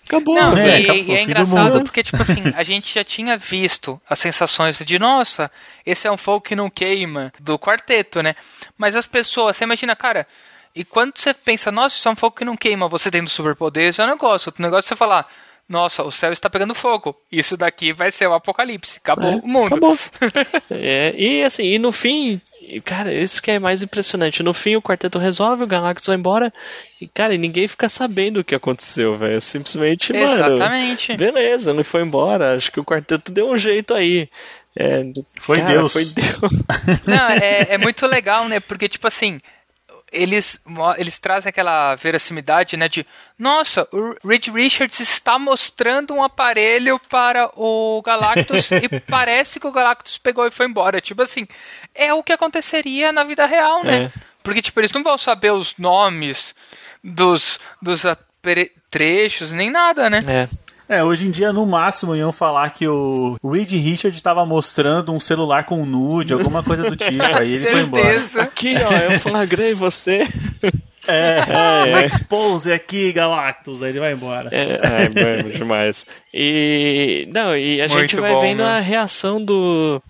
Acabou, 0.07 0.35
Não, 0.37 0.53
É, 0.57 0.63
velho. 0.65 0.87
e, 0.87 0.91
acabou, 0.91 1.15
e 1.15 1.19
é 1.19 1.23
engraçado 1.23 1.83
porque, 1.83 2.03
tipo 2.03 2.23
assim, 2.23 2.43
a 2.57 2.63
gente 2.63 2.95
já 2.95 3.05
tinha 3.05 3.37
visto 3.37 4.01
as 4.09 4.19
sensações 4.19 4.79
de, 4.79 4.99
nossa, 4.99 5.51
esse 5.85 6.09
é 6.09 6.11
um 6.11 6.17
fogo 6.17 6.41
que 6.41 6.57
não 6.57 6.71
queima, 6.71 7.31
do 7.39 7.59
quarteto, 7.59 8.23
né? 8.23 8.35
Mas 8.79 8.97
as 8.97 9.07
pessoas, 9.07 9.55
você 9.55 9.65
imagina, 9.65 9.95
cara, 9.95 10.27
e 10.75 10.83
quando 10.83 11.13
você 11.15 11.35
pensa, 11.35 11.71
nossa, 11.71 11.95
isso 11.97 12.09
é 12.09 12.11
um 12.11 12.17
fogo 12.17 12.37
que 12.37 12.45
não 12.45 12.57
queima, 12.57 12.89
você 12.89 13.11
tendo 13.11 13.29
superpoderes, 13.29 13.99
é 13.99 14.05
um 14.05 14.09
negócio. 14.09 14.49
Outro 14.49 14.63
negócio 14.63 14.87
é 14.87 14.89
você 14.89 14.97
falar, 14.97 15.31
nossa, 15.69 16.03
o 16.03 16.11
céu 16.11 16.33
está 16.33 16.49
pegando 16.49 16.75
fogo, 16.75 17.15
isso 17.31 17.57
daqui 17.57 17.93
vai 17.93 18.11
ser 18.11 18.27
o 18.27 18.33
apocalipse, 18.33 18.99
acabou 18.99 19.33
É, 19.33 19.37
o 19.37 19.47
mundo. 19.47 19.67
Acabou. 19.67 19.99
É, 20.71 21.15
e 21.17 21.43
assim, 21.43 21.65
e 21.65 21.79
no 21.79 21.93
fim, 21.93 22.41
cara, 22.85 23.13
isso 23.13 23.43
que 23.43 23.51
é 23.51 23.59
mais 23.59 23.83
impressionante. 23.83 24.43
No 24.43 24.55
fim, 24.55 24.77
o 24.77 24.83
quarteto 24.83 25.19
resolve, 25.19 25.65
o 25.65 25.67
Galactus 25.67 26.07
vai 26.07 26.17
embora, 26.17 26.53
e 27.01 27.07
cara, 27.07 27.35
e 27.35 27.39
ninguém 27.39 27.69
fica 27.69 27.89
sabendo 27.89 28.41
o 28.41 28.45
que 28.45 28.55
aconteceu, 28.55 29.15
velho. 29.17 29.41
Simplesmente, 29.41 30.13
mano. 30.13 30.25
Exatamente. 30.33 31.17
Beleza, 31.17 31.71
ele 31.71 31.85
foi 31.85 32.03
embora. 32.03 32.55
Acho 32.55 32.73
que 32.73 32.81
o 32.81 32.85
quarteto 32.85 33.33
deu 33.33 33.51
um 33.51 33.59
jeito 33.59 33.95
aí. 33.95 34.29
É, 34.77 35.03
Foi 35.41 35.59
cara, 35.59 35.73
Deus. 35.73 35.93
Foi 35.93 36.05
Deus. 36.05 36.53
Não, 37.07 37.29
é, 37.29 37.67
é 37.75 37.79
muito 37.79 38.07
legal, 38.07 38.49
né? 38.49 38.61
Porque, 38.61 38.89
tipo 38.89 39.07
assim, 39.09 39.41
eles, 40.12 40.61
eles 40.97 41.18
trazem 41.18 41.51
aquela 41.51 41.94
verossimilidade, 41.94 42.77
né? 42.77 42.88
De, 42.88 43.07
nossa, 43.38 43.87
o 43.92 44.14
Reed 44.27 44.49
Richards 44.49 45.01
está 45.01 45.38
mostrando 45.38 46.14
um 46.14 46.23
aparelho 46.23 46.99
para 47.09 47.51
o 47.55 48.03
Galactus 48.05 48.71
e 48.73 49.01
parece 49.01 49.61
que 49.61 49.66
o 49.66 49.73
Galactus 49.73 50.18
pegou 50.18 50.47
e 50.47 50.51
foi 50.51 50.66
embora. 50.66 51.01
Tipo 51.01 51.23
assim, 51.23 51.47
é 51.94 52.12
o 52.12 52.23
que 52.23 52.33
aconteceria 52.33 53.12
na 53.12 53.25
vida 53.25 53.47
real, 53.47 53.85
né? 53.85 54.05
É. 54.05 54.12
Porque, 54.42 54.62
tipo, 54.62 54.81
eles 54.81 54.92
não 54.92 55.03
vão 55.03 55.18
saber 55.18 55.53
os 55.53 55.77
nomes 55.77 56.55
dos, 57.05 57.61
dos 57.83 58.07
apetrechos, 58.07 59.53
nem 59.53 59.71
nada, 59.71 60.09
né? 60.09 60.25
É. 60.27 60.68
É, 60.88 61.05
hoje 61.05 61.27
em 61.27 61.31
dia, 61.31 61.53
no 61.53 61.66
máximo, 61.66 62.16
iam 62.16 62.33
falar 62.33 62.70
que 62.70 62.88
o 62.88 63.37
Reed 63.44 63.70
Richard 63.72 64.16
estava 64.16 64.46
mostrando 64.46 65.12
um 65.12 65.20
celular 65.20 65.64
com 65.64 65.85
nude, 65.85 66.33
alguma 66.33 66.62
coisa 66.62 66.85
do 66.85 66.96
tipo, 66.96 67.22
aí 67.22 67.55
ele 67.55 67.66
foi 67.66 67.81
embora. 67.81 68.05
Certeza. 68.05 68.42
Aqui, 68.42 68.74
ó, 68.77 68.96
eu 68.96 69.12
flagrei 69.12 69.74
você. 69.74 70.22
É, 70.62 70.88
É, 71.09 71.42
é. 71.48 72.03
é. 72.03 72.07
expose 72.07 72.70
aqui, 72.70 73.11
Galactus, 73.12 73.83
aí 73.83 73.88
ele 73.88 73.98
vai 74.01 74.12
embora. 74.12 74.51
É, 74.53 75.05
é 75.05 75.42
bom 75.42 75.48
demais. 75.48 76.07
E 76.35 77.27
não, 77.33 77.57
e 77.57 77.81
a 77.81 77.88
Muito 77.88 78.01
gente 78.01 78.16
vai 78.16 78.33
bom, 78.33 78.40
vendo 78.42 78.62
né? 78.62 78.77
a 78.77 78.81
reação 78.81 79.42
do 79.42 80.03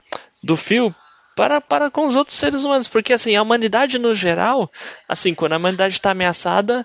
do 0.42 0.56
Phil 0.56 0.92
para, 1.36 1.60
para 1.60 1.88
com 1.88 2.04
os 2.04 2.16
outros 2.16 2.36
seres 2.36 2.64
humanos, 2.64 2.88
porque 2.88 3.12
assim, 3.12 3.36
a 3.36 3.42
humanidade 3.42 3.96
no 3.96 4.12
geral, 4.12 4.68
assim, 5.08 5.34
quando 5.34 5.52
a 5.52 5.56
humanidade 5.56 5.94
está 5.94 6.10
ameaçada, 6.10 6.84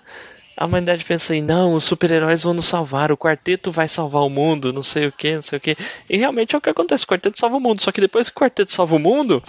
a 0.56 0.66
humanidade 0.66 1.04
pensa 1.04 1.32
assim, 1.32 1.42
não, 1.42 1.74
os 1.74 1.84
super-heróis 1.84 2.44
vão 2.44 2.54
nos 2.54 2.66
salvar, 2.66 3.10
o 3.10 3.16
quarteto 3.16 3.72
vai 3.72 3.88
salvar 3.88 4.22
o 4.22 4.30
mundo, 4.30 4.72
não 4.72 4.82
sei 4.82 5.06
o 5.06 5.12
que, 5.12 5.34
não 5.34 5.42
sei 5.42 5.58
o 5.58 5.60
que. 5.60 5.76
E 6.08 6.16
realmente 6.16 6.54
é 6.54 6.58
o 6.58 6.60
que 6.60 6.70
acontece, 6.70 7.04
o 7.04 7.08
quarteto 7.08 7.38
salva 7.38 7.56
o 7.56 7.60
mundo, 7.60 7.82
só 7.82 7.90
que 7.90 8.00
depois 8.00 8.30
que 8.30 8.36
o 8.36 8.40
quarteto 8.40 8.72
salva 8.72 8.94
o 8.94 8.98
mundo, 8.98 9.42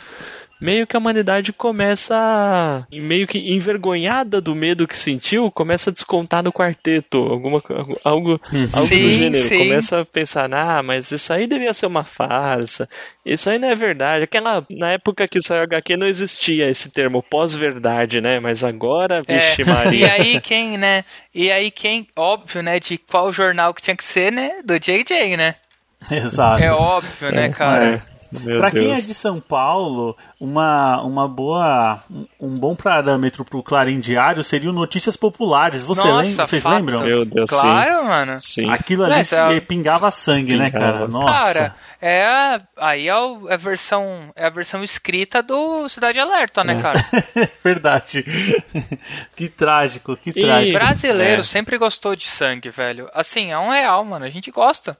meio 0.60 0.88
que 0.88 0.96
a 0.96 1.00
humanidade 1.00 1.52
começa, 1.54 2.88
meio 2.92 3.28
que 3.28 3.38
envergonhada 3.54 4.40
do 4.42 4.56
medo 4.56 4.88
que 4.88 4.98
sentiu, 4.98 5.52
começa 5.52 5.90
a 5.90 5.94
descontar 5.94 6.44
no 6.44 6.52
quarteto, 6.52 7.18
alguma 7.18 7.62
co- 7.62 7.74
algo, 8.04 8.40
algo 8.74 8.88
do 8.88 8.88
Sim, 8.88 9.12
gênero. 9.12 9.48
sim. 9.48 9.58
Começa 9.58 10.02
a 10.02 10.06
pensar, 10.06 10.54
ah, 10.54 10.82
mas 10.84 11.12
isso 11.12 11.32
aí 11.34 11.48
devia 11.48 11.74
ser 11.74 11.86
uma 11.86 12.04
farsa, 12.04 12.88
isso 13.26 13.50
aí 13.50 13.60
não 13.60 13.70
é 13.70 13.76
verdade. 13.76 14.24
Aquela, 14.24 14.66
na 14.70 14.92
época 14.92 15.28
que 15.28 15.42
saiu 15.42 15.64
HQ 15.64 15.98
não 15.98 16.08
existia 16.08 16.70
esse 16.70 16.92
termo 16.92 17.22
pós-verdade, 17.22 18.22
né? 18.22 18.40
Mas 18.40 18.64
agora, 18.64 19.22
vixe 19.28 19.62
É, 19.62 19.66
Maria. 19.70 20.08
E 20.08 20.12
aí 20.12 20.42
quem, 20.42 20.78
né? 20.78 21.04
E 21.34 21.52
aí 21.52 21.72
quem, 21.72 22.08
óbvio, 22.16 22.62
né? 22.62 22.80
De 22.80 22.98
qual 22.98 23.32
jornal 23.34 23.74
que 23.74 23.82
tinha 23.82 23.96
que 23.96 24.04
ser, 24.06 24.32
né? 24.32 24.62
Do 24.64 24.80
JJ, 24.80 25.36
né? 25.38 25.56
Exato. 26.16 26.64
É 26.64 26.72
óbvio, 26.72 27.32
né, 27.32 27.50
cara? 27.50 28.02
Meu 28.42 28.60
Pra 28.60 28.72
quem 28.72 28.92
é 28.92 28.96
de 28.96 29.14
São 29.14 29.40
Paulo, 29.40 30.18
uma, 30.40 31.02
uma 31.04 31.28
boa, 31.28 32.04
um- 32.42 32.58
bom 32.58 32.76
parâmetro 32.76 33.46
pro 33.46 33.62
Clarim 33.62 34.00
Diário 34.00 34.44
seria 34.44 34.70
o 34.70 34.74
Notícias 34.74 35.16
Populares. 35.16 35.86
Você 35.86 36.02
Nossa, 36.02 36.22
lembra? 36.28 36.46
Vocês 36.46 36.64
fato. 36.64 36.74
lembram? 36.76 37.00
Meu 37.02 37.24
Deus, 37.24 37.50
Claro, 37.50 38.04
mano. 38.06 38.36
sim. 38.40 38.70
Aquilo 38.70 39.04
ali 39.06 39.16
Mas, 39.16 39.32
é- 39.32 39.60
pingava 39.60 40.10
sangue, 40.12 40.58
né, 40.58 40.72
cara? 40.72 40.94
Pingava. 41.06 41.08
Nossa. 41.08 41.54
Cara, 41.54 41.76
é 42.02 42.26
a, 42.26 42.62
aí 42.78 43.08
é, 43.08 43.16
o- 43.16 43.48
é 43.48 43.54
a 43.54 43.58
versão 43.58 44.32
é 44.36 44.48
a 44.48 44.50
versão 44.50 44.84
escrita 44.84 45.44
do 45.44 45.88
Cidade 45.88 46.20
Alerta, 46.20 46.64
né, 46.64 46.80
É. 46.80 46.82
cara? 46.82 47.06
Verdade. 47.64 48.26
que 49.36 49.48
trágico, 49.50 50.18
que 50.18 50.32
E- 50.32 50.34
trágico. 50.34 50.80
Brasileiro 50.80 51.42
É. 51.42 51.44
sempre 51.44 51.78
gostou 51.78 52.16
de 52.16 52.28
sangue, 52.28 52.70
velho. 52.70 53.08
Assim, 53.14 53.52
é 53.52 53.58
um 53.60 53.70
real, 53.70 54.04
mano. 54.04 54.26
A 54.26 54.30
gente 54.30 54.50
gosta. 54.52 54.98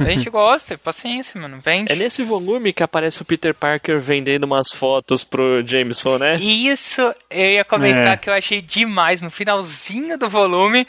A 0.00 0.04
gente 0.04 0.28
gosta, 0.28 0.76
paciência, 0.76 1.40
mano. 1.40 1.60
Vende. 1.64 1.92
É 1.92 1.96
nesse 1.96 2.22
volume 2.22 2.72
que 2.72 2.82
aparece 2.82 3.22
o 3.22 3.24
Peter 3.24 3.54
Parker 3.54 3.98
vendendo 4.00 4.44
umas 4.44 4.70
fotos 4.72 5.24
pro 5.24 5.66
Jameson, 5.66 6.18
né? 6.18 6.36
Isso 6.36 7.00
eu 7.30 7.50
ia 7.50 7.64
comentar 7.64 8.12
É. 8.12 8.16
que 8.16 8.28
eu 8.28 8.34
achei 8.34 8.60
demais 8.60 9.22
no 9.22 9.30
finalzinho 9.30 10.18
do 10.18 10.28
volume. 10.28 10.86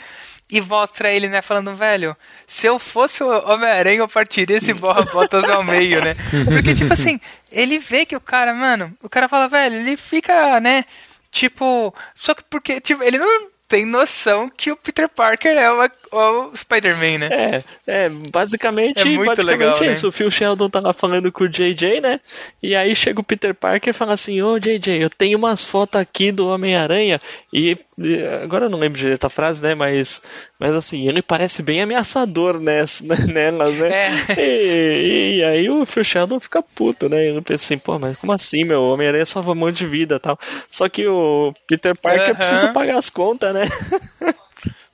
E 0.54 0.60
mostra 0.60 1.10
ele, 1.10 1.30
né, 1.30 1.41
falando, 1.41 1.73
velho, 1.73 2.13
se 2.45 2.67
eu 2.67 2.77
fosse 2.77 3.23
o 3.23 3.30
Homem-Aranha, 3.30 3.99
eu 3.99 4.08
partiria 4.10 4.58
esse 4.58 4.73
borra 4.73 5.01
botas 5.04 5.49
ao 5.49 5.63
meio, 5.63 6.04
né? 6.04 6.13
Porque, 6.45 6.73
tipo 6.75 6.91
assim, 6.91 7.21
ele 7.49 7.80
vê 7.80 8.06
que 8.06 8.17
o 8.17 8.19
cara, 8.19 8.54
mano, 8.54 8.93
o 9.01 9.08
cara 9.08 9.30
fala, 9.30 9.47
velho, 9.47 9.77
ele 9.77 9.95
fica, 9.95 10.60
né, 10.60 10.84
tipo. 11.32 11.95
Só 12.13 12.34
que 12.34 12.43
porque, 12.49 12.82
tipo, 12.82 13.01
ele 13.01 13.17
não 13.17 13.47
tem 13.65 13.86
noção 13.86 14.49
que 14.49 14.69
o 14.69 14.75
Peter 14.75 15.08
Parker 15.08 15.56
é 15.56 15.71
o, 15.71 15.89
o 16.12 16.56
Spider-Man, 16.56 17.19
né? 17.19 17.30
É, 17.32 17.63
é, 17.88 18.10
basicamente, 18.10 19.02
É 19.02 19.06
muito 19.06 19.26
basicamente 19.26 19.60
legal, 19.60 19.78
é 19.78 19.88
né? 19.88 19.91
isso. 19.93 20.08
O 20.08 20.12
Phil 20.12 20.30
Sheldon 20.30 20.69
tá 20.69 20.80
lá 20.80 20.93
falando 20.93 21.32
com 21.32 21.45
o 21.45 21.50
JJ, 21.50 22.02
né? 22.02 22.19
E 22.62 22.76
aí 22.76 22.95
chega 22.95 23.19
o 23.19 23.24
Peter 23.24 23.56
Parker 23.56 23.89
e 23.91 23.93
fala 23.93 24.13
assim, 24.13 24.41
ô 24.41 24.60
JJ, 24.60 25.02
eu 25.02 25.10
tenho 25.10 25.38
umas 25.38 25.63
fotos 25.63 26.00
aqui 26.00 26.32
do 26.32 26.47
Homem-Aranha 26.47 27.19
e, 27.54 27.78
e 27.97 28.24
agora 28.43 28.65
eu 28.65 28.69
não 28.69 28.80
lembro 28.80 29.00
direito 29.00 29.26
a 29.26 29.30
frase, 29.30 29.63
né? 29.63 29.74
Mas, 29.74 30.21
mas 30.60 30.74
assim, 30.74 31.08
ele 31.08 31.21
parece 31.21 31.63
bem 31.63 31.82
ameaçador 31.82 32.60
ness, 32.60 33.02
nelas, 33.28 33.78
né? 33.78 33.89
É. 34.30 34.36
E, 34.38 35.38
e 35.38 35.43
aí 35.43 35.69
o 35.69 35.86
Phil 35.86 36.04
Sheldon 36.04 36.39
fica 36.39 36.62
puto, 36.62 37.08
né? 37.08 37.26
Ele 37.26 37.41
pensa 37.41 37.63
assim, 37.65 37.78
pô, 37.78 37.97
mas 37.97 38.17
como 38.17 38.34
assim, 38.34 38.63
meu? 38.63 38.82
O 38.82 38.93
Homem-Aranha 38.93 39.26
salva 39.26 39.52
um 39.52 39.56
monte 39.56 39.78
de 39.78 39.88
vida 39.88 40.15
e 40.15 40.19
tal. 40.19 40.38
Só 40.69 40.89
que 40.89 41.08
o 41.08 41.54
Peter 41.67 41.95
Parker 41.97 42.30
Aham. 42.32 42.36
precisa 42.36 42.74
pagar 42.74 42.97
as 42.97 43.10
contas, 43.10 43.54
né? 43.54 43.63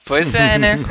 Pois 0.07 0.33
é, 0.33 0.57
né? 0.57 0.79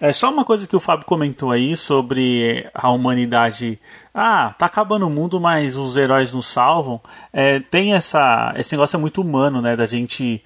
É 0.00 0.12
só 0.12 0.30
uma 0.30 0.44
coisa 0.44 0.68
que 0.68 0.76
o 0.76 0.80
Fábio 0.80 1.04
comentou 1.04 1.50
aí 1.50 1.76
sobre 1.76 2.64
a 2.72 2.90
humanidade. 2.90 3.76
Ah, 4.14 4.54
tá 4.56 4.66
acabando 4.66 5.04
o 5.06 5.10
mundo, 5.10 5.40
mas 5.40 5.76
os 5.76 5.96
heróis 5.96 6.32
nos 6.32 6.46
salvam. 6.46 7.00
É, 7.32 7.58
tem 7.58 7.92
essa. 7.94 8.54
Esse 8.56 8.74
negócio 8.74 8.96
é 8.96 9.00
muito 9.00 9.20
humano, 9.20 9.60
né? 9.60 9.74
Da 9.74 9.84
gente 9.86 10.40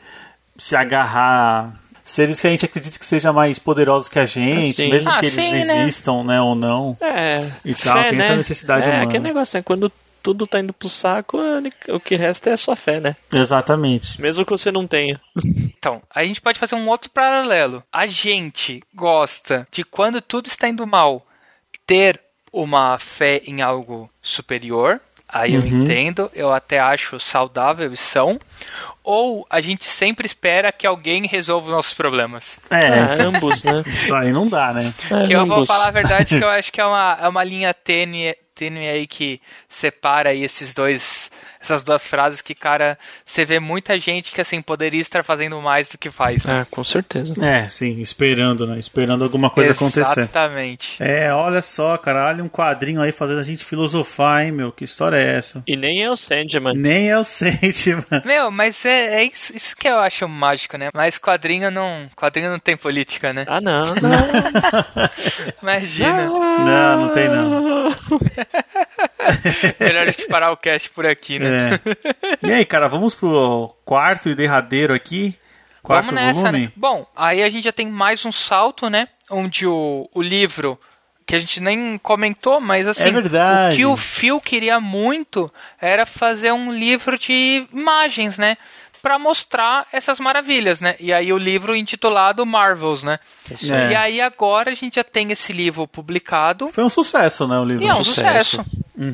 se 0.56 0.74
agarrar. 0.74 1.74
Seres 2.04 2.40
que 2.40 2.46
a 2.46 2.50
gente 2.50 2.64
acredita 2.64 2.98
que 2.98 3.04
sejam 3.06 3.32
mais 3.32 3.58
poderosos 3.58 4.08
que 4.08 4.18
a 4.18 4.26
gente, 4.26 4.72
Sim. 4.72 4.90
mesmo 4.90 5.10
Ah, 5.10 5.20
que 5.20 5.26
eles 5.26 5.34
sim, 5.34 5.52
né? 5.64 5.82
existam, 5.82 6.24
né, 6.24 6.40
ou 6.40 6.56
não. 6.56 6.96
É. 7.00 7.46
E 7.64 7.74
tal, 7.76 8.02
tem 8.08 8.18
essa 8.18 8.34
necessidade 8.34 8.86
é, 8.86 8.88
humana. 8.88 9.04
aquele 9.04 9.22
negócio, 9.22 9.56
né? 9.58 9.62
Quando 9.62 9.92
tudo 10.22 10.46
tá 10.46 10.60
indo 10.60 10.72
pro 10.72 10.88
saco, 10.88 11.38
o 11.88 12.00
que 12.00 12.14
resta 12.16 12.50
é 12.50 12.52
a 12.52 12.56
sua 12.56 12.76
fé, 12.76 13.00
né? 13.00 13.16
Exatamente. 13.34 14.20
Mesmo 14.20 14.44
que 14.44 14.50
você 14.52 14.70
não 14.70 14.86
tenha. 14.86 15.20
então, 15.76 16.00
a 16.14 16.24
gente 16.24 16.40
pode 16.40 16.58
fazer 16.58 16.74
um 16.74 16.88
outro 16.88 17.10
paralelo. 17.10 17.82
A 17.92 18.06
gente 18.06 18.82
gosta 18.94 19.66
de 19.70 19.82
quando 19.84 20.20
tudo 20.20 20.46
está 20.46 20.68
indo 20.68 20.86
mal, 20.86 21.26
ter 21.86 22.20
uma 22.52 22.98
fé 22.98 23.42
em 23.46 23.62
algo 23.62 24.08
superior. 24.20 25.00
Aí 25.28 25.54
eu 25.54 25.62
Uhum. 25.62 25.82
entendo, 25.84 26.30
eu 26.34 26.52
até 26.52 26.78
acho 26.78 27.18
saudável 27.18 27.90
e 27.90 27.96
são. 27.96 28.38
Ou 29.02 29.46
a 29.48 29.60
gente 29.62 29.86
sempre 29.86 30.26
espera 30.26 30.70
que 30.70 30.86
alguém 30.86 31.26
resolva 31.26 31.68
os 31.68 31.72
nossos 31.72 31.94
problemas. 31.94 32.60
É, 32.70 32.86
É, 33.18 33.22
ambos, 33.24 33.64
né? 33.64 33.82
isso 33.88 34.14
aí 34.14 34.30
não 34.30 34.46
dá, 34.46 34.72
né? 34.74 34.92
É, 35.10 35.26
Que 35.26 35.32
eu 35.32 35.46
vou 35.46 35.64
falar 35.66 35.88
a 35.88 35.90
verdade 35.90 36.38
que 36.38 36.44
eu 36.44 36.48
acho 36.50 36.70
que 36.70 36.80
é 36.80 36.84
uma, 36.84 37.18
é 37.20 37.26
uma 37.26 37.42
linha 37.42 37.72
tênue, 37.72 38.36
tênue 38.54 38.88
aí 38.88 39.06
que 39.06 39.40
separa 39.68 40.30
aí 40.30 40.42
esses 40.42 40.72
dois, 40.74 41.30
essas 41.60 41.82
duas 41.82 42.02
frases 42.02 42.40
que, 42.40 42.54
cara, 42.54 42.98
você 43.24 43.44
vê 43.44 43.58
muita 43.58 43.98
gente 43.98 44.32
que 44.32 44.40
assim 44.40 44.60
poderia 44.60 45.00
estar 45.00 45.24
fazendo 45.24 45.60
mais 45.60 45.88
do 45.88 45.98
que 45.98 46.10
faz. 46.10 46.44
Né? 46.44 46.60
É, 46.60 46.64
com 46.70 46.84
certeza. 46.84 47.34
É, 47.44 47.68
sim, 47.68 48.00
esperando, 48.00 48.66
né? 48.66 48.78
Esperando 48.78 49.24
alguma 49.24 49.50
coisa 49.50 49.72
acontecer. 49.72 50.20
Exatamente. 50.20 51.02
É, 51.02 51.32
olha 51.32 51.62
só, 51.62 51.96
cara, 51.96 52.28
olha 52.28 52.44
um 52.44 52.48
quadrinho 52.48 53.00
aí 53.00 53.12
fazendo 53.12 53.40
a 53.40 53.44
gente 53.44 53.64
filosofar, 53.64 54.44
hein, 54.44 54.52
meu? 54.52 54.72
Que 54.72 54.84
história 54.84 55.16
é 55.16 55.36
essa? 55.36 55.62
E 55.66 55.76
nem 55.76 56.02
é 56.02 56.10
o 56.10 56.16
Sandman. 56.16 56.74
Nem 56.74 57.10
é 57.10 57.18
o 57.18 57.24
Sandman. 57.24 58.22
Meu, 58.24 58.50
mas 58.50 58.84
é, 58.84 59.22
é 59.22 59.24
isso, 59.24 59.54
isso 59.56 59.76
que 59.76 59.88
eu 59.88 59.98
acho 59.98 60.28
mágico, 60.28 60.76
né? 60.76 60.90
Mas 60.94 61.18
quadrinho 61.18 61.70
não, 61.70 62.08
quadrinho 62.16 62.50
não 62.50 62.58
tem 62.58 62.76
política, 62.76 63.32
né? 63.32 63.44
Ah, 63.48 63.60
não, 63.60 63.94
não. 63.94 64.12
Imagina. 65.62 66.26
Não, 66.26 67.06
não 67.06 67.14
tem 67.14 67.28
não. 67.28 67.81
Melhor 69.80 70.02
a 70.08 70.10
gente 70.10 70.26
parar 70.26 70.50
o 70.52 70.56
cast 70.56 70.90
por 70.90 71.06
aqui, 71.06 71.38
né? 71.38 71.74
É. 72.42 72.46
E 72.46 72.52
aí, 72.52 72.64
cara, 72.64 72.88
vamos 72.88 73.14
pro 73.14 73.74
quarto 73.84 74.28
e 74.28 74.34
derradeiro 74.34 74.94
aqui. 74.94 75.38
Quarto 75.82 76.06
Vamos 76.06 76.20
nessa, 76.22 76.40
volume. 76.42 76.66
né? 76.66 76.72
Bom, 76.76 77.06
aí 77.16 77.42
a 77.42 77.48
gente 77.48 77.64
já 77.64 77.72
tem 77.72 77.88
mais 77.88 78.24
um 78.24 78.30
salto, 78.30 78.88
né? 78.88 79.08
Onde 79.28 79.66
o, 79.66 80.08
o 80.14 80.22
livro, 80.22 80.78
que 81.26 81.34
a 81.34 81.38
gente 81.40 81.60
nem 81.60 81.98
comentou, 81.98 82.60
mas 82.60 82.86
assim, 82.86 83.08
É 83.08 83.10
verdade. 83.10 83.74
o 83.74 83.76
que 83.76 83.86
o 83.86 83.96
Phil 83.96 84.40
queria 84.40 84.78
muito 84.78 85.52
era 85.80 86.06
fazer 86.06 86.52
um 86.52 86.72
livro 86.72 87.18
de 87.18 87.66
imagens, 87.72 88.38
né? 88.38 88.56
Pra 89.02 89.18
mostrar 89.18 89.86
essas 89.92 90.20
maravilhas, 90.20 90.80
né? 90.80 90.94
E 91.00 91.12
aí 91.12 91.32
o 91.32 91.38
livro 91.38 91.74
intitulado 91.74 92.46
Marvels, 92.46 93.02
né? 93.02 93.18
Isso 93.50 93.74
É. 93.74 93.90
E 93.90 93.96
aí 93.96 94.20
agora 94.20 94.70
a 94.70 94.74
gente 94.74 94.94
já 94.94 95.04
tem 95.04 95.32
esse 95.32 95.52
livro 95.52 95.88
publicado. 95.88 96.68
Foi 96.68 96.84
um 96.84 96.88
sucesso, 96.88 97.48
né, 97.48 97.58
o 97.58 97.64
livro. 97.64 97.84
E 97.84 97.88
é 97.88 97.94
um 97.94 98.04
sucesso. 98.04 98.58
sucesso. 98.58 98.70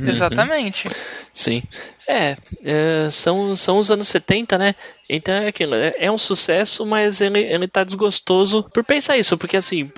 Exatamente. 0.07 0.89
Sim. 1.32 1.62
É, 2.09 2.36
é, 2.64 3.09
são, 3.11 3.55
são 3.55 3.78
os 3.78 3.91
anos 3.91 4.09
70, 4.09 4.57
né? 4.59 4.74
Então 5.09 5.34
é 5.34 5.49
aquilo, 5.49 5.74
é, 5.74 5.95
é 5.99 6.11
um 6.11 6.16
sucesso, 6.18 6.84
mas 6.86 7.20
ele, 7.20 7.39
ele 7.41 7.68
tá 7.68 7.84
desgostoso 7.84 8.62
por 8.72 8.82
pensar 8.84 9.16
isso, 9.18 9.36
porque 9.36 9.57
assim, 9.57 9.91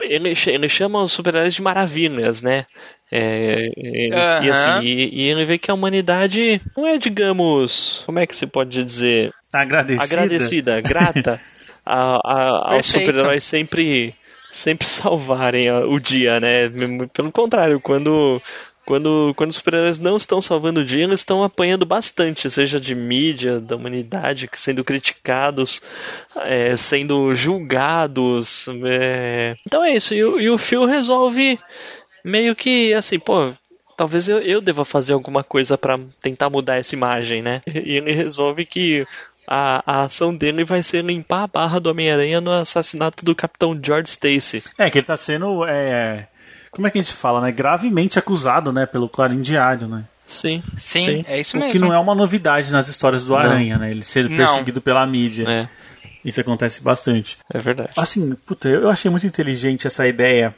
ele, 0.00 0.32
ele 0.46 0.68
chama 0.68 1.02
os 1.02 1.12
super-heróis 1.12 1.54
de 1.54 1.62
maravilhas, 1.62 2.42
né? 2.42 2.64
É, 3.12 3.70
ele- 3.76 4.14
Aham. 4.14 4.44
E 4.44 4.50
assim, 4.50 4.80
e, 4.80 5.08
e 5.12 5.22
ele 5.28 5.44
vê 5.44 5.58
que 5.58 5.70
a 5.70 5.74
humanidade 5.74 6.60
não 6.76 6.86
é, 6.86 6.96
digamos, 6.98 8.02
como 8.06 8.18
é 8.18 8.26
que 8.26 8.34
se 8.34 8.46
pode 8.46 8.82
dizer? 8.84 9.30
Agradecida. 9.52 10.04
agradecida, 10.04 10.80
grata 10.80 11.40
a, 11.84 12.16
a- 12.24 12.74
aos 12.74 12.86
super-heróis 12.86 13.44
sempre, 13.44 14.14
sempre 14.48 14.86
salvarem 14.88 15.70
o 15.72 15.98
dia, 15.98 16.38
né? 16.40 16.68
Pelo 17.12 17.32
contrário, 17.32 17.80
quando, 17.80 18.40
quando, 18.90 19.32
quando 19.36 19.50
os 19.50 19.56
super-heróis 19.56 20.00
não 20.00 20.16
estão 20.16 20.42
salvando 20.42 20.80
o 20.80 20.84
dia, 20.84 21.04
eles 21.04 21.20
estão 21.20 21.44
apanhando 21.44 21.86
bastante, 21.86 22.50
seja 22.50 22.80
de 22.80 22.92
mídia, 22.92 23.60
da 23.60 23.76
humanidade, 23.76 24.50
sendo 24.54 24.82
criticados, 24.82 25.80
é, 26.42 26.76
sendo 26.76 27.32
julgados. 27.34 28.66
é. 28.84 29.54
Então 29.64 29.84
é 29.84 29.92
isso, 29.94 30.12
e, 30.12 30.24
o- 30.24 30.40
e 30.40 30.50
o 30.50 30.58
Phil 30.58 30.84
resolve 30.86 31.56
meio 32.24 32.56
que 32.56 32.92
assim, 32.94 33.18
pô. 33.18 33.52
Talvez 33.96 34.28
eu, 34.28 34.38
eu 34.40 34.60
deva 34.62 34.82
fazer 34.84 35.12
alguma 35.12 35.44
coisa 35.44 35.76
pra 35.78 35.98
tentar 36.20 36.48
mudar 36.50 36.76
essa 36.76 36.94
imagem, 36.94 37.42
né? 37.42 37.62
E 37.68 37.96
ele 37.96 38.12
resolve 38.12 38.64
que 38.64 39.06
a, 39.46 39.82
a 39.86 40.02
ação 40.04 40.34
dele 40.34 40.64
vai 40.64 40.82
ser 40.82 41.04
limpar 41.04 41.42
a 41.44 41.46
barra 41.46 41.78
do 41.78 41.90
Homem-Aranha 41.90 42.40
no 42.40 42.50
assassinato 42.50 43.24
do 43.24 43.34
Capitão 43.36 43.78
George 43.80 44.08
Stacy. 44.08 44.62
É, 44.78 44.90
que 44.90 44.98
ele 44.98 45.06
tá 45.06 45.16
sendo. 45.16 45.64
É... 45.66 46.26
Como 46.70 46.86
é 46.86 46.90
que 46.90 46.98
a 46.98 47.02
gente 47.02 47.14
fala, 47.14 47.40
né? 47.40 47.50
Gravemente 47.52 48.18
acusado, 48.18 48.72
né? 48.72 48.86
Pelo 48.86 49.08
Clarim 49.08 49.40
Diário, 49.40 49.88
né? 49.88 50.04
Sim, 50.26 50.62
Sim, 50.78 51.24
é 51.26 51.40
isso 51.40 51.56
O 51.56 51.60
mesmo. 51.60 51.72
que 51.72 51.78
não 51.80 51.92
é 51.92 51.98
uma 51.98 52.14
novidade 52.14 52.70
nas 52.70 52.86
histórias 52.86 53.24
do 53.24 53.34
Aranha, 53.34 53.76
né? 53.78 53.90
Ele 53.90 54.04
ser 54.04 54.30
Não. 54.30 54.36
perseguido 54.36 54.80
pela 54.80 55.04
mídia. 55.04 55.44
É, 55.48 55.68
Isso 56.24 56.40
acontece 56.40 56.80
bastante. 56.80 57.36
é 57.52 57.58
verdade. 57.58 57.90
Assim, 57.96 58.34
puta, 58.46 58.68
eu 58.68 58.88
achei 58.88 59.10
muito 59.10 59.26
inteligente 59.26 59.88
essa 59.88 60.06
ideia 60.06 60.54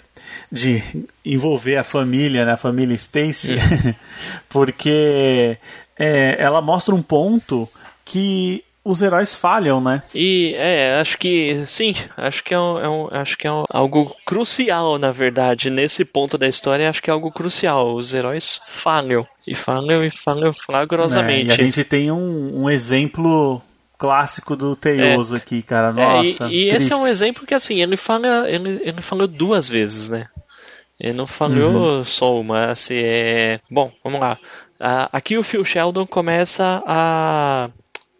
de 0.50 0.82
envolver 1.24 1.76
a 1.78 1.82
família, 1.84 2.44
né? 2.44 2.52
A 2.52 2.56
família 2.58 2.94
Stacy, 2.94 3.56
porque 4.50 5.56
é, 5.98 6.36
ela 6.38 6.60
mostra 6.60 6.94
um 6.94 7.02
ponto 7.02 7.66
que 8.04 8.62
os 8.85 9.01
heróis 9.03 9.35
falham, 9.35 9.80
né? 9.80 10.03
E 10.14 10.55
é, 10.57 10.99
acho 11.01 11.16
que 11.18 11.62
sim, 11.66 11.95
acho 12.16 12.43
que 12.43 12.53
é, 12.53 12.59
um, 12.59 12.78
é 12.80 12.89
um- 12.89 13.09
acho 13.12 13.39
que 13.39 13.47
é 13.47 13.53
um- 13.53 13.64
algo 13.70 14.14
crucial, 14.26 14.99
na 14.99 15.12
verdade, 15.12 15.70
nesse 15.70 16.05
ponto 16.05 16.37
da 16.37 16.49
história, 16.49 16.89
acho 16.91 17.03
que 17.03 17.09
é 17.11 17.12
algo 17.12 17.30
crucial. 17.30 17.95
Os 17.95 18.12
heróis 18.12 18.61
falham 18.66 19.26
e 19.47 19.55
falham 19.55 20.03
e 20.05 20.11
falham 20.11 20.49
É, 20.51 20.53
flagrosamente. 20.53 21.49
e 21.49 21.53
a 21.53 21.57
gente 21.57 21.85
tem 21.85 22.11
um, 22.11 22.62
um 22.64 22.70
exemplo 22.70 23.62
clássico 23.97 24.57
do 24.57 24.74
Teioso 24.74 25.37
aqui, 25.37 25.62
cara. 25.62 25.89
É, 25.91 25.93
Nossa. 25.93 26.49
e, 26.49 26.64
e 26.64 26.74
esse 26.74 26.93
é 26.93 26.97
um 26.97 27.07
exemplo 27.07 27.47
que 27.47 27.55
assim, 27.55 27.80
ele 27.80 27.97
fala, 27.97 28.51
ele, 28.51 28.80
ele 28.83 29.01
falou 29.01 29.28
duas 29.28 29.68
vezes, 29.70 30.11
né? 30.11 30.26
Ele 30.99 31.12
não 31.12 31.26
falou 31.26 31.99
Uhum. 31.99 32.05
só 32.05 32.39
uma, 32.41 32.66
assim, 32.66 32.97
é... 32.97 33.61
Bom, 33.70 33.93
vamos 34.05 34.20
lá. 34.20 34.37
Aqui 35.12 35.37
o 35.39 35.43
Phil 35.45 35.64
Sheldon 35.64 36.07
começa 36.07 36.83
a... 36.87 37.70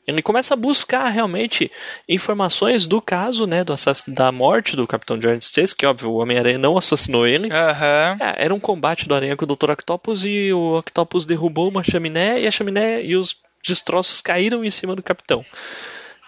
Ele 0.07 0.21
começa 0.21 0.55
a 0.55 0.57
buscar 0.57 1.09
realmente 1.09 1.71
informações 2.09 2.87
do 2.87 3.01
caso, 3.01 3.47
né, 3.47 3.63
do 3.63 3.75
da 4.09 4.33
morte 4.33 4.75
do 4.75 4.87
Capitão 4.87 5.21
George 5.21 5.45
Stacy, 5.45 5.77
que 5.77 5.87
óbvio, 5.87 6.11
o 6.11 6.17
Homem-Aranha 6.21 6.59
não 6.59 6.77
assassinou 6.77 7.27
ele. 7.27 7.53
Aham. 7.53 8.17
É, 8.21 8.45
era 8.45 8.55
um 8.55 8.61
combate 8.61 9.07
do 9.07 9.15
Aranha 9.15 9.37
com 9.37 9.45
o 9.45 9.49
Dr. 9.49 9.71
Octopus 9.71 10.25
e 10.25 10.53
o 10.53 10.79
Octopus 10.79 11.25
derrubou 11.25 11.69
uma 11.69 11.85
chaminé 11.85 12.41
e 12.41 12.47
a 12.47 12.51
chaminé 12.51 13.03
e 13.05 13.17
os 13.17 13.37
destroços 13.67 14.21
caíram 14.21 14.65
em 14.65 14.71
cima 14.71 14.97
do 14.97 15.03
Capitão. 15.03 15.45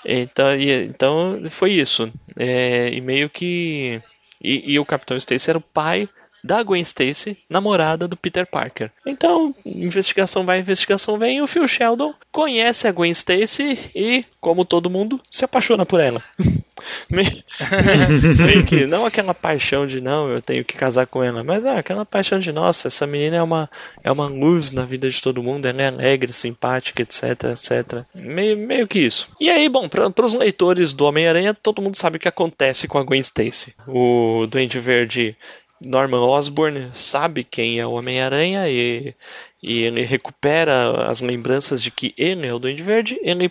Então, 0.05 0.55
e- 0.57 0.85
então 0.85 1.43
foi 1.51 1.73
isso. 1.73 2.13
É, 2.37 2.91
e 2.93 3.01
meio 3.01 3.29
que. 3.31 4.01
E, 4.43 4.73
e 4.75 4.79
o 4.79 4.85
Capitão 4.85 5.17
Stacy 5.17 5.51
era 5.51 5.59
o 5.59 5.63
pai 5.63 6.09
da 6.45 6.63
Gwen 6.63 6.83
Stacy, 6.83 7.39
namorada 7.49 8.07
do 8.07 8.19
Peter 8.19 8.47
Parker. 8.47 8.91
Então, 9.07 9.55
investigação 9.65 10.45
vai, 10.45 10.61
investigação 10.61 11.19
vem, 11.19 11.39
e 11.39 11.43
o 11.43 11.47
Phil 11.47 11.67
Sheldon 11.67 12.13
conhece 12.31 12.87
a 12.87 12.93
Gwen 12.93 13.11
Stacy 13.13 13.79
e, 13.95 14.25
como 14.43 14.63
todo 14.63 14.91
mundo, 14.91 15.19
se 15.31 15.43
apaixona 15.43 15.87
por 15.87 16.01
ela. 16.01 16.23
meio, 17.09 18.67
que, 18.67 18.87
não 18.87 19.07
aquela 19.07 19.33
paixão 19.33 19.87
de 19.87 20.03
não, 20.03 20.29
eu 20.29 20.43
tenho 20.43 20.65
que 20.65 20.77
casar 20.77 21.07
com 21.07 21.23
ela, 21.23 21.43
mas 21.43 21.65
ah, 21.65 21.79
aquela 21.79 22.05
paixão 22.05 22.39
de 22.39 22.53
nossa, 22.53 22.89
essa 22.89 23.07
menina 23.07 23.37
é 23.37 23.43
uma, 23.43 23.71
é 24.03 24.13
uma 24.13 24.27
luz 24.27 24.71
na 24.71 24.85
vida 24.85 25.09
de 25.09 25.23
todo 25.23 25.43
mundo, 25.43 25.67
ela 25.67 25.81
é 25.81 25.89
alegre, 25.89 26.33
simpática, 26.33 27.01
etc, 27.01 27.45
etc. 27.45 28.05
Meio, 28.15 28.59
meio 28.59 28.87
que 28.87 29.01
isso. 29.01 29.29
E 29.41 29.49
aí, 29.49 29.67
bom, 29.69 29.89
para 29.89 30.27
os 30.27 30.35
leitores 30.35 30.93
do 30.93 31.07
Homem-Aranha, 31.07 31.55
todo 31.55 31.81
mundo 31.81 31.97
sabe 31.97 32.19
o 32.19 32.21
que 32.21 32.29
acontece 32.29 32.87
com 32.87 32.99
a 32.99 33.03
Gwen 33.03 33.21
Stacy. 33.21 33.75
O 33.89 34.47
Duende 34.47 34.79
Verde 34.79 35.37
Norman 35.85 36.21
Osborn 36.21 36.91
sabe 36.93 37.45
quem 37.45 37.79
é 37.81 37.87
o 37.87 37.93
Homem-Aranha 37.93 38.69
e, 38.69 39.15
e 39.63 39.83
ele 39.83 40.05
recupera 40.05 41.09
as 41.09 41.21
lembranças 41.21 41.83
de 41.83 41.91
que 41.91 42.15
ele 42.17 42.47
é 42.47 42.53
o 42.55 42.59
Duende 42.59 42.83
Verde. 42.83 43.19
Ele 43.23 43.51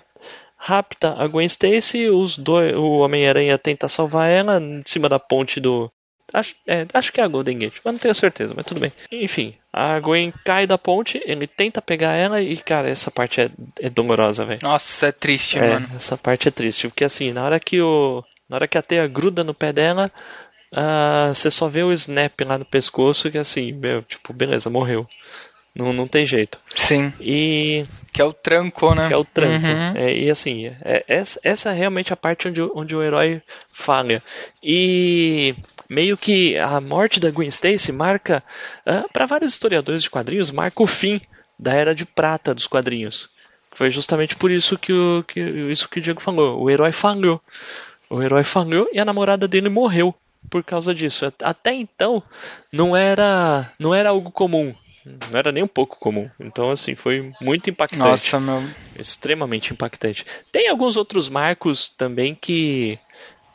rapta 0.58 1.16
a 1.18 1.28
Gwen 1.28 1.46
Stacy, 1.48 2.08
os 2.08 2.38
dois, 2.38 2.74
o 2.76 3.00
Homem-Aranha 3.00 3.58
tenta 3.58 3.88
salvar 3.88 4.30
ela 4.30 4.60
em 4.60 4.82
cima 4.86 5.10
da 5.10 5.20
ponte 5.20 5.60
do. 5.60 5.92
Acho, 6.32 6.56
é, 6.66 6.88
acho 6.94 7.14
que 7.14 7.22
é 7.22 7.24
a 7.24 7.28
Golden 7.28 7.60
Gate, 7.60 7.78
mas 7.86 7.94
não 7.94 8.00
tenho 8.00 8.16
certeza, 8.16 8.54
mas 8.56 8.66
tudo 8.66 8.80
bem. 8.80 8.92
Enfim, 9.12 9.54
a 9.72 10.00
Gwen 10.00 10.34
cai 10.44 10.66
da 10.66 10.80
ponte, 10.80 11.22
ele 11.26 11.46
tenta 11.46 11.80
pegar 11.80 12.14
ela 12.14 12.42
e, 12.42 12.58
cara, 12.58 12.90
essa 12.90 13.12
parte 13.12 13.40
é, 13.42 13.52
é 13.80 13.88
dolorosa, 13.90 14.44
velho. 14.44 14.60
Nossa, 14.64 15.08
é 15.08 15.12
triste, 15.12 15.60
É, 15.60 15.74
mano. 15.74 15.90
essa 15.96 16.18
parte 16.18 16.48
é 16.48 16.52
triste, 16.52 16.88
porque 16.88 17.04
assim, 17.04 17.32
na 17.34 17.44
hora 17.46 17.60
que 17.60 17.80
o. 17.82 18.24
Na 18.50 18.58
hora 18.58 18.68
que 18.68 18.78
a 18.78 18.82
teia 18.82 19.06
gruda 19.08 19.44
no 19.44 19.54
pé 19.54 19.72
dela, 19.72 20.12
ah, 20.76 21.32
você 21.34 21.50
só 21.52 21.68
vê 21.68 21.84
o 21.84 21.92
snap 21.94 22.40
lá 22.42 22.58
no 22.58 22.66
pescoço 22.66 23.30
que 23.32 23.38
assim, 23.38 23.72
meu, 23.72 24.02
tipo, 24.04 24.34
beleza, 24.34 24.70
morreu. 24.70 25.08
Não, 25.76 25.92
não 25.92 26.08
tem 26.08 26.24
jeito. 26.26 26.60
Sim. 26.76 27.12
E 27.20 27.84
Que 28.12 28.22
é 28.22 28.26
o 28.26 28.32
tranco, 28.32 28.94
né? 28.94 29.08
que 29.08 29.14
é 29.14 29.18
o 29.18 29.26
tranco. 29.26 29.66
Uhum. 29.66 29.94
É, 29.96 30.14
e 30.16 30.30
assim, 30.30 30.68
é- 30.84 31.04
essa, 31.08 31.40
essa 31.44 31.70
é 31.72 31.74
realmente 31.74 32.14
a 32.14 32.16
parte 32.16 32.48
onde, 32.48 32.62
o- 32.62 32.72
onde 32.76 32.96
o 32.96 33.02
herói 33.02 33.42
falha. 33.72 34.22
E 34.62 35.56
meio 35.90 36.16
que 36.16 36.56
a 36.60 36.80
morte 36.80 37.20
da 37.20 37.32
Gwen 37.32 37.48
Stacy 37.50 37.92
marca, 37.92 38.44
para 39.12 39.26
vários 39.26 39.54
historiadores 39.54 40.04
de 40.04 40.10
quadrinhos, 40.12 40.52
marca 40.52 40.82
o 40.84 40.88
fim 40.88 41.20
da 41.58 41.74
era 41.74 41.96
de 41.96 42.06
prata 42.06 42.54
dos 42.54 42.68
quadrinhos. 42.68 43.30
Foi 43.72 43.90
justamente 43.90 44.36
por 44.36 44.52
isso 44.52 44.78
que 44.78 44.94
o, 44.94 45.24
que, 45.28 45.40
isso 45.40 45.90
que 45.90 45.98
o 45.98 46.02
Diego 46.02 46.22
falou. 46.22 46.62
O 46.62 46.70
herói 46.70 46.92
falhou. 46.92 47.42
O 48.12 48.22
herói 48.22 48.44
falhou 48.44 48.88
e 48.94 49.00
a 49.00 49.06
namorada 49.06 49.48
dele 49.48 49.70
morreu 49.70 50.14
por 50.50 50.64
causa 50.64 50.94
disso. 50.94 51.32
Até 51.42 51.74
então 51.74 52.22
não 52.72 52.96
era 52.96 53.70
não 53.80 53.94
era 53.94 54.10
algo 54.10 54.32
comum. 54.32 54.74
Não 55.06 55.38
era 55.38 55.52
nem 55.52 55.64
um 55.64 55.68
pouco 55.68 56.00
comum. 56.00 56.30
Então, 56.40 56.72
assim, 56.72 56.96
foi 56.96 57.32
muito 57.42 57.70
impactante. 57.70 58.02
Nossa, 58.02 58.40
meu. 58.40 58.64
Extremamente 58.98 59.74
impactante. 59.74 60.26
Tem 60.50 60.70
alguns 60.70 60.96
outros 60.96 61.28
marcos 61.28 61.90
também 61.90 62.34
que 62.34 62.98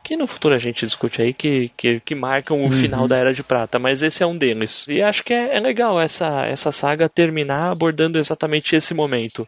que 0.08 0.16
no 0.16 0.26
futuro 0.26 0.54
a 0.54 0.58
gente 0.58 0.86
discute 0.86 1.20
aí, 1.20 1.34
que, 1.34 1.70
que, 1.76 2.00
que 2.00 2.14
marcam 2.14 2.60
o 2.60 2.62
uhum. 2.62 2.70
final 2.70 3.06
da 3.06 3.16
Era 3.16 3.34
de 3.34 3.42
Prata, 3.42 3.78
mas 3.78 4.02
esse 4.02 4.22
é 4.22 4.26
um 4.26 4.38
deles. 4.38 4.88
E 4.88 5.02
acho 5.02 5.22
que 5.22 5.34
é, 5.34 5.56
é 5.56 5.60
legal 5.60 6.00
essa, 6.00 6.46
essa 6.46 6.72
saga 6.72 7.10
terminar 7.10 7.70
abordando 7.70 8.18
exatamente 8.18 8.74
esse 8.74 8.94
momento. 8.94 9.46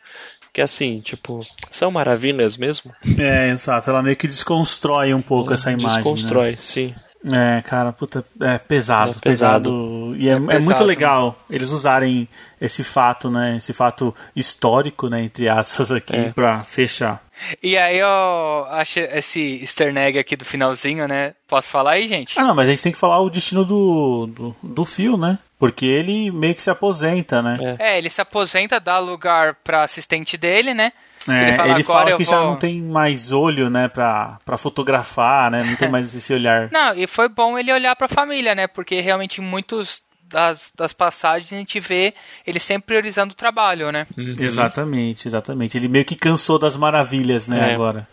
Que 0.52 0.60
assim, 0.60 1.00
tipo, 1.00 1.40
são 1.70 1.90
maravilhas 1.90 2.58
mesmo? 2.58 2.92
É, 3.18 3.48
exato. 3.48 3.88
Ela 3.88 4.02
meio 4.02 4.16
que 4.16 4.28
desconstrói 4.28 5.14
um 5.14 5.22
pouco 5.22 5.52
é, 5.52 5.54
essa 5.54 5.70
imagem. 5.70 5.88
Né? 5.88 5.94
Desconstrói, 5.94 6.50
né? 6.50 6.56
sim. 6.58 6.94
É, 7.24 7.62
cara, 7.62 7.92
puta, 7.92 8.24
é 8.40 8.56
pesado, 8.56 9.10
é 9.10 9.20
pesado. 9.20 9.70
pesado. 9.70 10.16
E 10.16 10.28
é, 10.28 10.32
é, 10.32 10.36
é 10.36 10.40
pesado, 10.40 10.64
muito 10.64 10.84
legal 10.84 11.38
eles 11.50 11.70
usarem 11.70 12.26
esse 12.58 12.82
fato, 12.82 13.30
né? 13.30 13.56
Esse 13.56 13.72
fato 13.72 14.14
histórico, 14.34 15.08
né? 15.08 15.22
Entre 15.22 15.48
aspas, 15.48 15.92
aqui, 15.92 16.16
é. 16.16 16.32
pra 16.32 16.60
fechar. 16.64 17.22
E 17.62 17.76
aí 17.76 17.98
eu 17.98 18.66
acho 18.70 19.00
esse 19.00 19.60
easter 19.60 19.96
egg 19.96 20.18
aqui 20.18 20.36
do 20.36 20.44
finalzinho, 20.44 21.06
né? 21.06 21.34
Posso 21.46 21.68
falar 21.68 21.92
aí, 21.92 22.06
gente? 22.06 22.38
Ah, 22.38 22.44
não, 22.44 22.54
mas 22.54 22.66
a 22.66 22.70
gente 22.70 22.82
tem 22.82 22.92
que 22.92 22.98
falar 22.98 23.20
o 23.20 23.30
destino 23.30 23.64
do, 23.64 24.26
do, 24.26 24.56
do 24.62 24.84
Phil, 24.84 25.16
né? 25.16 25.38
Porque 25.58 25.84
ele 25.84 26.30
meio 26.30 26.54
que 26.54 26.62
se 26.62 26.70
aposenta, 26.70 27.42
né? 27.42 27.76
É, 27.78 27.92
é 27.92 27.98
ele 27.98 28.08
se 28.08 28.20
aposenta, 28.20 28.80
dá 28.80 28.98
lugar 28.98 29.56
pra 29.62 29.82
assistente 29.82 30.38
dele, 30.38 30.72
né? 30.72 30.92
É, 31.28 31.48
ele 31.48 31.56
fala, 31.56 31.70
ele 31.72 31.82
fala 31.82 32.16
que 32.16 32.24
vou... 32.24 32.32
já 32.32 32.40
não 32.40 32.56
tem 32.56 32.80
mais 32.80 33.30
olho, 33.30 33.68
né, 33.68 33.88
pra, 33.88 34.38
pra 34.44 34.56
fotografar, 34.56 35.50
né? 35.50 35.62
Não 35.62 35.76
tem 35.76 35.88
mais 35.88 36.14
esse 36.14 36.32
olhar. 36.32 36.70
Não, 36.70 36.94
e 36.94 37.06
foi 37.06 37.28
bom 37.28 37.58
ele 37.58 37.72
olhar 37.72 37.94
pra 37.94 38.08
família, 38.08 38.54
né? 38.54 38.66
Porque 38.66 39.00
realmente 39.00 39.40
muitos 39.40 40.02
das, 40.24 40.72
das 40.74 40.92
passagens 40.92 41.52
a 41.52 41.56
gente 41.56 41.78
vê 41.80 42.14
ele 42.46 42.58
sempre 42.58 42.86
priorizando 42.86 43.32
o 43.32 43.36
trabalho, 43.36 43.92
né? 43.92 44.06
Uhum. 44.16 44.34
Exatamente, 44.38 45.28
exatamente. 45.28 45.76
Ele 45.76 45.88
meio 45.88 46.04
que 46.04 46.16
cansou 46.16 46.58
das 46.58 46.76
maravilhas, 46.76 47.48
né, 47.48 47.70
é. 47.70 47.74
agora. 47.74 48.08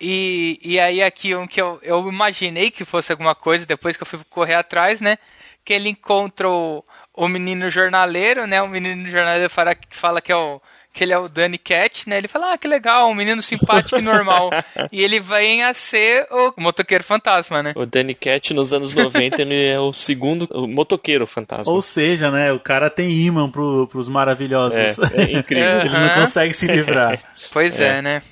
E, 0.00 0.58
e 0.62 0.78
aí 0.78 1.02
aqui 1.02 1.34
um 1.34 1.46
que 1.46 1.60
eu, 1.60 1.78
eu 1.82 2.06
imaginei 2.08 2.70
que 2.70 2.84
fosse 2.84 3.12
alguma 3.12 3.34
coisa, 3.34 3.66
depois 3.66 3.96
que 3.96 4.02
eu 4.02 4.06
fui 4.06 4.20
correr 4.28 4.54
atrás, 4.54 5.00
né? 5.00 5.18
Que 5.64 5.74
ele 5.74 5.88
encontra 5.88 6.48
o, 6.48 6.84
o 7.14 7.28
menino 7.28 7.68
jornaleiro, 7.68 8.46
né? 8.46 8.62
O 8.62 8.68
menino 8.68 9.10
jornaleiro 9.10 9.50
fala, 9.50 9.76
fala 9.90 10.20
que 10.20 10.32
é 10.32 10.36
o 10.36 10.60
que 10.92 11.04
ele 11.04 11.12
é 11.12 11.18
o 11.18 11.28
Danny 11.28 11.58
Cat, 11.58 12.08
né? 12.08 12.16
Ele 12.16 12.28
fala, 12.28 12.52
ah, 12.52 12.58
que 12.58 12.66
legal, 12.66 13.08
um 13.08 13.14
menino 13.14 13.40
simpático 13.42 13.96
e 13.98 14.02
normal. 14.02 14.50
e 14.90 15.02
ele 15.02 15.20
vem 15.20 15.62
a 15.62 15.72
ser 15.72 16.26
o 16.30 16.52
motoqueiro 16.56 17.04
fantasma, 17.04 17.62
né? 17.62 17.72
O 17.76 17.86
Danny 17.86 18.14
Cat 18.14 18.52
nos 18.52 18.72
anos 18.72 18.92
90 18.92 19.40
ele 19.40 19.66
é 19.66 19.78
o 19.78 19.92
segundo 19.92 20.48
o 20.50 20.66
motoqueiro 20.66 21.26
fantasma. 21.26 21.72
Ou 21.72 21.80
seja, 21.80 22.30
né? 22.30 22.52
O 22.52 22.58
cara 22.58 22.90
tem 22.90 23.12
imã 23.12 23.48
pro, 23.48 23.86
pros 23.86 24.08
maravilhosos. 24.08 24.98
É, 25.12 25.22
é 25.22 25.38
incrível. 25.38 25.80
ele 25.86 25.98
não 25.98 26.14
consegue 26.14 26.54
se 26.54 26.66
livrar. 26.66 27.18
pois 27.52 27.78
é, 27.78 27.98
é 27.98 28.02
né? 28.02 28.22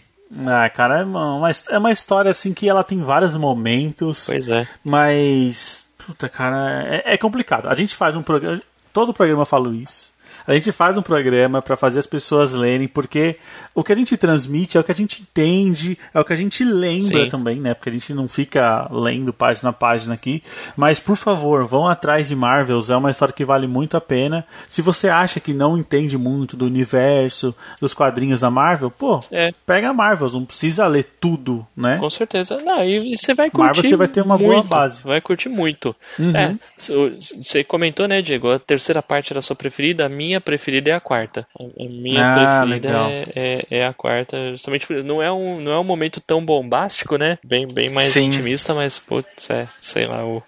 Ah, 0.46 0.68
cara, 0.68 1.00
é 1.00 1.04
uma, 1.04 1.50
é 1.70 1.78
uma 1.78 1.92
história 1.92 2.30
assim 2.30 2.52
que 2.52 2.68
ela 2.68 2.84
tem 2.84 3.00
vários 3.00 3.36
momentos. 3.36 4.26
Pois 4.26 4.48
é. 4.48 4.66
Mas, 4.84 5.86
puta, 5.96 6.28
cara, 6.28 6.84
é, 6.86 7.14
é 7.14 7.16
complicado. 7.16 7.68
A 7.68 7.74
gente 7.74 7.94
faz 7.94 8.14
um 8.14 8.22
programa. 8.22 8.60
Todo 8.92 9.14
programa 9.14 9.42
eu 9.42 9.46
falo 9.46 9.72
isso. 9.72 10.12
A 10.46 10.54
gente 10.54 10.72
faz 10.72 10.96
um 10.96 11.02
programa 11.02 11.60
para 11.60 11.76
fazer 11.76 11.98
as 11.98 12.06
pessoas 12.06 12.52
lerem, 12.54 12.88
porque 12.88 13.36
o 13.74 13.84
que 13.84 13.92
a 13.92 13.96
gente 13.96 14.16
transmite 14.16 14.76
é 14.76 14.80
o 14.80 14.84
que 14.84 14.92
a 14.92 14.94
gente 14.94 15.22
entende, 15.22 15.98
é 16.12 16.20
o 16.20 16.24
que 16.24 16.32
a 16.32 16.36
gente 16.36 16.64
lembra 16.64 17.24
Sim. 17.24 17.28
também, 17.28 17.56
né? 17.56 17.74
Porque 17.74 17.90
a 17.90 17.92
gente 17.92 18.12
não 18.14 18.28
fica 18.28 18.88
lendo 18.90 19.32
página 19.32 19.70
a 19.70 19.72
página 19.72 20.14
aqui. 20.14 20.42
Mas, 20.76 20.98
por 20.98 21.16
favor, 21.16 21.66
vão 21.66 21.86
atrás 21.86 22.28
de 22.28 22.36
Marvels, 22.36 22.90
é 22.90 22.96
uma 22.96 23.10
história 23.10 23.34
que 23.34 23.44
vale 23.44 23.66
muito 23.66 23.96
a 23.96 24.00
pena. 24.00 24.44
Se 24.68 24.82
você 24.82 25.08
acha 25.08 25.40
que 25.40 25.52
não 25.52 25.76
entende 25.76 26.16
muito 26.16 26.56
do 26.56 26.64
universo, 26.64 27.54
dos 27.80 27.94
quadrinhos 27.94 28.40
da 28.40 28.50
Marvel, 28.50 28.90
pô, 28.90 29.20
é. 29.30 29.52
pega 29.66 29.92
Marvels, 29.92 30.34
não 30.34 30.44
precisa 30.44 30.86
ler 30.86 31.04
tudo, 31.20 31.66
né? 31.76 31.98
Com 31.98 32.10
certeza. 32.10 32.60
Não, 32.62 32.82
e 32.84 33.16
você 33.16 33.34
vai 33.34 33.50
curtir. 33.50 33.66
Marvel 33.66 33.90
você 33.90 33.96
vai 33.96 34.08
ter 34.08 34.22
uma 34.22 34.38
muito, 34.38 34.50
boa 34.50 34.62
base. 34.62 35.02
Vai 35.02 35.20
curtir 35.20 35.48
muito. 35.48 35.94
Uhum. 36.18 36.36
É, 36.36 36.56
você 36.78 37.64
comentou, 37.64 38.08
né, 38.08 38.22
Diego? 38.22 38.50
A 38.50 38.58
terceira 38.58 39.02
parte 39.02 39.32
era 39.32 39.40
a 39.40 39.42
sua 39.42 39.56
preferida, 39.56 40.06
a 40.06 40.08
minha 40.18 40.40
preferida 40.40 40.90
é 40.90 40.94
a 40.94 41.00
quarta. 41.00 41.46
A 41.58 41.84
minha 41.84 42.32
ah, 42.32 42.34
preferida 42.34 42.88
é, 43.08 43.32
é, 43.36 43.66
é, 43.78 43.86
a 43.86 43.94
quarta. 43.94 44.50
Justamente 44.50 44.86
por 44.86 44.96
não 45.04 45.22
é 45.22 45.30
um 45.30 45.60
não 45.60 45.72
é 45.72 45.78
um 45.78 45.84
momento 45.84 46.20
tão 46.20 46.44
bombástico, 46.44 47.16
né? 47.16 47.38
Bem, 47.44 47.68
bem 47.68 47.88
mais 47.88 48.08
Sim. 48.08 48.24
intimista, 48.24 48.74
mas 48.74 48.98
putz, 48.98 49.48
é, 49.50 49.68
sei 49.80 50.06
lá, 50.06 50.24
o, 50.24 50.42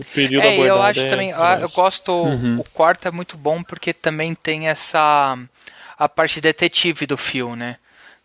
o 0.00 0.04
período 0.14 0.46
é, 0.46 0.56
eu 0.56 0.82
acho 0.82 1.00
é 1.00 1.10
também, 1.10 1.30
eu 1.30 1.68
gosto, 1.74 2.10
uhum. 2.10 2.60
o 2.60 2.64
quarto 2.64 3.06
é 3.06 3.10
muito 3.10 3.36
bom 3.36 3.62
porque 3.62 3.92
também 3.92 4.34
tem 4.34 4.68
essa 4.68 5.38
a 5.98 6.08
parte 6.08 6.40
detetive 6.40 7.06
do 7.06 7.18
filme, 7.18 7.56
né? 7.56 7.76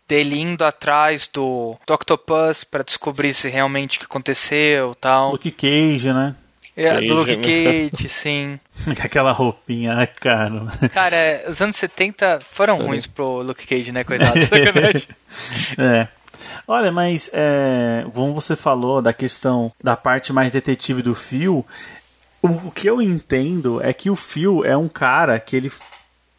Dele 0.08 0.40
indo 0.40 0.64
atrás 0.64 1.28
do, 1.30 1.76
do 1.86 1.94
Octopus 1.94 2.64
para 2.64 2.82
descobrir 2.82 3.34
se 3.34 3.50
realmente 3.50 3.98
o 3.98 4.00
que 4.00 4.06
aconteceu, 4.06 4.94
tal. 4.94 5.32
Luke 5.32 5.50
Cage, 5.50 6.12
né? 6.14 6.34
É, 6.80 7.00
Luke 7.00 7.36
né? 7.36 7.90
Cage, 7.90 8.06
sim. 8.08 8.60
Aquela 9.02 9.32
roupinha, 9.32 9.96
né, 9.96 10.06
cara. 10.06 10.66
Cara, 10.92 11.42
os 11.48 11.60
anos 11.60 11.74
70 11.74 12.40
foram 12.48 12.78
ruins 12.78 13.04
pro 13.04 13.42
Luke 13.42 13.66
Cage, 13.66 13.90
né, 13.90 14.04
coitado? 14.04 14.38
é. 15.76 16.06
Olha, 16.68 16.92
mas 16.92 17.28
é, 17.32 18.06
como 18.14 18.32
você 18.32 18.54
falou 18.54 19.02
da 19.02 19.12
questão 19.12 19.72
da 19.82 19.96
parte 19.96 20.32
mais 20.32 20.52
detetive 20.52 21.02
do 21.02 21.16
Phil, 21.16 21.66
o, 22.40 22.48
o 22.48 22.70
que 22.70 22.88
eu 22.88 23.02
entendo 23.02 23.82
é 23.82 23.92
que 23.92 24.08
o 24.08 24.14
Phil 24.14 24.64
é 24.64 24.76
um 24.76 24.88
cara 24.88 25.40
que 25.40 25.56
ele 25.56 25.72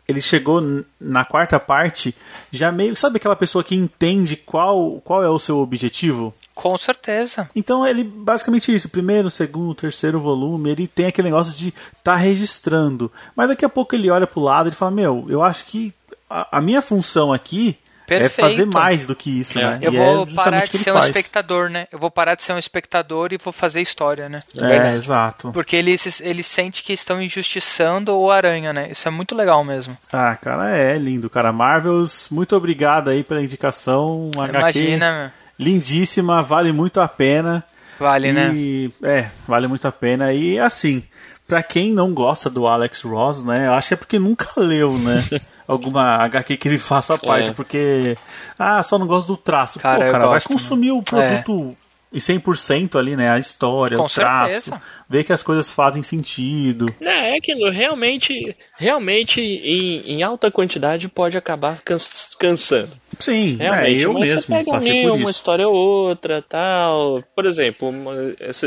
ele 0.07 0.21
chegou 0.21 0.59
na 0.99 1.23
quarta 1.23 1.59
parte 1.59 2.15
já 2.49 2.71
meio. 2.71 2.95
Sabe 2.95 3.17
aquela 3.17 3.35
pessoa 3.35 3.63
que 3.63 3.75
entende 3.75 4.35
qual, 4.35 4.99
qual 5.01 5.21
é 5.21 5.29
o 5.29 5.37
seu 5.37 5.59
objetivo? 5.59 6.33
Com 6.59 6.77
certeza. 6.77 7.47
Então 7.55 7.87
ele 7.87 8.03
basicamente 8.03 8.75
isso, 8.75 8.89
primeiro, 8.89 9.29
segundo, 9.29 9.73
terceiro 9.73 10.19
volume, 10.19 10.69
ele 10.69 10.87
tem 10.87 11.05
aquele 11.05 11.29
negócio 11.29 11.57
de 11.57 11.69
estar 11.69 12.01
tá 12.03 12.15
registrando. 12.15 13.09
Mas 13.33 13.47
daqui 13.47 13.63
a 13.63 13.69
pouco 13.69 13.95
ele 13.95 14.11
olha 14.11 14.27
pro 14.27 14.41
lado 14.41 14.67
e 14.67 14.73
fala: 14.73 14.91
Meu, 14.91 15.25
eu 15.29 15.41
acho 15.41 15.63
que 15.67 15.93
a, 16.29 16.57
a 16.57 16.61
minha 16.61 16.81
função 16.81 17.31
aqui 17.31 17.79
Perfeito. 18.05 18.25
é 18.25 18.49
fazer 18.49 18.65
mais 18.65 19.07
do 19.07 19.15
que 19.15 19.39
isso, 19.39 19.57
é. 19.57 19.61
né? 19.61 19.79
Eu 19.81 19.93
e 19.93 19.97
vou 19.97 20.23
é 20.23 20.33
parar 20.35 20.65
de 20.65 20.77
ser 20.77 20.93
um 20.93 20.99
espectador, 20.99 21.69
né? 21.69 21.87
Eu 21.93 21.97
vou 21.97 22.11
parar 22.11 22.35
de 22.35 22.43
ser 22.43 22.51
um 22.51 22.57
espectador 22.57 23.31
e 23.31 23.37
vou 23.37 23.53
fazer 23.53 23.79
história, 23.79 24.27
né? 24.27 24.39
É, 24.57 24.89
é 24.89 24.95
exato. 24.95 25.53
Porque 25.53 25.77
ele, 25.77 25.95
ele 26.19 26.43
sente 26.43 26.83
que 26.83 26.91
estão 26.91 27.21
injustiçando 27.21 28.13
o 28.17 28.29
Aranha, 28.29 28.73
né? 28.73 28.91
Isso 28.91 29.07
é 29.07 29.11
muito 29.11 29.33
legal 29.33 29.63
mesmo. 29.63 29.97
Ah, 30.11 30.35
cara, 30.35 30.75
é 30.75 30.97
lindo, 30.97 31.29
cara. 31.29 31.53
Marvels, 31.53 32.27
muito 32.29 32.53
obrigado 32.53 33.09
aí 33.09 33.23
pela 33.23 33.41
indicação. 33.41 34.29
Imagina, 34.35 35.07
HQ. 35.07 35.21
meu 35.21 35.48
lindíssima, 35.59 36.41
vale 36.41 36.71
muito 36.71 37.01
a 37.01 37.07
pena. 37.07 37.63
Vale, 37.99 38.31
né? 38.31 38.51
e, 38.55 38.93
né? 39.01 39.19
É, 39.19 39.29
vale 39.45 39.67
muito 39.67 39.85
a 39.85 39.91
pena. 39.91 40.31
E 40.31 40.57
assim, 40.57 41.03
para 41.45 41.61
quem 41.61 41.91
não 41.91 42.13
gosta 42.13 42.49
do 42.49 42.65
Alex 42.65 43.01
Ross, 43.01 43.43
né? 43.43 43.67
Eu 43.67 43.73
acho 43.73 43.89
que 43.89 43.93
é 43.95 43.97
porque 43.97 44.19
nunca 44.19 44.47
leu, 44.55 44.97
né? 44.99 45.19
Alguma 45.67 46.15
HQ 46.23 46.55
que 46.57 46.67
ele 46.67 46.77
faça 46.77 47.17
parte, 47.17 47.49
é. 47.49 47.51
porque. 47.51 48.17
Ah, 48.57 48.81
só 48.83 48.97
não 48.97 49.05
gosto 49.05 49.27
do 49.27 49.37
traço. 49.37 49.79
Cara, 49.79 50.05
Pô, 50.05 50.11
cara, 50.11 50.25
vai 50.25 50.35
gosto, 50.35 50.47
consumir 50.47 50.91
o 50.91 51.03
produto. 51.03 51.75
É 51.85 51.88
e 52.11 52.17
100% 52.17 52.97
ali, 52.97 53.15
né? 53.15 53.29
A 53.29 53.37
história, 53.37 53.97
Com 53.97 54.05
o 54.05 54.09
traço, 54.09 54.61
certeza. 54.61 54.81
ver 55.07 55.23
que 55.23 55.31
as 55.31 55.43
coisas 55.43 55.71
fazem 55.71 56.01
sentido. 56.01 56.87
É, 56.99 57.31
é 57.31 57.37
aquilo, 57.37 57.69
realmente, 57.69 58.55
realmente 58.77 59.39
em, 59.39 60.13
em 60.13 60.23
alta 60.23 60.49
quantidade 60.49 61.07
pode 61.07 61.37
acabar 61.37 61.79
cansa 61.81 62.35
cansando. 62.39 62.91
Sim, 63.19 63.57
é, 63.59 63.63
realmente, 63.63 64.01
é, 64.01 64.05
eu 64.05 64.13
mesmo 64.13 64.41
você 64.41 64.47
pega 64.47 64.75
ali 64.75 65.09
uma 65.09 65.29
história 65.29 65.67
ou 65.67 65.75
outra, 65.75 66.41
tal. 66.41 67.23
Por 67.35 67.45
exemplo, 67.45 67.89
uma, 67.89 68.13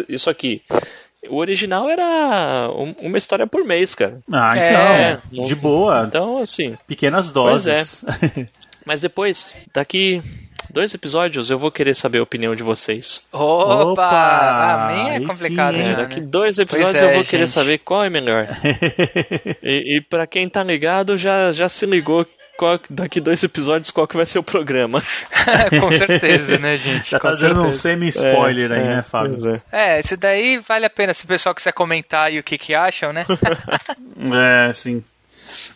isso 0.08 0.30
aqui. 0.30 0.62
O 1.28 1.36
original 1.36 1.88
era 1.88 2.68
uma 3.00 3.16
história 3.16 3.46
por 3.46 3.64
mês, 3.64 3.94
cara. 3.94 4.18
Ah, 4.30 4.54
então, 4.56 5.42
é, 5.42 5.44
de 5.44 5.54
boa. 5.54 6.04
Então, 6.08 6.38
assim. 6.38 6.76
Pequenas 6.86 7.30
doses. 7.30 8.04
Pois 8.04 8.36
é. 8.36 8.46
Mas 8.84 9.02
depois, 9.02 9.54
daqui 9.72 10.20
dois 10.72 10.94
episódios, 10.94 11.50
eu 11.50 11.58
vou 11.58 11.70
querer 11.70 11.94
saber 11.94 12.18
a 12.18 12.22
opinião 12.22 12.56
de 12.56 12.62
vocês. 12.62 13.26
Opa! 13.32 13.82
Opa 13.82 14.72
a 14.72 14.92
minha 14.92 15.16
é 15.16 15.20
complicado, 15.20 15.76
né? 15.76 15.94
Daqui 15.94 16.20
dois 16.20 16.58
episódios 16.58 17.02
é, 17.02 17.04
eu 17.04 17.08
vou 17.10 17.18
gente. 17.18 17.30
querer 17.30 17.46
saber 17.46 17.78
qual 17.78 18.04
é 18.04 18.10
melhor. 18.10 18.48
e, 19.62 19.96
e 19.96 20.00
para 20.00 20.26
quem 20.26 20.48
tá 20.48 20.64
ligado, 20.64 21.18
já, 21.18 21.52
já 21.52 21.68
se 21.68 21.84
ligou 21.84 22.26
qual, 22.56 22.80
daqui 22.88 23.20
dois 23.20 23.42
episódios 23.42 23.90
qual 23.90 24.06
que 24.06 24.16
vai 24.16 24.24
ser 24.24 24.38
o 24.38 24.42
programa. 24.42 25.02
Com 25.80 25.92
certeza, 25.92 26.58
né, 26.58 26.76
gente? 26.78 27.10
Já 27.10 27.18
tá 27.18 27.30
dando 27.30 27.64
um 27.64 27.72
semi-spoiler 27.72 28.72
é, 28.72 28.74
aí, 28.74 28.80
é, 28.80 28.96
né, 28.96 29.02
Fábio? 29.02 29.62
É. 29.70 29.96
é, 29.96 29.98
esse 30.00 30.16
daí 30.16 30.58
vale 30.58 30.86
a 30.86 30.90
pena 30.90 31.12
se 31.12 31.24
o 31.24 31.28
pessoal 31.28 31.54
quiser 31.54 31.72
comentar 31.72 32.28
aí 32.28 32.38
o 32.38 32.42
que 32.42 32.56
que 32.56 32.74
acham, 32.74 33.12
né? 33.12 33.24
é, 34.68 34.72
sim. 34.72 35.04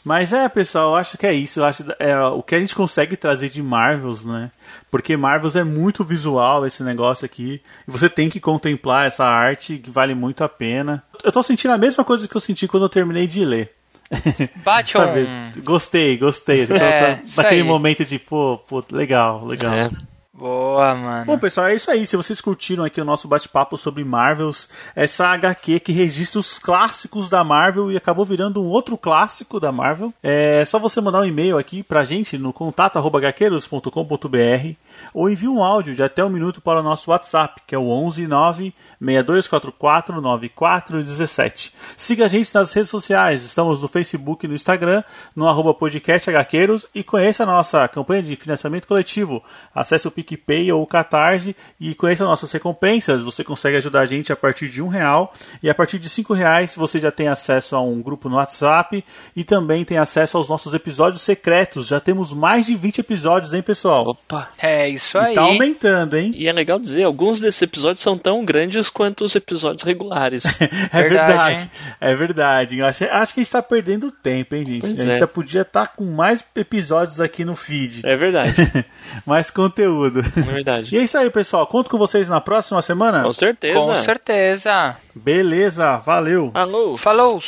Mas 0.04 0.32
é, 0.32 0.48
pessoal, 0.48 0.90
eu 0.90 0.96
acho 0.96 1.18
que 1.18 1.26
é 1.26 1.32
isso. 1.32 1.60
Eu 1.60 1.64
acho 1.64 1.84
é, 1.98 2.18
o 2.20 2.42
que 2.42 2.54
a 2.54 2.58
gente 2.58 2.74
consegue 2.74 3.16
trazer 3.16 3.48
de 3.48 3.62
Marvels, 3.62 4.24
né? 4.24 4.50
Porque 4.90 5.16
Marvels 5.16 5.56
é 5.56 5.64
muito 5.64 6.04
visual 6.04 6.66
esse 6.66 6.82
negócio 6.82 7.24
aqui. 7.24 7.60
E 7.86 7.90
você 7.90 8.08
tem 8.08 8.28
que 8.28 8.40
contemplar 8.40 9.06
essa 9.06 9.24
arte 9.24 9.78
que 9.78 9.90
vale 9.90 10.14
muito 10.14 10.42
a 10.44 10.48
pena. 10.48 11.02
Eu 11.22 11.32
tô 11.32 11.42
sentindo 11.42 11.72
a 11.72 11.78
mesma 11.78 12.04
coisa 12.04 12.26
que 12.28 12.36
eu 12.36 12.40
senti 12.40 12.66
quando 12.68 12.84
eu 12.84 12.88
terminei 12.88 13.26
de 13.26 13.44
ler. 13.44 13.72
Bate 14.64 14.96
um... 14.96 15.52
Gostei, 15.64 16.16
gostei. 16.16 16.62
É, 16.62 17.16
tô- 17.16 17.24
isso 17.24 17.36
naquele 17.42 17.62
aí. 17.62 17.66
momento 17.66 18.04
de, 18.04 18.18
pô, 18.18 18.58
pô, 18.68 18.84
legal, 18.92 19.44
legal. 19.44 19.72
É. 19.72 19.90
Boa, 20.38 20.94
mano. 20.94 21.24
Bom, 21.24 21.38
pessoal, 21.38 21.68
é 21.68 21.74
isso 21.74 21.90
aí. 21.90 22.06
Se 22.06 22.14
vocês 22.14 22.42
curtiram 22.42 22.84
aqui 22.84 23.00
o 23.00 23.04
nosso 23.04 23.26
bate-papo 23.26 23.78
sobre 23.78 24.04
Marvels, 24.04 24.68
essa 24.94 25.28
HQ 25.28 25.80
que 25.80 25.92
registra 25.92 26.38
os 26.38 26.58
clássicos 26.58 27.30
da 27.30 27.42
Marvel 27.42 27.90
e 27.90 27.96
acabou 27.96 28.24
virando 28.24 28.62
um 28.62 28.66
outro 28.66 28.98
clássico 28.98 29.58
da 29.58 29.72
Marvel, 29.72 30.12
é 30.22 30.62
só 30.66 30.78
você 30.78 31.00
mandar 31.00 31.20
um 31.20 31.24
e-mail 31.24 31.56
aqui 31.56 31.82
pra 31.82 32.04
gente 32.04 32.36
no 32.36 32.52
contato@hqueiros.com.br 32.52 34.76
ou 35.12 35.28
envie 35.30 35.48
um 35.48 35.62
áudio 35.62 35.94
de 35.94 36.02
até 36.02 36.24
um 36.24 36.28
minuto 36.28 36.60
para 36.60 36.80
o 36.80 36.82
nosso 36.82 37.10
WhatsApp, 37.10 37.62
que 37.66 37.74
é 37.74 37.78
o 37.78 37.88
11 37.88 38.26
9 38.26 38.74
6244 39.00 40.20
9417. 40.20 41.74
Siga 41.96 42.24
a 42.24 42.28
gente 42.28 42.54
nas 42.54 42.72
redes 42.72 42.90
sociais. 42.90 43.44
Estamos 43.44 43.82
no 43.82 43.88
Facebook 43.88 44.44
e 44.44 44.48
no 44.48 44.54
Instagram, 44.54 45.02
no 45.34 45.48
arroba 45.48 45.74
podcast 45.74 46.30
HQueiros 46.30 46.86
e 46.94 47.02
conheça 47.02 47.42
a 47.42 47.46
nossa 47.46 47.86
campanha 47.88 48.22
de 48.22 48.36
financiamento 48.36 48.86
coletivo. 48.86 49.42
Acesse 49.74 50.08
o 50.08 50.10
PicPay 50.10 50.70
ou 50.72 50.82
o 50.82 50.86
Catarse 50.86 51.56
e 51.80 51.94
conheça 51.94 52.24
nossas 52.24 52.50
recompensas. 52.52 53.22
Você 53.22 53.44
consegue 53.44 53.76
ajudar 53.76 54.00
a 54.00 54.06
gente 54.06 54.32
a 54.32 54.36
partir 54.36 54.68
de 54.68 54.82
um 54.82 54.88
real 54.88 55.32
e 55.62 55.70
a 55.70 55.74
partir 55.74 55.98
de 55.98 56.08
cinco 56.08 56.34
reais 56.34 56.74
você 56.74 56.98
já 56.98 57.10
tem 57.10 57.28
acesso 57.28 57.76
a 57.76 57.80
um 57.80 58.00
grupo 58.00 58.28
no 58.28 58.36
WhatsApp 58.36 59.04
e 59.34 59.44
também 59.44 59.84
tem 59.84 59.98
acesso 59.98 60.36
aos 60.36 60.48
nossos 60.48 60.74
episódios 60.74 61.22
secretos. 61.22 61.86
Já 61.86 62.00
temos 62.00 62.32
mais 62.32 62.66
de 62.66 62.74
20 62.74 62.98
episódios, 63.00 63.54
hein, 63.54 63.62
pessoal? 63.62 64.04
Opa. 64.08 64.48
É 64.58 64.85
isso 64.88 65.16
E 65.18 65.20
aí. 65.20 65.34
tá 65.34 65.42
aumentando, 65.42 66.16
hein? 66.16 66.32
E 66.36 66.46
é 66.48 66.52
legal 66.52 66.78
dizer, 66.78 67.04
alguns 67.04 67.40
desses 67.40 67.62
episódios 67.62 68.02
são 68.02 68.16
tão 68.18 68.44
grandes 68.44 68.88
quanto 68.88 69.24
os 69.24 69.34
episódios 69.34 69.82
regulares. 69.82 70.58
É 70.92 71.02
Verdade, 71.02 71.08
verdade, 71.08 71.70
é 72.00 72.14
verdade. 72.14 72.78
Eu 72.78 72.86
acho, 72.86 73.04
acho 73.04 73.34
que 73.34 73.40
a 73.40 73.42
gente 73.42 73.52
tá 73.52 73.62
perdendo 73.62 74.10
tempo, 74.10 74.54
hein, 74.54 74.64
gente? 74.64 74.80
Pois 74.80 75.00
a 75.00 75.02
gente 75.04 75.12
é. 75.14 75.18
já 75.18 75.26
podia 75.26 75.62
estar 75.62 75.88
com 75.88 76.04
mais 76.04 76.44
episódios 76.54 77.20
aqui 77.20 77.44
no 77.44 77.54
feed. 77.56 78.00
É 78.04 78.16
verdade, 78.16 78.54
mais 79.26 79.50
conteúdo. 79.50 80.20
é 80.20 80.40
verdade. 80.52 80.94
E 80.94 80.98
é 80.98 81.02
isso 81.02 81.16
aí, 81.18 81.28
pessoal. 81.30 81.66
Conto 81.66 81.90
com 81.90 81.98
vocês 81.98 82.28
na 82.28 82.40
próxima 82.40 82.80
semana. 82.82 83.22
Com 83.22 83.32
certeza. 83.32 83.78
Com 83.80 83.94
certeza. 83.96 84.96
Beleza, 85.14 85.96
valeu. 85.98 86.50
Alô. 86.54 86.96
Falou. 86.96 87.40